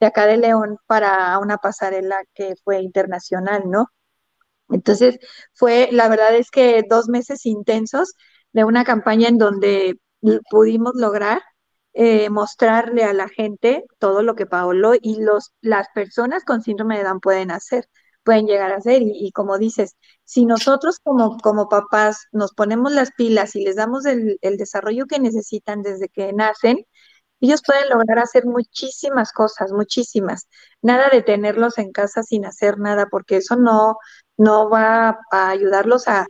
de 0.00 0.06
acá 0.06 0.26
de 0.26 0.36
León 0.36 0.78
para 0.86 1.38
una 1.38 1.58
pasarela 1.58 2.22
que 2.34 2.54
fue 2.64 2.80
internacional, 2.80 3.62
¿no? 3.66 3.86
Entonces, 4.68 5.18
fue, 5.52 5.88
la 5.92 6.08
verdad 6.08 6.34
es 6.34 6.50
que 6.50 6.84
dos 6.88 7.08
meses 7.08 7.46
intensos 7.46 8.14
de 8.52 8.64
una 8.64 8.84
campaña 8.84 9.28
en 9.28 9.38
donde 9.38 9.98
pudimos 10.50 10.92
lograr 10.96 11.40
eh, 11.98 12.28
mostrarle 12.30 13.04
a 13.04 13.14
la 13.14 13.28
gente 13.28 13.84
todo 13.98 14.22
lo 14.22 14.34
que 14.34 14.44
Paolo 14.44 14.92
y 15.00 15.22
los, 15.22 15.54
las 15.62 15.88
personas 15.94 16.44
con 16.44 16.62
síndrome 16.62 16.98
de 16.98 17.04
Down 17.04 17.20
pueden 17.20 17.50
hacer, 17.50 17.88
pueden 18.22 18.46
llegar 18.46 18.70
a 18.72 18.76
hacer. 18.76 19.00
Y, 19.02 19.32
como 19.32 19.56
dices, 19.58 19.96
si 20.24 20.44
nosotros 20.44 20.98
como, 21.02 21.38
como 21.38 21.70
papás 21.70 22.26
nos 22.32 22.52
ponemos 22.52 22.92
las 22.92 23.12
pilas 23.12 23.56
y 23.56 23.64
les 23.64 23.76
damos 23.76 24.04
el, 24.04 24.38
el 24.42 24.58
desarrollo 24.58 25.06
que 25.06 25.18
necesitan 25.18 25.82
desde 25.82 26.10
que 26.10 26.32
nacen, 26.34 26.84
ellos 27.40 27.62
pueden 27.64 27.88
lograr 27.88 28.18
hacer 28.18 28.44
muchísimas 28.46 29.32
cosas, 29.32 29.72
muchísimas. 29.72 30.48
Nada 30.82 31.08
de 31.10 31.22
tenerlos 31.22 31.78
en 31.78 31.92
casa 31.92 32.22
sin 32.22 32.44
hacer 32.46 32.78
nada, 32.78 33.06
porque 33.10 33.36
eso 33.38 33.56
no, 33.56 33.96
no 34.36 34.68
va 34.70 35.18
a 35.30 35.48
ayudarlos 35.50 36.08
a, 36.08 36.26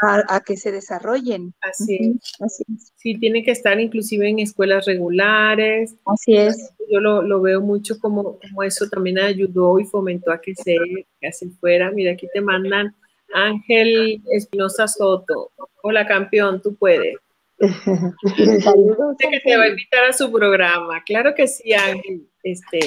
a, 0.00 0.40
que 0.44 0.56
se 0.56 0.72
desarrollen. 0.72 1.54
Así 1.60 2.16
es. 2.40 2.92
Sí, 2.96 3.18
tiene 3.18 3.42
que 3.42 3.50
estar 3.50 3.78
inclusive 3.80 4.28
en 4.28 4.38
escuelas 4.40 4.86
regulares. 4.86 5.94
Así 6.06 6.36
es. 6.36 6.72
Yo 6.90 7.00
lo, 7.00 7.40
veo 7.40 7.60
mucho 7.60 7.98
como, 7.98 8.38
como, 8.38 8.62
eso 8.62 8.88
también 8.88 9.18
ayudó 9.18 9.78
y 9.78 9.84
fomentó 9.84 10.32
a 10.32 10.40
que 10.40 10.54
se 10.54 10.76
que 11.20 11.30
fuera. 11.60 11.90
Mira, 11.90 12.12
aquí 12.12 12.26
te 12.32 12.40
mandan 12.40 12.94
Ángel 13.34 14.22
Espinosa 14.30 14.88
Soto. 14.88 15.50
Hola, 15.82 16.06
campeón, 16.06 16.62
tú 16.62 16.74
puedes. 16.76 17.16
Saludos. 18.62 19.16
que 19.18 19.40
te 19.40 19.56
va 19.56 19.64
a 19.64 19.68
invitar 19.68 20.04
a 20.04 20.12
su 20.12 20.30
programa. 20.30 21.02
Claro 21.04 21.34
que 21.34 21.48
sí, 21.48 21.72
Ángel. 21.72 22.28
Este, 22.42 22.78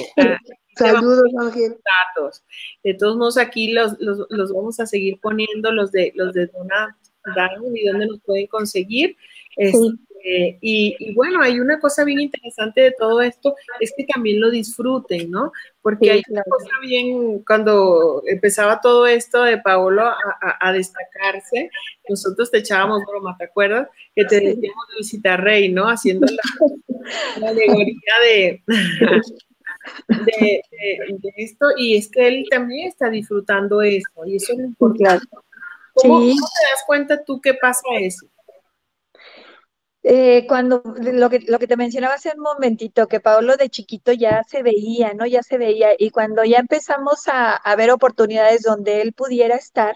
Saludos, 0.76 1.30
Ángel. 1.40 1.76
Datos. 2.16 2.42
De 2.82 2.94
todos 2.94 3.16
modos, 3.16 3.38
aquí 3.38 3.72
los, 3.72 3.98
los, 4.00 4.26
los, 4.30 4.52
vamos 4.52 4.80
a 4.80 4.86
seguir 4.86 5.18
poniendo 5.20 5.72
los 5.72 5.92
de 5.92 6.12
los 6.14 6.32
de 6.32 6.46
Dona 6.46 6.96
Down 7.36 7.76
y 7.76 7.86
dónde 7.86 8.06
nos 8.06 8.20
pueden 8.20 8.46
conseguir. 8.46 9.16
Este, 9.56 9.78
Eh, 10.24 10.58
y, 10.60 11.14
bueno, 11.14 11.42
hay 11.42 11.58
una 11.58 11.80
cosa 11.80 12.04
bien 12.04 12.20
interesante 12.20 12.80
de 12.80 12.94
todo 12.96 13.20
esto, 13.22 13.56
es 13.80 13.92
que 13.96 14.04
también 14.04 14.40
lo 14.40 14.50
disfruten, 14.50 15.30
¿no? 15.30 15.52
Porque 15.80 16.12
hay 16.12 16.22
una 16.28 16.42
cosa 16.44 16.70
bien, 16.80 17.42
cuando 17.44 18.22
empezaba 18.26 18.80
todo 18.80 19.06
esto 19.06 19.42
de 19.42 19.58
Paolo 19.58 20.04
a, 20.04 20.72
destacarse, 20.72 21.70
nosotros 22.08 22.50
te 22.50 22.58
echábamos 22.58 23.02
broma, 23.04 23.36
¿te 23.36 23.44
acuerdas? 23.44 23.88
Que 24.14 24.24
te 24.24 24.36
decíamos 24.36 24.86
de 24.88 24.98
visitar 24.98 25.42
Rey, 25.42 25.72
¿no? 25.72 25.88
Haciendo 25.88 26.26
la, 27.40 27.48
alegoría 27.48 28.14
de, 28.24 28.62
de, 30.08 30.62
esto, 31.36 31.66
y 31.76 31.96
es 31.96 32.10
que 32.10 32.28
él 32.28 32.44
también 32.50 32.88
está 32.88 33.10
disfrutando 33.10 33.82
esto, 33.82 34.24
y 34.26 34.36
eso 34.36 34.52
es 34.52 34.58
importante. 34.60 35.26
¿Cómo, 35.94 36.14
¿Cómo 36.14 36.34
te 36.34 36.66
das 36.70 36.84
cuenta 36.86 37.24
tú 37.24 37.40
qué 37.40 37.54
pasa 37.54 37.82
eso? 38.00 38.26
Eh, 40.04 40.46
cuando 40.48 40.82
lo 40.96 41.30
que, 41.30 41.40
lo 41.46 41.58
que 41.60 41.68
te 41.68 41.76
mencionaba 41.76 42.14
hace 42.14 42.32
un 42.36 42.42
momentito, 42.42 43.06
que 43.06 43.20
Pablo 43.20 43.56
de 43.56 43.68
chiquito 43.70 44.12
ya 44.12 44.42
se 44.48 44.62
veía, 44.62 45.14
¿no? 45.14 45.26
Ya 45.26 45.42
se 45.42 45.58
veía, 45.58 45.90
y 45.96 46.10
cuando 46.10 46.44
ya 46.44 46.58
empezamos 46.58 47.22
a, 47.28 47.60
ver 47.76 47.90
oportunidades 47.92 48.62
donde 48.62 49.00
él 49.00 49.12
pudiera 49.12 49.54
estar, 49.56 49.94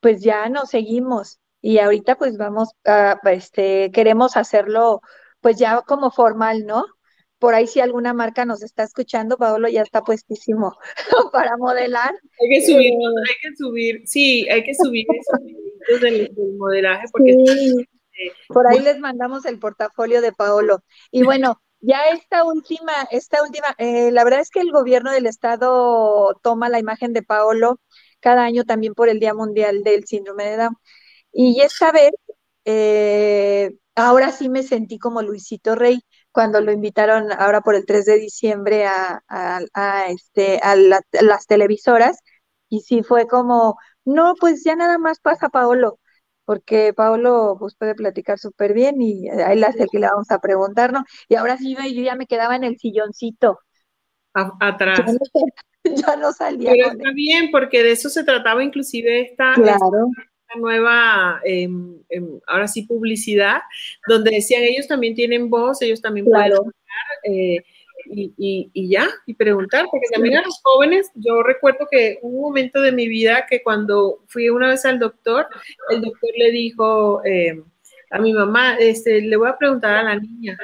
pues 0.00 0.22
ya 0.22 0.48
nos 0.48 0.70
seguimos. 0.70 1.40
Y 1.62 1.78
ahorita 1.78 2.16
pues 2.16 2.36
vamos 2.38 2.70
a, 2.84 3.18
este, 3.24 3.90
queremos 3.92 4.36
hacerlo 4.36 5.00
pues 5.40 5.58
ya 5.58 5.82
como 5.82 6.10
formal, 6.10 6.66
¿no? 6.66 6.84
Por 7.40 7.54
ahí 7.54 7.66
si 7.66 7.80
alguna 7.80 8.12
marca 8.12 8.44
nos 8.44 8.62
está 8.62 8.84
escuchando, 8.84 9.38
Pablo 9.38 9.68
ya 9.68 9.82
está 9.82 10.02
puestísimo 10.02 10.76
para 11.32 11.56
modelar. 11.56 12.12
Hay 12.40 12.48
que 12.48 12.66
subir, 12.66 12.92
eh, 12.92 13.24
hay 13.28 13.36
que 13.42 13.56
subir, 13.56 14.02
sí, 14.04 14.48
hay 14.48 14.62
que 14.62 14.74
subir 14.74 15.06
esos 15.18 16.00
del, 16.02 16.30
modelaje 16.56 17.06
porque 17.10 17.34
por 18.48 18.66
ahí 18.66 18.80
les 18.80 18.98
mandamos 18.98 19.46
el 19.46 19.58
portafolio 19.58 20.20
de 20.20 20.32
Paolo. 20.32 20.84
Y 21.10 21.22
bueno, 21.22 21.60
ya 21.80 22.10
esta 22.12 22.44
última, 22.44 22.92
esta 23.10 23.42
última, 23.42 23.74
eh, 23.78 24.10
la 24.10 24.24
verdad 24.24 24.40
es 24.40 24.50
que 24.50 24.60
el 24.60 24.70
gobierno 24.70 25.10
del 25.10 25.26
estado 25.26 26.38
toma 26.42 26.68
la 26.68 26.78
imagen 26.78 27.14
de 27.14 27.22
Paolo 27.22 27.80
cada 28.20 28.44
año 28.44 28.64
también 28.64 28.94
por 28.94 29.08
el 29.08 29.18
Día 29.18 29.32
Mundial 29.32 29.82
del 29.82 30.04
Síndrome 30.04 30.44
de 30.44 30.56
Down. 30.58 30.76
Y 31.32 31.62
esta 31.62 31.90
vez, 31.92 32.12
eh, 32.66 33.72
ahora 33.94 34.30
sí 34.32 34.50
me 34.50 34.62
sentí 34.62 34.98
como 34.98 35.22
Luisito 35.22 35.74
Rey 35.74 36.00
cuando 36.32 36.60
lo 36.60 36.72
invitaron 36.72 37.32
ahora 37.32 37.60
por 37.60 37.74
el 37.74 37.86
3 37.86 38.04
de 38.06 38.18
diciembre 38.18 38.86
a, 38.86 39.22
este, 40.08 40.60
a 40.62 40.76
las 40.76 41.46
televisoras. 41.46 42.18
Y 42.68 42.80
sí 42.80 43.02
fue 43.02 43.26
como, 43.26 43.76
no, 44.04 44.34
pues 44.38 44.62
ya 44.64 44.76
nada 44.76 44.98
más 44.98 45.20
pasa 45.20 45.48
Paolo 45.48 45.98
porque 46.50 46.92
Pablo 46.92 47.54
pues, 47.60 47.76
puede 47.76 47.94
platicar 47.94 48.36
súper 48.36 48.74
bien 48.74 49.00
y 49.00 49.28
ahí 49.28 49.56
la 49.56 49.70
sé 49.70 49.86
que 49.88 50.00
le 50.00 50.08
vamos 50.08 50.32
a 50.32 50.40
preguntar, 50.40 50.92
¿no? 50.92 51.04
Y 51.28 51.36
ahora 51.36 51.56
sí 51.56 51.76
yo, 51.76 52.02
ya 52.02 52.16
me 52.16 52.26
quedaba 52.26 52.56
en 52.56 52.64
el 52.64 52.76
silloncito. 52.76 53.60
atrás. 54.34 54.98
Ya 55.82 56.14
no, 56.16 56.30
salía. 56.32 56.72
Pero 56.72 56.90
está 56.90 57.10
bien, 57.14 57.50
porque 57.50 57.82
de 57.82 57.92
eso 57.92 58.10
se 58.10 58.22
trataba 58.22 58.62
inclusive 58.62 59.22
esta, 59.22 59.54
nueva, 60.58 61.40
em, 61.44 61.98
em, 62.08 62.40
ahora 62.46 62.68
sí, 62.68 62.82
publicidad, 62.82 63.60
donde 64.08 64.30
decían 64.32 64.62
ellos 64.62 64.86
también 64.88 65.14
tienen 65.14 65.50
voz, 65.50 65.82
ellos 65.82 66.00
también 66.00 66.26
pueden 66.26 66.52
hablar, 66.52 66.72
eh, 67.24 67.58
y, 68.06 68.88
ya, 68.88 69.08
y 69.26 69.34
preguntar, 69.34 69.86
porque 69.90 70.06
también 70.12 70.36
a 70.38 70.42
los 70.42 70.60
jóvenes, 70.62 71.10
yo 71.14 71.42
recuerdo 71.42 71.86
que 71.90 72.18
hubo 72.22 72.38
un 72.38 72.42
momento 72.42 72.80
de 72.80 72.92
mi 72.92 73.08
vida 73.08 73.46
que 73.48 73.62
cuando 73.62 74.24
fui 74.26 74.48
una 74.48 74.68
vez 74.68 74.84
al 74.84 74.98
doctor, 74.98 75.46
el 75.90 76.00
doctor 76.00 76.30
le 76.36 76.50
dijo 76.50 77.22
eh, 77.24 77.62
a 78.10 78.18
mi 78.18 78.32
mamá, 78.32 78.76
este, 78.78 79.20
le 79.20 79.36
voy 79.36 79.48
a 79.48 79.58
preguntar 79.58 79.96
a 79.96 80.02
la 80.02 80.16
niña. 80.16 80.58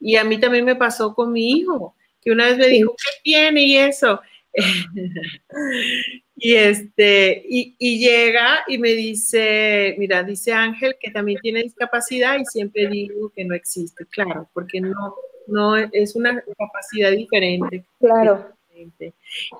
Y 0.00 0.16
a 0.16 0.24
mí 0.24 0.38
también 0.40 0.64
me 0.64 0.76
pasó 0.76 1.14
con 1.14 1.32
mi 1.32 1.52
hijo, 1.52 1.94
que 2.22 2.30
una 2.32 2.46
vez 2.46 2.58
me 2.58 2.68
dijo, 2.68 2.94
¿qué 2.96 3.10
tiene 3.22 3.62
y 3.62 3.76
eso? 3.76 4.20
y 6.40 6.54
este, 6.54 7.44
y, 7.48 7.76
y, 7.78 7.98
llega 7.98 8.60
y 8.66 8.78
me 8.78 8.92
dice, 8.92 9.94
mira, 9.98 10.22
dice 10.22 10.52
Ángel 10.52 10.96
que 10.98 11.10
también 11.10 11.38
tiene 11.42 11.62
discapacidad 11.62 12.38
y 12.38 12.44
siempre 12.46 12.88
digo 12.88 13.30
que 13.30 13.44
no 13.44 13.54
existe, 13.54 14.06
claro, 14.06 14.48
porque 14.54 14.80
no, 14.80 15.14
no 15.46 15.76
es 15.76 16.16
una 16.16 16.42
capacidad 16.56 17.10
diferente. 17.10 17.84
Claro. 17.98 18.54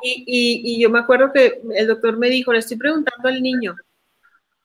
Y, 0.02 0.80
yo 0.80 0.90
me 0.90 1.00
acuerdo 1.00 1.32
que 1.32 1.60
el 1.74 1.86
doctor 1.86 2.18
me 2.18 2.30
dijo, 2.30 2.52
le 2.52 2.60
estoy 2.60 2.78
preguntando 2.78 3.28
al 3.28 3.42
niño. 3.42 3.74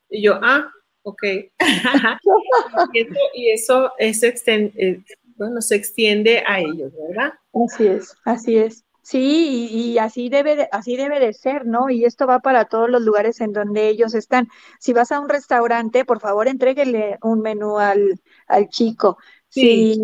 Y 0.09 0.21
yo, 0.21 0.39
ah, 0.41 0.71
ok. 1.03 1.23
y 3.33 3.49
eso, 3.49 3.91
eso, 3.97 4.27
eh, 4.27 5.01
bueno, 5.35 5.61
se 5.61 5.75
extiende 5.75 6.43
a 6.47 6.61
ellos, 6.61 6.93
¿verdad? 7.09 7.33
Así 7.65 7.87
es, 7.87 8.15
así 8.23 8.57
es. 8.57 8.84
Sí, 9.07 9.67
y, 9.71 9.99
así 9.99 10.29
debe 10.29 10.55
de, 10.55 10.69
así 10.71 10.97
debe 10.97 11.19
de 11.19 11.31
ser, 11.33 11.67
¿no? 11.67 11.91
Y 11.91 12.05
esto 12.05 12.25
va 12.25 12.39
para 12.39 12.65
todos 12.65 12.89
los 12.89 13.03
lugares 13.03 13.39
en 13.39 13.53
donde 13.53 13.87
ellos 13.87 14.15
están. 14.15 14.47
Si 14.79 14.93
vas 14.93 15.11
a 15.11 15.19
un 15.19 15.29
restaurante, 15.29 16.05
por 16.05 16.19
favor, 16.19 16.47
entréguele 16.47 17.19
un 17.21 17.41
menú 17.41 17.77
al, 17.77 18.19
al 18.47 18.67
chico. 18.69 19.19
Si, 19.47 19.95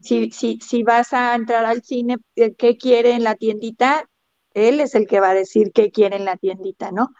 si, 0.00 0.32
si, 0.32 0.58
si 0.60 0.82
vas 0.82 1.12
a 1.12 1.36
entrar 1.36 1.64
al 1.64 1.84
cine, 1.84 2.16
eh, 2.34 2.54
¿qué 2.56 2.76
quiere 2.76 3.12
en 3.12 3.22
la 3.22 3.36
tiendita? 3.36 4.10
Él 4.52 4.80
es 4.80 4.96
el 4.96 5.06
que 5.06 5.20
va 5.20 5.30
a 5.30 5.34
decir 5.34 5.70
qué 5.72 5.92
quiere 5.92 6.16
en 6.16 6.24
la 6.24 6.36
tiendita, 6.36 6.90
¿no? 6.90 7.10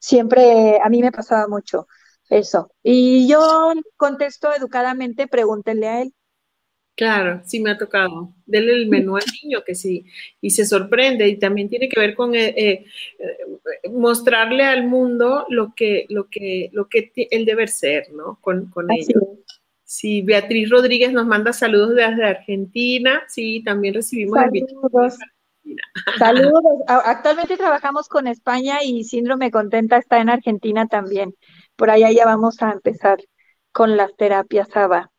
Siempre 0.00 0.80
a 0.82 0.88
mí 0.88 1.02
me 1.02 1.12
pasaba 1.12 1.46
mucho 1.48 1.86
eso. 2.30 2.72
Y 2.82 3.28
yo 3.28 3.72
contesto 3.96 4.52
educadamente, 4.52 5.28
pregúntenle 5.28 5.88
a 5.88 6.02
él. 6.02 6.14
Claro, 6.98 7.40
sí 7.44 7.60
me 7.60 7.70
ha 7.70 7.78
tocado. 7.78 8.34
Dele 8.44 8.72
el 8.72 8.88
menú 8.88 9.16
al 9.16 9.22
niño 9.44 9.62
que 9.64 9.76
sí, 9.76 10.04
y 10.40 10.50
se 10.50 10.66
sorprende. 10.66 11.28
Y 11.28 11.38
también 11.38 11.68
tiene 11.68 11.88
que 11.88 12.00
ver 12.00 12.16
con 12.16 12.34
eh, 12.34 12.48
eh, 12.58 12.86
mostrarle 13.92 14.64
al 14.64 14.84
mundo 14.84 15.46
lo 15.48 15.74
que, 15.76 16.06
lo 16.08 16.28
que, 16.28 16.70
lo 16.72 16.88
que 16.88 17.12
él 17.30 17.44
debe 17.44 17.68
ser, 17.68 18.12
¿no? 18.12 18.40
Con, 18.40 18.68
con 18.70 18.90
ellos. 18.90 19.22
Sí, 19.84 20.22
Beatriz 20.22 20.70
Rodríguez 20.70 21.12
nos 21.12 21.24
manda 21.24 21.52
saludos 21.52 21.94
desde 21.94 22.24
Argentina. 22.24 23.22
Sí, 23.28 23.62
también 23.64 23.94
recibimos 23.94 24.36
saludos. 24.36 25.18
Saludos. 26.18 26.64
Actualmente 26.88 27.56
trabajamos 27.56 28.08
con 28.08 28.26
España 28.26 28.78
y 28.82 29.04
Síndrome 29.04 29.52
Contenta 29.52 29.98
está 29.98 30.18
en 30.18 30.30
Argentina 30.30 30.88
también. 30.88 31.32
Por 31.76 31.90
allá 31.90 32.10
ya 32.10 32.24
vamos 32.24 32.60
a 32.60 32.72
empezar 32.72 33.18
con 33.70 33.96
las 33.96 34.16
terapias 34.16 34.76
ABA. 34.76 35.12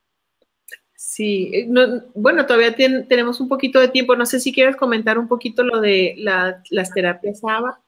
Sí, 1.02 1.52
eh, 1.54 1.68
bueno, 2.14 2.46
todavía 2.46 2.76
tenemos 2.76 3.40
un 3.40 3.48
poquito 3.48 3.80
de 3.80 3.88
tiempo. 3.88 4.16
No 4.16 4.26
sé 4.26 4.40
si 4.40 4.52
quieres 4.52 4.76
comentar 4.76 5.18
un 5.18 5.28
poquito 5.28 5.64
lo 5.64 5.80
de 5.80 6.16
las 6.18 6.92
terapias 6.94 7.40
ABA. 7.42 7.82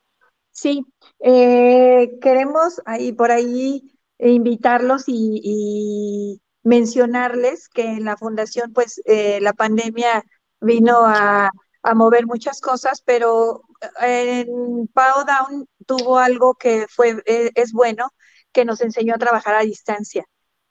Sí, 0.52 0.86
eh, 1.20 2.18
queremos 2.22 2.82
ahí 2.86 3.12
por 3.12 3.32
ahí 3.32 3.98
invitarlos 4.18 5.04
y 5.08 6.42
mencionarles 6.64 7.70
que 7.70 7.84
en 7.84 8.06
la 8.06 8.18
fundación, 8.18 8.74
pues 8.74 9.02
eh, 9.06 9.40
la 9.42 9.54
pandemia 9.54 10.24
vino 10.60 11.00
a, 11.06 11.52
mover 11.96 12.28
muchas 12.28 12.62
cosas, 12.62 13.02
pero 13.04 13.64
eh, 14.04 14.46
en 14.48 14.88
Pau 14.94 15.26
Down 15.26 15.68
tuvo 15.88 16.20
algo 16.20 16.54
que 16.54 16.86
fue, 16.88 17.24
eh, 17.26 17.50
es 17.56 17.72
bueno, 17.74 18.12
que 18.52 18.66
nos 18.66 18.82
enseñó 18.82 19.16
a 19.16 19.18
trabajar 19.18 19.56
a 19.56 19.64
distancia. 19.64 20.24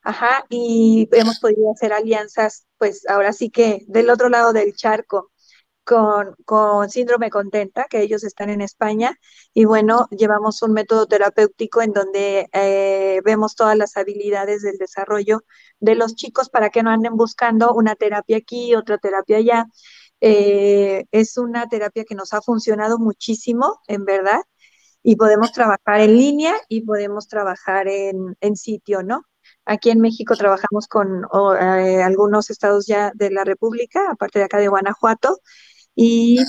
Ajá, 0.03 0.45
y 0.49 1.09
hemos 1.13 1.41
podido 1.41 1.73
hacer 1.73 1.93
alianzas, 1.93 2.67
pues 2.79 3.07
ahora 3.09 3.33
sí 3.33 3.51
que 3.51 3.85
del 3.87 4.09
otro 4.11 4.31
lado 4.31 4.53
del 4.55 4.75
charco 4.75 5.31
con, 5.85 6.35
con 6.47 6.89
síndrome 6.91 7.31
contenta, 7.31 7.87
que 7.91 8.01
ellos 8.03 8.25
están 8.25 8.49
en 8.51 8.63
España, 8.63 9.19
y 9.55 9.67
bueno, 9.67 10.09
llevamos 10.11 10.63
un 10.63 10.73
método 10.73 11.07
terapéutico 11.07 11.83
en 11.83 11.93
donde 11.93 12.49
eh, 12.53 13.21
vemos 13.25 13.55
todas 13.57 13.77
las 13.77 13.97
habilidades 13.97 14.63
del 14.63 14.79
desarrollo 14.79 15.43
de 15.81 15.95
los 15.97 16.15
chicos 16.17 16.49
para 16.49 16.71
que 16.71 16.83
no 16.83 16.91
anden 16.91 17.17
buscando 17.17 17.75
una 17.75 17.95
terapia 17.97 18.39
aquí, 18.39 18.75
otra 18.75 18.99
terapia 18.99 19.39
allá. 19.39 19.67
Eh, 20.23 21.05
es 21.13 21.37
una 21.39 21.69
terapia 21.69 22.05
que 22.05 22.15
nos 22.15 22.33
ha 22.35 22.43
funcionado 22.43 22.99
muchísimo, 22.99 23.81
en 23.89 24.05
verdad, 24.05 24.41
y 25.03 25.17
podemos 25.17 25.53
trabajar 25.53 26.01
en 26.01 26.17
línea 26.17 26.55
y 26.69 26.83
podemos 26.83 27.29
trabajar 27.29 27.89
en, 27.89 28.37
en 28.41 28.57
sitio, 28.57 29.03
¿no? 29.03 29.25
Aquí 29.71 29.91
en 29.91 30.01
México 30.01 30.35
trabajamos 30.35 30.89
con 30.89 31.23
eh, 31.61 32.03
algunos 32.03 32.51
estados 32.51 32.89
ya 32.89 33.13
de 33.15 33.31
la 33.31 33.45
República, 33.45 34.11
aparte 34.11 34.41
de 34.41 34.47
acá 34.47 34.59
de 34.59 34.67
Guanajuato, 34.67 35.39
y 35.95 36.41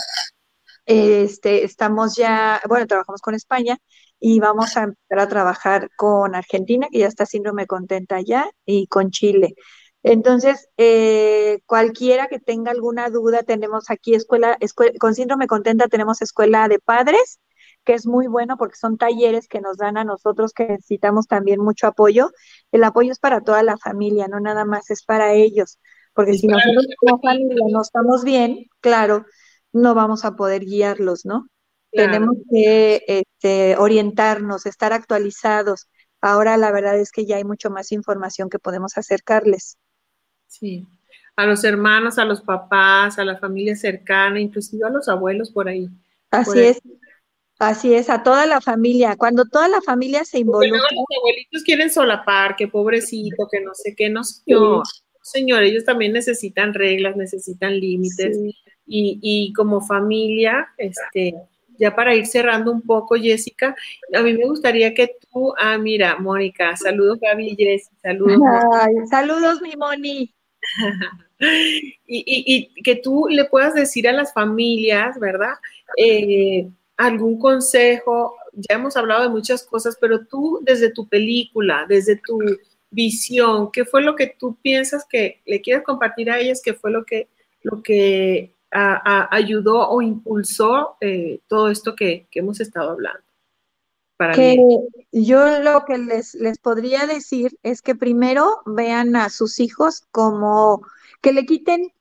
este, 0.87 1.63
estamos 1.63 2.15
ya, 2.15 2.59
bueno, 2.67 2.87
trabajamos 2.87 3.21
con 3.21 3.35
España 3.35 3.77
y 4.19 4.39
vamos 4.39 4.75
a 4.75 4.85
empezar 4.85 5.19
a 5.19 5.27
trabajar 5.27 5.89
con 5.95 6.33
Argentina, 6.33 6.87
que 6.91 6.97
ya 6.97 7.07
está 7.07 7.27
síndrome 7.27 7.67
contenta 7.67 8.19
ya, 8.21 8.49
y 8.65 8.87
con 8.87 9.11
Chile. 9.11 9.53
Entonces, 10.01 10.69
eh, 10.77 11.59
cualquiera 11.67 12.27
que 12.27 12.39
tenga 12.39 12.71
alguna 12.71 13.11
duda, 13.11 13.43
tenemos 13.43 13.91
aquí 13.91 14.15
escuela, 14.15 14.57
con 14.99 15.13
síndrome 15.13 15.45
contenta 15.45 15.87
tenemos 15.89 16.23
escuela 16.23 16.67
de 16.67 16.79
padres, 16.79 17.39
que 17.83 17.93
es 17.93 18.05
muy 18.05 18.27
bueno 18.27 18.57
porque 18.57 18.75
son 18.75 18.97
talleres 18.97 19.47
que 19.47 19.61
nos 19.61 19.77
dan 19.77 19.97
a 19.97 20.03
nosotros 20.03 20.53
que 20.53 20.67
necesitamos 20.67 21.27
también 21.27 21.59
mucho 21.61 21.87
apoyo. 21.87 22.29
El 22.71 22.83
apoyo 22.83 23.11
es 23.11 23.19
para 23.19 23.41
toda 23.41 23.63
la 23.63 23.77
familia, 23.77 24.27
no 24.27 24.39
nada 24.39 24.65
más 24.65 24.89
es 24.91 25.03
para 25.03 25.33
ellos, 25.33 25.79
porque 26.13 26.33
si 26.33 26.47
nosotros 26.47 26.87
como 26.99 27.19
familia 27.21 27.65
no 27.71 27.81
estamos 27.81 28.23
bien, 28.23 28.67
claro, 28.79 29.25
no 29.71 29.95
vamos 29.95 30.25
a 30.25 30.35
poder 30.35 30.65
guiarlos, 30.65 31.25
¿no? 31.25 31.47
Tenemos 31.91 32.37
que 32.49 33.03
este, 33.07 33.75
orientarnos, 33.77 34.65
estar 34.65 34.93
actualizados. 34.93 35.89
Ahora 36.21 36.55
la 36.55 36.71
verdad 36.71 36.97
es 36.97 37.11
que 37.11 37.25
ya 37.25 37.37
hay 37.37 37.43
mucho 37.43 37.69
más 37.69 37.91
información 37.91 38.49
que 38.49 38.59
podemos 38.59 38.97
acercarles. 38.97 39.77
Sí, 40.47 40.87
a 41.35 41.45
los 41.45 41.63
hermanos, 41.63 42.17
a 42.17 42.25
los 42.25 42.41
papás, 42.41 43.17
a 43.17 43.25
la 43.25 43.37
familia 43.37 43.75
cercana, 43.75 44.39
inclusive 44.39 44.85
a 44.85 44.89
los 44.89 45.09
abuelos 45.09 45.51
por 45.51 45.67
ahí. 45.67 45.89
Así 46.29 46.59
es. 46.59 46.81
Así 47.61 47.93
es, 47.93 48.09
a 48.09 48.23
toda 48.23 48.47
la 48.47 48.59
familia. 48.59 49.15
Cuando 49.15 49.45
toda 49.45 49.67
la 49.67 49.81
familia 49.81 50.25
se 50.25 50.39
involucra. 50.39 50.79
los 50.79 51.05
abuelitos 51.19 51.61
quieren 51.63 51.91
solapar, 51.91 52.55
que 52.55 52.67
pobrecito, 52.67 53.47
que 53.51 53.61
no 53.61 53.75
sé 53.75 53.93
qué, 53.95 54.09
no 54.09 54.23
señor. 54.23 54.83
Señor, 55.21 55.61
ellos 55.61 55.85
también 55.85 56.11
necesitan 56.11 56.73
reglas, 56.73 57.15
necesitan 57.15 57.79
límites. 57.79 58.35
Y, 58.87 59.19
y 59.21 59.53
como 59.53 59.79
familia, 59.79 60.69
este, 60.75 61.35
ya 61.77 61.95
para 61.95 62.15
ir 62.15 62.25
cerrando 62.25 62.71
un 62.71 62.81
poco, 62.81 63.13
Jessica, 63.13 63.75
a 64.11 64.21
mí 64.23 64.33
me 64.33 64.45
gustaría 64.45 64.95
que 64.95 65.17
tú, 65.31 65.53
ah, 65.59 65.77
mira, 65.77 66.17
Mónica, 66.17 66.75
saludos 66.75 67.19
Gaby 67.21 67.49
y 67.49 67.55
Jessica, 67.63 67.95
saludos. 68.01 68.39
saludos, 69.07 69.61
mi 69.61 69.75
Moni. 69.75 70.33
y, 72.07 72.23
y, 72.75 72.81
que 72.81 72.95
tú 72.95 73.27
le 73.29 73.45
puedas 73.45 73.75
decir 73.75 74.07
a 74.07 74.13
las 74.13 74.33
familias, 74.33 75.19
¿verdad? 75.19 75.53
Eh, 75.95 76.67
algún 77.01 77.39
consejo, 77.39 78.35
ya 78.53 78.75
hemos 78.75 78.95
hablado 78.95 79.23
de 79.23 79.29
muchas 79.29 79.63
cosas, 79.63 79.97
pero 79.99 80.25
tú 80.25 80.59
desde 80.61 80.91
tu 80.91 81.07
película, 81.07 81.85
desde 81.87 82.15
tu 82.15 82.39
visión, 82.91 83.71
¿qué 83.71 83.85
fue 83.85 84.03
lo 84.03 84.15
que 84.15 84.27
tú 84.27 84.55
piensas 84.61 85.05
que 85.09 85.41
le 85.45 85.61
quieres 85.61 85.83
compartir 85.83 86.29
a 86.29 86.39
ellas? 86.39 86.61
¿Qué 86.63 86.73
fue 86.73 86.91
lo 86.91 87.03
que, 87.03 87.27
lo 87.63 87.81
que 87.81 88.53
ayudó 88.71 89.89
o 89.89 90.01
impulsó 90.01 90.95
eh, 91.01 91.39
todo 91.47 91.69
esto 91.69 91.95
que, 91.95 92.27
hemos 92.33 92.59
estado 92.59 92.91
hablando? 92.91 93.23
Para 94.15 94.33
que 94.33 94.59
yo 95.11 95.59
lo 95.61 95.83
que 95.85 95.97
les, 95.97 96.35
les 96.35 96.59
podría 96.59 97.07
decir 97.07 97.57
es 97.63 97.81
que 97.81 97.95
primero 97.95 98.61
vean 98.67 99.15
a 99.15 99.29
sus 99.29 99.59
hijos 99.59 100.03
como 100.11 100.85
que 101.21 101.33
le 101.33 101.47
quiten 101.47 101.91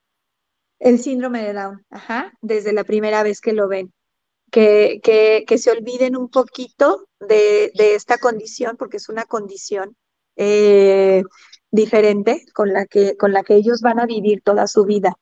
el 0.78 0.98
síndrome 0.98 1.42
de 1.42 1.54
Down, 1.54 1.86
ajá, 1.88 2.34
desde 2.42 2.74
la 2.74 2.84
primera 2.84 3.22
vez 3.22 3.40
que 3.40 3.54
lo 3.54 3.66
ven. 3.66 3.90
Que, 4.50 5.00
que, 5.02 5.58
se 5.58 5.70
olviden 5.70 6.16
un 6.16 6.28
poquito 6.28 7.06
de, 7.20 7.70
de, 7.74 7.94
esta 7.94 8.18
condición, 8.18 8.76
porque 8.76 8.96
es 8.96 9.08
una 9.08 9.24
condición 9.24 9.96
eh, 10.36 11.22
diferente 11.70 12.44
con 12.54 12.72
la, 12.72 12.86
que, 12.86 13.16
con 13.16 13.32
la 13.32 13.42
que 13.42 13.54
ellos 13.54 13.80
van 13.80 14.00
a 14.00 14.06
vivir 14.06 14.42
toda 14.42 14.66
su 14.66 14.84
vida. 14.84 15.16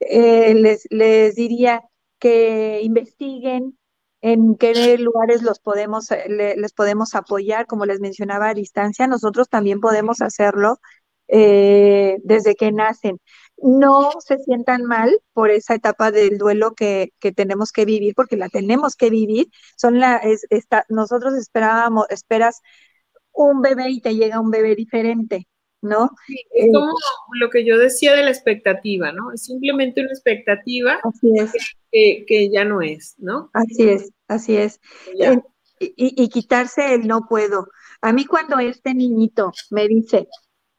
Eh, 0.00 0.54
les, 0.54 0.86
les 0.90 1.34
diría 1.34 1.82
que 2.20 2.80
investiguen 2.82 3.78
en 4.20 4.56
qué 4.56 4.98
lugares 4.98 5.42
los 5.42 5.60
podemos, 5.60 6.08
les 6.28 6.72
podemos 6.72 7.14
apoyar, 7.14 7.66
como 7.66 7.86
les 7.86 8.00
mencionaba 8.00 8.48
a 8.48 8.54
distancia, 8.54 9.06
nosotros 9.06 9.48
también 9.48 9.80
podemos 9.80 10.20
hacerlo 10.20 10.80
eh, 11.28 12.18
desde 12.24 12.54
que 12.54 12.72
nacen. 12.72 13.20
No 13.60 14.10
se 14.20 14.38
sientan 14.38 14.84
mal 14.84 15.20
por 15.32 15.50
esa 15.50 15.74
etapa 15.74 16.10
del 16.12 16.38
duelo 16.38 16.74
que, 16.74 17.12
que 17.18 17.32
tenemos 17.32 17.72
que 17.72 17.84
vivir, 17.84 18.14
porque 18.14 18.36
la 18.36 18.48
tenemos 18.48 18.94
que 18.96 19.10
vivir. 19.10 19.48
Son 19.76 19.98
la, 19.98 20.16
es, 20.18 20.46
nosotros 20.88 21.34
esperábamos, 21.34 22.06
esperas 22.10 22.60
un 23.32 23.60
bebé 23.62 23.90
y 23.90 24.00
te 24.00 24.14
llega 24.14 24.40
un 24.40 24.50
bebé 24.50 24.74
diferente. 24.74 25.46
¿no? 25.80 26.10
es 26.54 26.66
eh, 26.66 26.72
como 26.72 26.92
lo 27.40 27.50
que 27.50 27.64
yo 27.64 27.78
decía 27.78 28.14
de 28.14 28.22
la 28.22 28.30
expectativa, 28.30 29.12
¿no? 29.12 29.32
Es 29.32 29.44
simplemente 29.44 30.00
una 30.00 30.10
expectativa 30.10 31.00
Que, 31.92 32.50
ya 32.52 32.64
no 32.64 32.82
es, 32.82 33.14
¿no? 33.18 33.50
Así 33.52 33.88
es, 33.88 34.10
así 34.26 34.56
es. 34.56 34.80
y, 35.78 35.92
y, 35.96 36.28
quitarse 36.28 36.94
el 36.94 37.06
no 37.06 37.26
puedo. 37.28 37.68
A 38.00 38.12
mí 38.12 38.24
cuando 38.24 38.58
este 38.58 38.94
niñito 38.94 39.52
me 39.70 39.86
dice, 39.88 40.28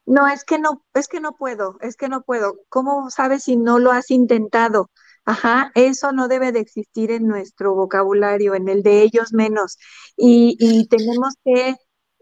no, 0.10 0.28
es 0.28 0.43
que 0.43 0.60
no, 0.60 0.84
es 0.93 1.07
que 1.07 1.20
no 1.20 1.34
puedo, 1.38 1.78
es 1.82 1.95
que 1.95 2.10
no 2.10 2.24
puedo. 2.24 2.57
¿Cómo 2.70 3.10
sabes 3.12 3.43
si 3.43 3.55
no 3.57 3.80
lo 3.80 3.91
has 3.91 4.10
intentado? 4.12 4.89
Ajá, 5.26 5.72
eso 5.76 6.12
no 6.12 6.28
debe 6.28 6.51
de 6.51 6.60
existir 6.62 7.12
en 7.12 7.28
nuestro 7.28 7.76
vocabulario, 7.76 8.55
en 8.55 8.70
el 8.70 8.82
de 8.84 9.03
ellos 9.03 9.34
menos. 9.34 9.78
Y, 10.18 10.57
y 10.60 10.88
tenemos 10.88 11.36
que 11.45 11.76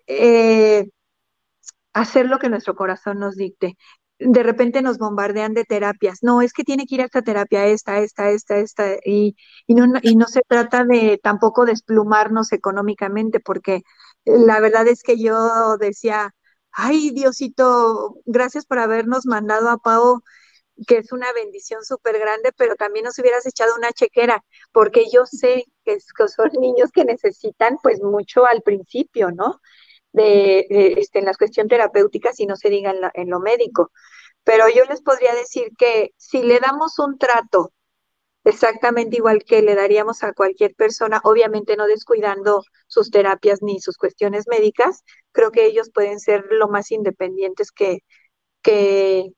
eh, 0.08 0.90
hacer 1.94 2.28
lo 2.28 2.40
que 2.40 2.50
nuestro 2.50 2.76
corazón 2.76 3.20
nos 3.20 3.36
dicte. 3.36 3.78
De 4.20 4.42
repente 4.44 4.82
nos 4.82 4.98
bombardean 4.98 5.54
de 5.54 5.64
terapias. 5.64 6.20
No, 6.24 6.42
es 6.42 6.54
que 6.54 6.64
tiene 6.64 6.86
que 6.86 6.96
ir 6.96 7.02
a 7.02 7.06
esta 7.06 7.22
terapia, 7.22 7.68
esta, 7.68 8.00
esta, 8.00 8.30
esta, 8.32 8.58
esta. 8.58 8.96
Y, 9.06 9.36
y, 9.68 9.76
no, 9.76 10.00
y 10.02 10.16
no 10.16 10.26
se 10.28 10.42
trata 10.48 10.86
de 10.86 11.20
tampoco 11.22 11.66
desplumarnos 11.66 12.52
económicamente, 12.52 13.40
porque 13.40 13.82
la 14.26 14.60
verdad 14.60 14.88
es 14.88 15.04
que 15.04 15.20
yo 15.22 15.78
decía, 15.78 16.34
ay 16.78 17.12
Diosito, 17.12 18.16
gracias 18.26 18.66
por 18.66 18.80
habernos 18.80 19.26
mandado 19.26 19.70
a 19.70 19.78
Pau 19.78 20.22
que 20.86 20.98
es 21.00 21.12
una 21.12 21.34
bendición 21.34 21.84
súper 21.84 22.20
grande, 22.20 22.52
pero 22.56 22.76
también 22.76 23.06
nos 23.06 23.18
hubieras 23.18 23.48
echado 23.48 23.74
una 23.76 23.92
chequera, 23.94 24.46
porque 24.72 25.06
yo 25.12 25.26
sé 25.26 25.66
que, 25.84 25.98
son 26.00 26.52
niños 26.62 26.92
que 26.92 27.04
necesitan 27.04 27.78
pues 27.82 28.00
mucho 28.04 28.46
al 28.46 28.62
principio, 28.62 29.32
¿no? 29.32 29.60
de, 30.18 30.66
este, 30.98 31.20
en 31.20 31.26
la 31.26 31.34
cuestión 31.34 31.68
terapéutica 31.68 32.34
si 32.34 32.46
no 32.46 32.56
se 32.56 32.70
diga 32.70 32.94
en, 33.14 33.30
lo 33.30 33.40
médico. 33.40 33.92
Pero 34.44 34.66
yo 34.70 34.84
les 34.86 35.02
podría 35.02 35.34
decir 35.36 35.70
que 35.78 36.14
si 36.18 36.44
le 36.44 36.60
damos 36.60 37.00
un 37.00 37.18
trato 37.18 37.72
exactamente 38.48 39.18
igual 39.18 39.44
que 39.44 39.62
le 39.62 39.76
daríamos 39.76 40.24
a 40.24 40.34
cualquier 40.34 40.74
persona, 40.76 41.20
obviamente 41.24 41.76
no 41.76 41.86
descuidando 41.88 42.64
sus 42.88 43.12
terapias 43.12 43.62
ni 43.62 43.80
sus 43.82 43.98
cuestiones 43.98 44.46
médicas, 44.48 45.04
creo 45.32 45.52
que 45.52 45.66
ellos 45.66 45.92
pueden 45.94 46.20
ser 46.20 46.46
lo 46.52 46.68
más 46.70 46.92
independientes 46.92 47.72
que, 47.72 48.00
que, 48.64 49.34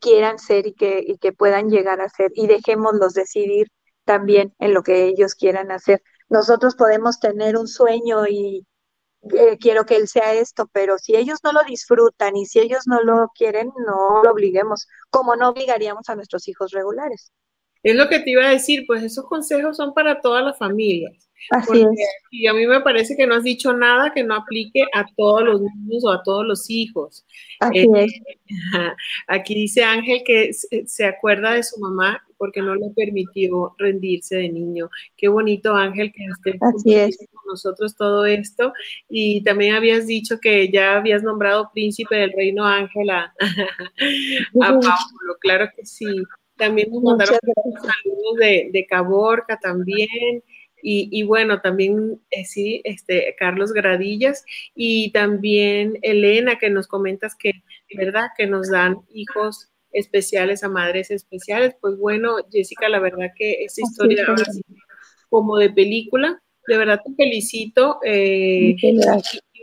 quieran 0.00 0.38
ser 0.38 0.66
y 0.66 0.74
que, 0.74 1.02
y 1.06 1.18
que 1.18 1.32
puedan 1.32 1.70
llegar 1.70 2.00
a 2.00 2.08
ser 2.08 2.32
y 2.34 2.46
dejémoslos 2.46 3.14
decidir 3.14 3.68
también 4.04 4.54
en 4.58 4.74
lo 4.74 4.82
que 4.82 5.04
ellos 5.06 5.34
quieran 5.34 5.70
hacer. 5.70 6.02
Nosotros 6.28 6.76
podemos 6.76 7.20
tener 7.20 7.56
un 7.56 7.68
sueño 7.68 8.26
y, 8.26 8.66
eh, 9.34 9.58
quiero 9.58 9.84
que 9.84 9.96
él 9.96 10.08
sea 10.08 10.34
esto, 10.34 10.68
pero 10.72 10.98
si 10.98 11.14
ellos 11.16 11.40
no 11.44 11.52
lo 11.52 11.62
disfrutan 11.64 12.36
y 12.36 12.46
si 12.46 12.58
ellos 12.60 12.86
no 12.86 13.00
lo 13.02 13.28
quieren, 13.34 13.70
no 13.86 14.22
lo 14.24 14.30
obliguemos, 14.32 14.88
como 15.10 15.36
no 15.36 15.50
obligaríamos 15.50 16.08
a 16.08 16.16
nuestros 16.16 16.48
hijos 16.48 16.72
regulares. 16.72 17.32
Es 17.82 17.96
lo 17.96 18.08
que 18.08 18.20
te 18.20 18.30
iba 18.30 18.46
a 18.46 18.50
decir, 18.50 18.84
pues 18.86 19.02
esos 19.02 19.24
consejos 19.26 19.76
son 19.76 19.94
para 19.94 20.20
todas 20.20 20.44
las 20.44 20.58
familias. 20.58 21.30
Así 21.50 21.80
es. 21.80 22.08
Y 22.30 22.46
a 22.46 22.52
mí 22.52 22.66
me 22.66 22.80
parece 22.80 23.16
que 23.16 23.26
no 23.26 23.36
has 23.36 23.44
dicho 23.44 23.72
nada 23.72 24.12
que 24.12 24.22
no 24.22 24.34
aplique 24.34 24.82
a 24.92 25.06
todos 25.16 25.42
los 25.42 25.60
niños 25.62 26.04
o 26.04 26.10
a 26.10 26.22
todos 26.22 26.46
los 26.46 26.68
hijos. 26.68 27.24
Así 27.60 27.78
eh, 27.78 27.88
es. 28.04 28.12
Aquí 29.26 29.54
dice 29.54 29.82
Ángel 29.82 30.22
que 30.24 30.50
se 30.52 31.04
acuerda 31.04 31.54
de 31.54 31.62
su 31.62 31.80
mamá 31.80 32.22
porque 32.36 32.62
no 32.62 32.74
le 32.74 32.90
permitió 32.96 33.74
rendirse 33.78 34.36
de 34.36 34.48
niño. 34.48 34.90
Qué 35.16 35.28
bonito, 35.28 35.74
Ángel, 35.74 36.12
que 36.12 36.24
esté 36.24 36.58
con 36.58 37.42
nosotros 37.46 37.96
todo 37.96 38.24
esto. 38.24 38.72
Y 39.08 39.42
también 39.42 39.74
habías 39.74 40.06
dicho 40.06 40.38
que 40.40 40.70
ya 40.70 40.96
habías 40.96 41.22
nombrado 41.22 41.70
príncipe 41.72 42.16
del 42.16 42.32
reino 42.32 42.64
Ángela 42.64 43.34
a, 43.38 43.98
Pablo. 44.58 45.36
Claro 45.40 45.68
que 45.76 45.84
sí. 45.84 46.06
También 46.60 46.90
nos 46.92 47.02
mandaron 47.02 47.38
saludos 47.74 48.36
de, 48.38 48.68
de 48.72 48.86
Caborca 48.86 49.58
también. 49.58 50.44
Y, 50.82 51.22
bueno, 51.24 51.60
también 51.60 52.20
eh, 52.30 52.44
sí, 52.44 52.80
este, 52.84 53.34
Carlos 53.38 53.72
Gradillas 53.72 54.44
y 54.74 55.10
también 55.12 55.98
Elena, 56.02 56.58
que 56.58 56.70
nos 56.70 56.86
comentas 56.86 57.34
que, 57.34 57.62
¿verdad? 57.94 58.28
Que 58.36 58.46
nos 58.46 58.70
dan 58.70 58.98
hijos 59.12 59.68
especiales 59.92 60.64
a 60.64 60.68
madres 60.68 61.10
especiales. 61.10 61.74
Pues 61.80 61.98
bueno, 61.98 62.36
Jessica, 62.50 62.88
la 62.88 63.00
verdad 63.00 63.32
que 63.36 63.64
esa 63.64 63.82
historia 63.82 64.24
como 65.28 65.58
de 65.58 65.70
película, 65.70 66.42
de 66.66 66.78
verdad 66.78 67.00
te 67.04 67.14
felicito. 67.14 67.98
Eh, 68.04 68.74
y, 68.80 69.00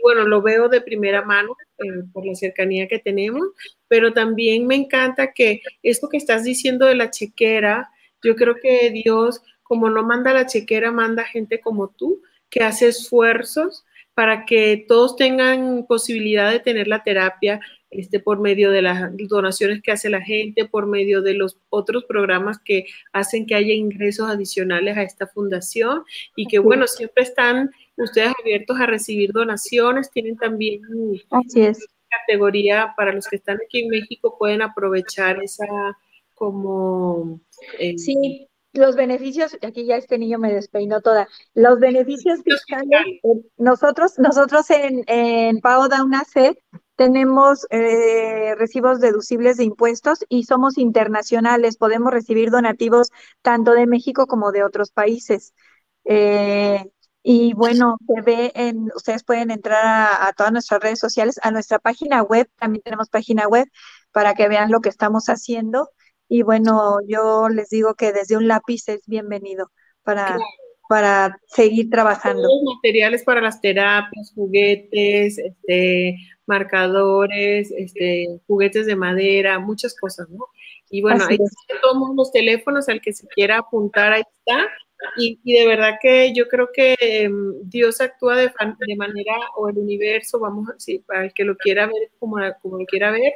bueno, 0.08 0.26
lo 0.26 0.40
veo 0.40 0.70
de 0.70 0.80
primera 0.80 1.22
mano 1.22 1.54
eh, 1.76 2.02
por 2.14 2.24
la 2.24 2.34
cercanía 2.34 2.88
que 2.88 2.98
tenemos, 2.98 3.46
pero 3.88 4.14
también 4.14 4.66
me 4.66 4.74
encanta 4.74 5.34
que 5.34 5.60
esto 5.82 6.08
que 6.08 6.16
estás 6.16 6.44
diciendo 6.44 6.86
de 6.86 6.94
la 6.94 7.10
chequera, 7.10 7.90
yo 8.22 8.34
creo 8.34 8.54
que 8.54 8.90
Dios 8.90 9.42
como 9.68 9.90
no 9.90 10.02
manda 10.02 10.32
la 10.32 10.46
chequera, 10.46 10.90
manda 10.90 11.24
gente 11.24 11.60
como 11.60 11.90
tú, 11.90 12.22
que 12.48 12.64
hace 12.64 12.88
esfuerzos 12.88 13.84
para 14.14 14.46
que 14.46 14.86
todos 14.88 15.14
tengan 15.16 15.84
posibilidad 15.86 16.50
de 16.50 16.58
tener 16.58 16.88
la 16.88 17.04
terapia 17.04 17.60
este, 17.90 18.18
por 18.18 18.40
medio 18.40 18.70
de 18.70 18.80
las 18.80 19.10
donaciones 19.28 19.82
que 19.82 19.92
hace 19.92 20.08
la 20.08 20.22
gente, 20.22 20.64
por 20.64 20.86
medio 20.86 21.20
de 21.20 21.34
los 21.34 21.58
otros 21.68 22.04
programas 22.04 22.58
que 22.58 22.86
hacen 23.12 23.44
que 23.44 23.56
haya 23.56 23.74
ingresos 23.74 24.30
adicionales 24.30 24.96
a 24.96 25.02
esta 25.02 25.26
fundación 25.26 26.02
y 26.34 26.46
que, 26.46 26.58
bueno, 26.58 26.86
siempre 26.86 27.24
están 27.24 27.70
ustedes 27.98 28.32
abiertos 28.40 28.80
a 28.80 28.86
recibir 28.86 29.32
donaciones, 29.32 30.10
tienen 30.10 30.36
también 30.36 30.80
Así 31.30 31.62
es. 31.62 31.86
categoría 32.08 32.94
para 32.96 33.12
los 33.12 33.26
que 33.28 33.36
están 33.36 33.58
aquí 33.64 33.80
en 33.80 33.90
México, 33.90 34.36
pueden 34.38 34.62
aprovechar 34.62 35.42
esa 35.42 35.66
como... 36.34 37.40
Eh, 37.78 37.98
sí, 37.98 38.48
los 38.72 38.96
beneficios, 38.96 39.56
aquí 39.62 39.86
ya 39.86 39.96
este 39.96 40.18
niño 40.18 40.38
me 40.38 40.52
despeinó 40.52 41.00
toda, 41.00 41.26
los 41.54 41.80
beneficios 41.80 42.40
fiscales, 42.44 43.00
eh, 43.22 43.42
nosotros, 43.56 44.18
nosotros 44.18 44.70
en, 44.70 45.02
en 45.06 45.58
PAO 45.60 45.88
da 45.88 46.04
una 46.04 46.24
tenemos 46.98 47.64
eh, 47.70 48.56
recibos 48.56 49.00
deducibles 49.00 49.56
de 49.56 49.64
impuestos 49.64 50.24
y 50.28 50.44
somos 50.44 50.78
internacionales, 50.78 51.76
podemos 51.76 52.12
recibir 52.12 52.50
donativos 52.50 53.10
tanto 53.40 53.72
de 53.72 53.86
México 53.86 54.26
como 54.26 54.50
de 54.50 54.64
otros 54.64 54.90
países. 54.90 55.54
Eh, 56.04 56.90
y 57.22 57.52
bueno, 57.54 57.96
se 58.06 58.20
ve 58.22 58.52
en, 58.54 58.88
ustedes 58.94 59.24
pueden 59.24 59.50
entrar 59.50 59.84
a, 59.84 60.28
a, 60.28 60.32
todas 60.32 60.52
nuestras 60.52 60.80
redes 60.80 60.98
sociales, 60.98 61.38
a 61.42 61.50
nuestra 61.50 61.78
página 61.78 62.22
web, 62.22 62.48
también 62.58 62.82
tenemos 62.82 63.08
página 63.08 63.46
web 63.48 63.66
para 64.12 64.34
que 64.34 64.48
vean 64.48 64.70
lo 64.70 64.80
que 64.80 64.88
estamos 64.88 65.26
haciendo. 65.26 65.90
Y 66.28 66.42
bueno, 66.42 66.98
yo 67.06 67.48
les 67.48 67.70
digo 67.70 67.94
que 67.94 68.12
desde 68.12 68.36
un 68.36 68.48
lápiz 68.48 68.88
es 68.88 69.00
bienvenido 69.06 69.70
para, 70.02 70.38
para 70.88 71.38
seguir 71.46 71.90
trabajando. 71.90 72.42
Los 72.42 72.76
materiales 72.76 73.24
para 73.24 73.40
las 73.40 73.60
terapias, 73.60 74.32
juguetes, 74.34 75.38
este, 75.38 76.16
marcadores, 76.46 77.70
este, 77.76 78.40
juguetes 78.46 78.86
de 78.86 78.96
madera, 78.96 79.58
muchas 79.58 79.94
cosas, 79.98 80.28
¿no? 80.30 80.46
Y 80.90 81.02
bueno, 81.02 81.24
ahí 81.28 81.36
todos 81.82 82.16
los 82.16 82.32
teléfonos 82.32 82.88
al 82.88 83.00
que 83.02 83.12
se 83.12 83.26
quiera 83.28 83.58
apuntar, 83.58 84.12
ahí 84.14 84.22
está. 84.22 84.66
Y, 85.16 85.38
de 85.44 85.66
verdad 85.66 85.94
que 86.00 86.32
yo 86.34 86.48
creo 86.48 86.70
que 86.72 86.96
em, 87.00 87.54
Dios 87.62 88.00
actúa 88.00 88.36
de, 88.36 88.50
de, 88.86 88.96
manera, 88.96 89.34
o 89.56 89.68
el 89.68 89.78
universo, 89.78 90.38
vamos 90.38 90.68
a 90.68 90.72
decir, 90.74 91.02
para 91.06 91.24
el 91.24 91.32
que 91.32 91.44
lo 91.44 91.56
quiera 91.56 91.86
ver 91.86 92.10
como, 92.18 92.36
como 92.62 92.78
lo 92.78 92.86
quiera 92.86 93.10
ver, 93.10 93.34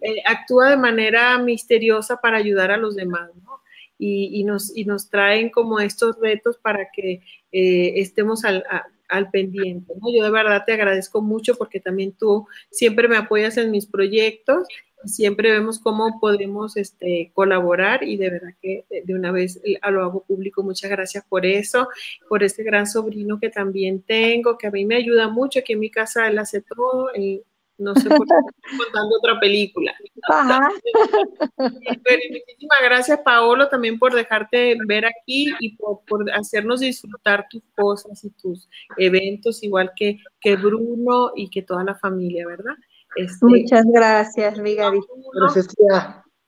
eh, 0.00 0.22
actúa 0.24 0.70
de 0.70 0.76
manera 0.76 1.38
misteriosa 1.38 2.18
para 2.20 2.38
ayudar 2.38 2.70
a 2.70 2.76
los 2.76 2.96
demás, 2.96 3.30
¿no? 3.42 3.60
Y, 3.98 4.40
y, 4.40 4.44
nos, 4.44 4.76
y 4.76 4.84
nos 4.84 5.10
traen 5.10 5.50
como 5.50 5.78
estos 5.78 6.18
retos 6.20 6.58
para 6.58 6.88
que 6.92 7.20
eh, 7.52 7.92
estemos 7.96 8.44
al, 8.44 8.64
al 9.12 9.30
pendiente. 9.30 9.92
¿no? 10.00 10.12
Yo 10.12 10.24
de 10.24 10.30
verdad 10.30 10.64
te 10.66 10.72
agradezco 10.72 11.20
mucho 11.22 11.54
porque 11.54 11.78
también 11.78 12.12
tú 12.12 12.48
siempre 12.70 13.06
me 13.06 13.16
apoyas 13.16 13.56
en 13.58 13.70
mis 13.70 13.86
proyectos 13.86 14.66
siempre 15.04 15.50
vemos 15.50 15.78
cómo 15.78 16.18
podemos 16.20 16.76
este, 16.76 17.30
colaborar 17.34 18.02
y 18.02 18.16
de 18.16 18.30
verdad 18.30 18.54
que 18.60 18.84
de 19.04 19.14
una 19.14 19.32
vez 19.32 19.60
lo 19.90 20.02
hago 20.02 20.24
público. 20.24 20.62
Muchas 20.62 20.90
gracias 20.90 21.24
por 21.28 21.46
eso, 21.46 21.88
por 22.28 22.42
este 22.42 22.62
gran 22.62 22.86
sobrino 22.86 23.38
que 23.38 23.50
también 23.50 24.02
tengo, 24.02 24.58
que 24.58 24.66
a 24.66 24.70
mí 24.70 24.84
me 24.84 24.96
ayuda 24.96 25.28
mucho. 25.28 25.58
Aquí 25.58 25.72
en 25.74 25.80
mi 25.80 25.90
casa 25.90 26.28
él 26.28 26.38
hace 26.38 26.62
todo. 26.62 27.10
no 27.78 27.94
sé 27.94 28.08
por 28.08 28.26
qué 28.26 28.34
estoy 28.64 28.78
contando 28.78 29.16
otra 29.18 29.40
película. 29.40 29.94
muchísimas 31.58 32.78
gracias, 32.82 33.20
Paolo, 33.24 33.68
también 33.68 33.98
por 33.98 34.14
dejarte 34.14 34.76
ver 34.86 35.04
aquí 35.04 35.52
y 35.60 35.76
por, 35.76 36.00
hacernos 36.32 36.80
disfrutar 36.80 37.46
tus 37.50 37.62
cosas 37.76 38.22
y 38.24 38.30
tus 38.30 38.68
eventos, 38.96 39.62
igual 39.62 39.92
que, 39.96 40.18
que 40.40 40.56
Bruno 40.56 41.32
y 41.34 41.50
que 41.50 41.62
toda 41.62 41.84
la 41.84 41.94
familia, 41.94 42.46
¿verdad? 42.46 42.74
Este, 43.16 43.44
Muchas 43.44 43.84
gracias, 43.86 44.58
mi 44.58 44.74
Gracias, 44.74 45.68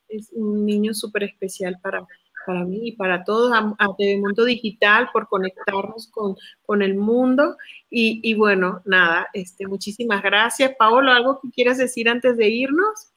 Es 0.07 0.29
un 0.33 0.65
niño 0.65 0.93
súper 0.93 1.23
especial 1.23 1.77
para, 1.81 2.05
para 2.45 2.63
mí 2.63 2.89
y 2.89 2.91
para 2.93 3.23
todos, 3.23 3.51
a, 3.53 3.61
Mundo 3.61 4.45
Digital, 4.45 5.09
por 5.13 5.27
conectarnos 5.27 6.09
con, 6.11 6.35
con 6.65 6.81
el 6.81 6.95
mundo. 6.95 7.55
Y, 7.89 8.19
y, 8.23 8.33
bueno, 8.35 8.81
nada, 8.85 9.27
este, 9.33 9.67
muchísimas 9.67 10.23
gracias. 10.23 10.73
Paolo, 10.77 11.11
¿algo 11.11 11.39
que 11.41 11.49
quieras 11.51 11.77
decir 11.77 12.09
antes 12.09 12.37
de 12.37 12.49
irnos? 12.49 13.11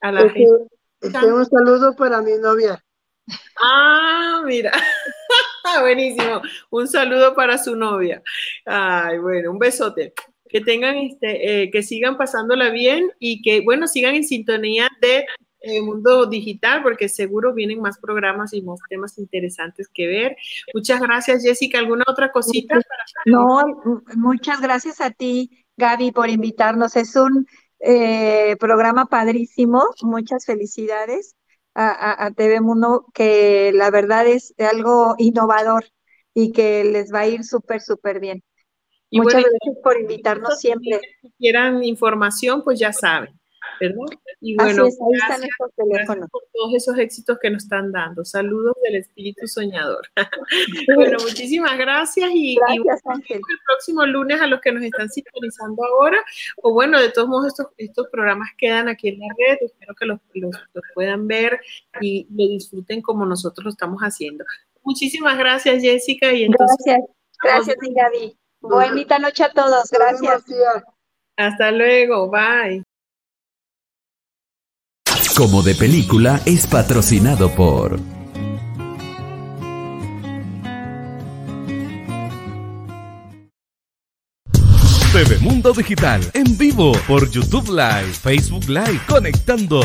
A 0.00 0.12
la 0.12 0.28
gente. 0.28 0.66
un 1.00 1.46
saludo 1.46 1.96
para 1.96 2.20
mi 2.20 2.36
novia. 2.36 2.84
Ah, 3.62 4.42
mira. 4.44 4.72
Buenísimo. 5.80 6.42
Un 6.70 6.86
saludo 6.86 7.34
para 7.34 7.56
su 7.56 7.74
novia. 7.74 8.22
Ay, 8.66 9.18
bueno, 9.18 9.50
un 9.50 9.58
besote 9.58 10.12
que 10.54 10.60
tengan, 10.60 10.94
este, 10.98 11.62
eh, 11.64 11.70
que 11.72 11.82
sigan 11.82 12.16
pasándola 12.16 12.70
bien 12.70 13.10
y 13.18 13.42
que, 13.42 13.60
bueno, 13.62 13.88
sigan 13.88 14.14
en 14.14 14.22
sintonía 14.22 14.88
de 15.00 15.26
eh, 15.62 15.82
Mundo 15.82 16.26
Digital, 16.26 16.80
porque 16.80 17.08
seguro 17.08 17.52
vienen 17.52 17.80
más 17.80 17.98
programas 17.98 18.52
y 18.52 18.62
más 18.62 18.78
temas 18.88 19.18
interesantes 19.18 19.88
que 19.92 20.06
ver. 20.06 20.36
Muchas 20.72 21.00
gracias, 21.00 21.42
Jessica. 21.42 21.80
¿Alguna 21.80 22.04
otra 22.06 22.30
cosita? 22.30 22.78
no, 23.26 23.64
muchas 24.14 24.60
gracias 24.60 25.00
a 25.00 25.10
ti, 25.10 25.66
Gaby, 25.76 26.12
por 26.12 26.28
invitarnos. 26.28 26.94
Es 26.94 27.16
un 27.16 27.48
eh, 27.80 28.54
programa 28.60 29.06
padrísimo. 29.06 29.82
Muchas 30.02 30.46
felicidades 30.46 31.34
a, 31.74 32.26
a, 32.26 32.30
TV 32.30 32.60
Mundo, 32.60 33.06
que 33.12 33.72
la 33.74 33.90
verdad 33.90 34.28
es 34.28 34.54
algo 34.58 35.16
innovador 35.18 35.86
y 36.32 36.52
que 36.52 36.84
les 36.84 37.12
va 37.12 37.20
a 37.20 37.26
ir 37.26 37.42
súper, 37.42 37.80
súper 37.80 38.20
bien. 38.20 38.44
Muchas 39.14 39.42
gracias 39.42 39.82
por 39.82 40.00
invitarnos 40.00 40.58
siempre. 40.58 41.00
Si 41.20 41.30
quieran 41.38 41.84
información, 41.84 42.62
pues 42.64 42.78
ya 42.78 42.92
saben, 42.92 43.38
¿verdad? 43.80 44.06
Y 44.40 44.56
bueno, 44.56 44.86
están 44.86 45.42
estos 45.42 45.70
teléfonos. 45.74 46.28
por 46.30 46.42
todos 46.52 46.74
esos 46.74 46.98
éxitos 46.98 47.38
que 47.40 47.48
nos 47.48 47.62
están 47.62 47.92
dando. 47.92 48.24
Saludos 48.24 48.74
del 48.82 48.96
espíritu 48.96 49.46
soñador. 49.46 50.06
bueno, 50.96 51.16
muchísimas 51.22 51.78
gracias 51.78 52.30
y, 52.34 52.56
gracias, 52.56 53.00
el 53.30 53.40
próximo 53.66 54.04
lunes 54.04 54.40
a 54.40 54.46
los 54.46 54.60
que 54.60 54.70
nos 54.70 54.84
están 54.84 55.08
sintonizando 55.08 55.82
ahora. 55.82 56.18
O 56.62 56.74
bueno, 56.74 57.00
de 57.00 57.10
todos 57.10 57.28
modos, 57.28 57.46
estos, 57.46 57.68
estos 57.78 58.08
programas 58.08 58.50
quedan 58.58 58.88
aquí 58.88 59.08
en 59.08 59.20
la 59.20 59.28
red. 59.28 59.58
Espero 59.62 59.94
que 59.94 60.06
los, 60.06 60.20
los, 60.34 60.56
puedan 60.94 61.26
ver 61.26 61.58
y 62.02 62.26
lo 62.30 62.46
disfruten 62.48 63.00
como 63.00 63.24
nosotros 63.24 63.64
lo 63.64 63.70
estamos 63.70 64.02
haciendo. 64.02 64.44
Muchísimas 64.82 65.38
gracias, 65.38 65.80
Jessica. 65.80 66.32
Y 66.34 66.44
entonces, 66.44 66.96
gracias, 67.42 67.76
gracias, 67.76 67.94
Gaby. 67.94 68.36
Buenita 68.68 69.18
noche 69.18 69.44
a 69.44 69.50
todos. 69.50 69.90
Gracias. 69.90 70.42
Hasta 71.36 71.70
luego. 71.70 72.30
Bye. 72.30 72.82
Como 75.36 75.62
de 75.62 75.74
película 75.74 76.40
es 76.46 76.66
patrocinado 76.66 77.50
por... 77.50 77.98
TV 85.12 85.38
Mundo 85.38 85.72
Digital 85.72 86.22
en 86.34 86.58
vivo 86.58 86.90
por 87.06 87.30
YouTube 87.30 87.68
Live, 87.68 88.12
Facebook 88.14 88.68
Live, 88.68 89.00
conectando 89.06 89.80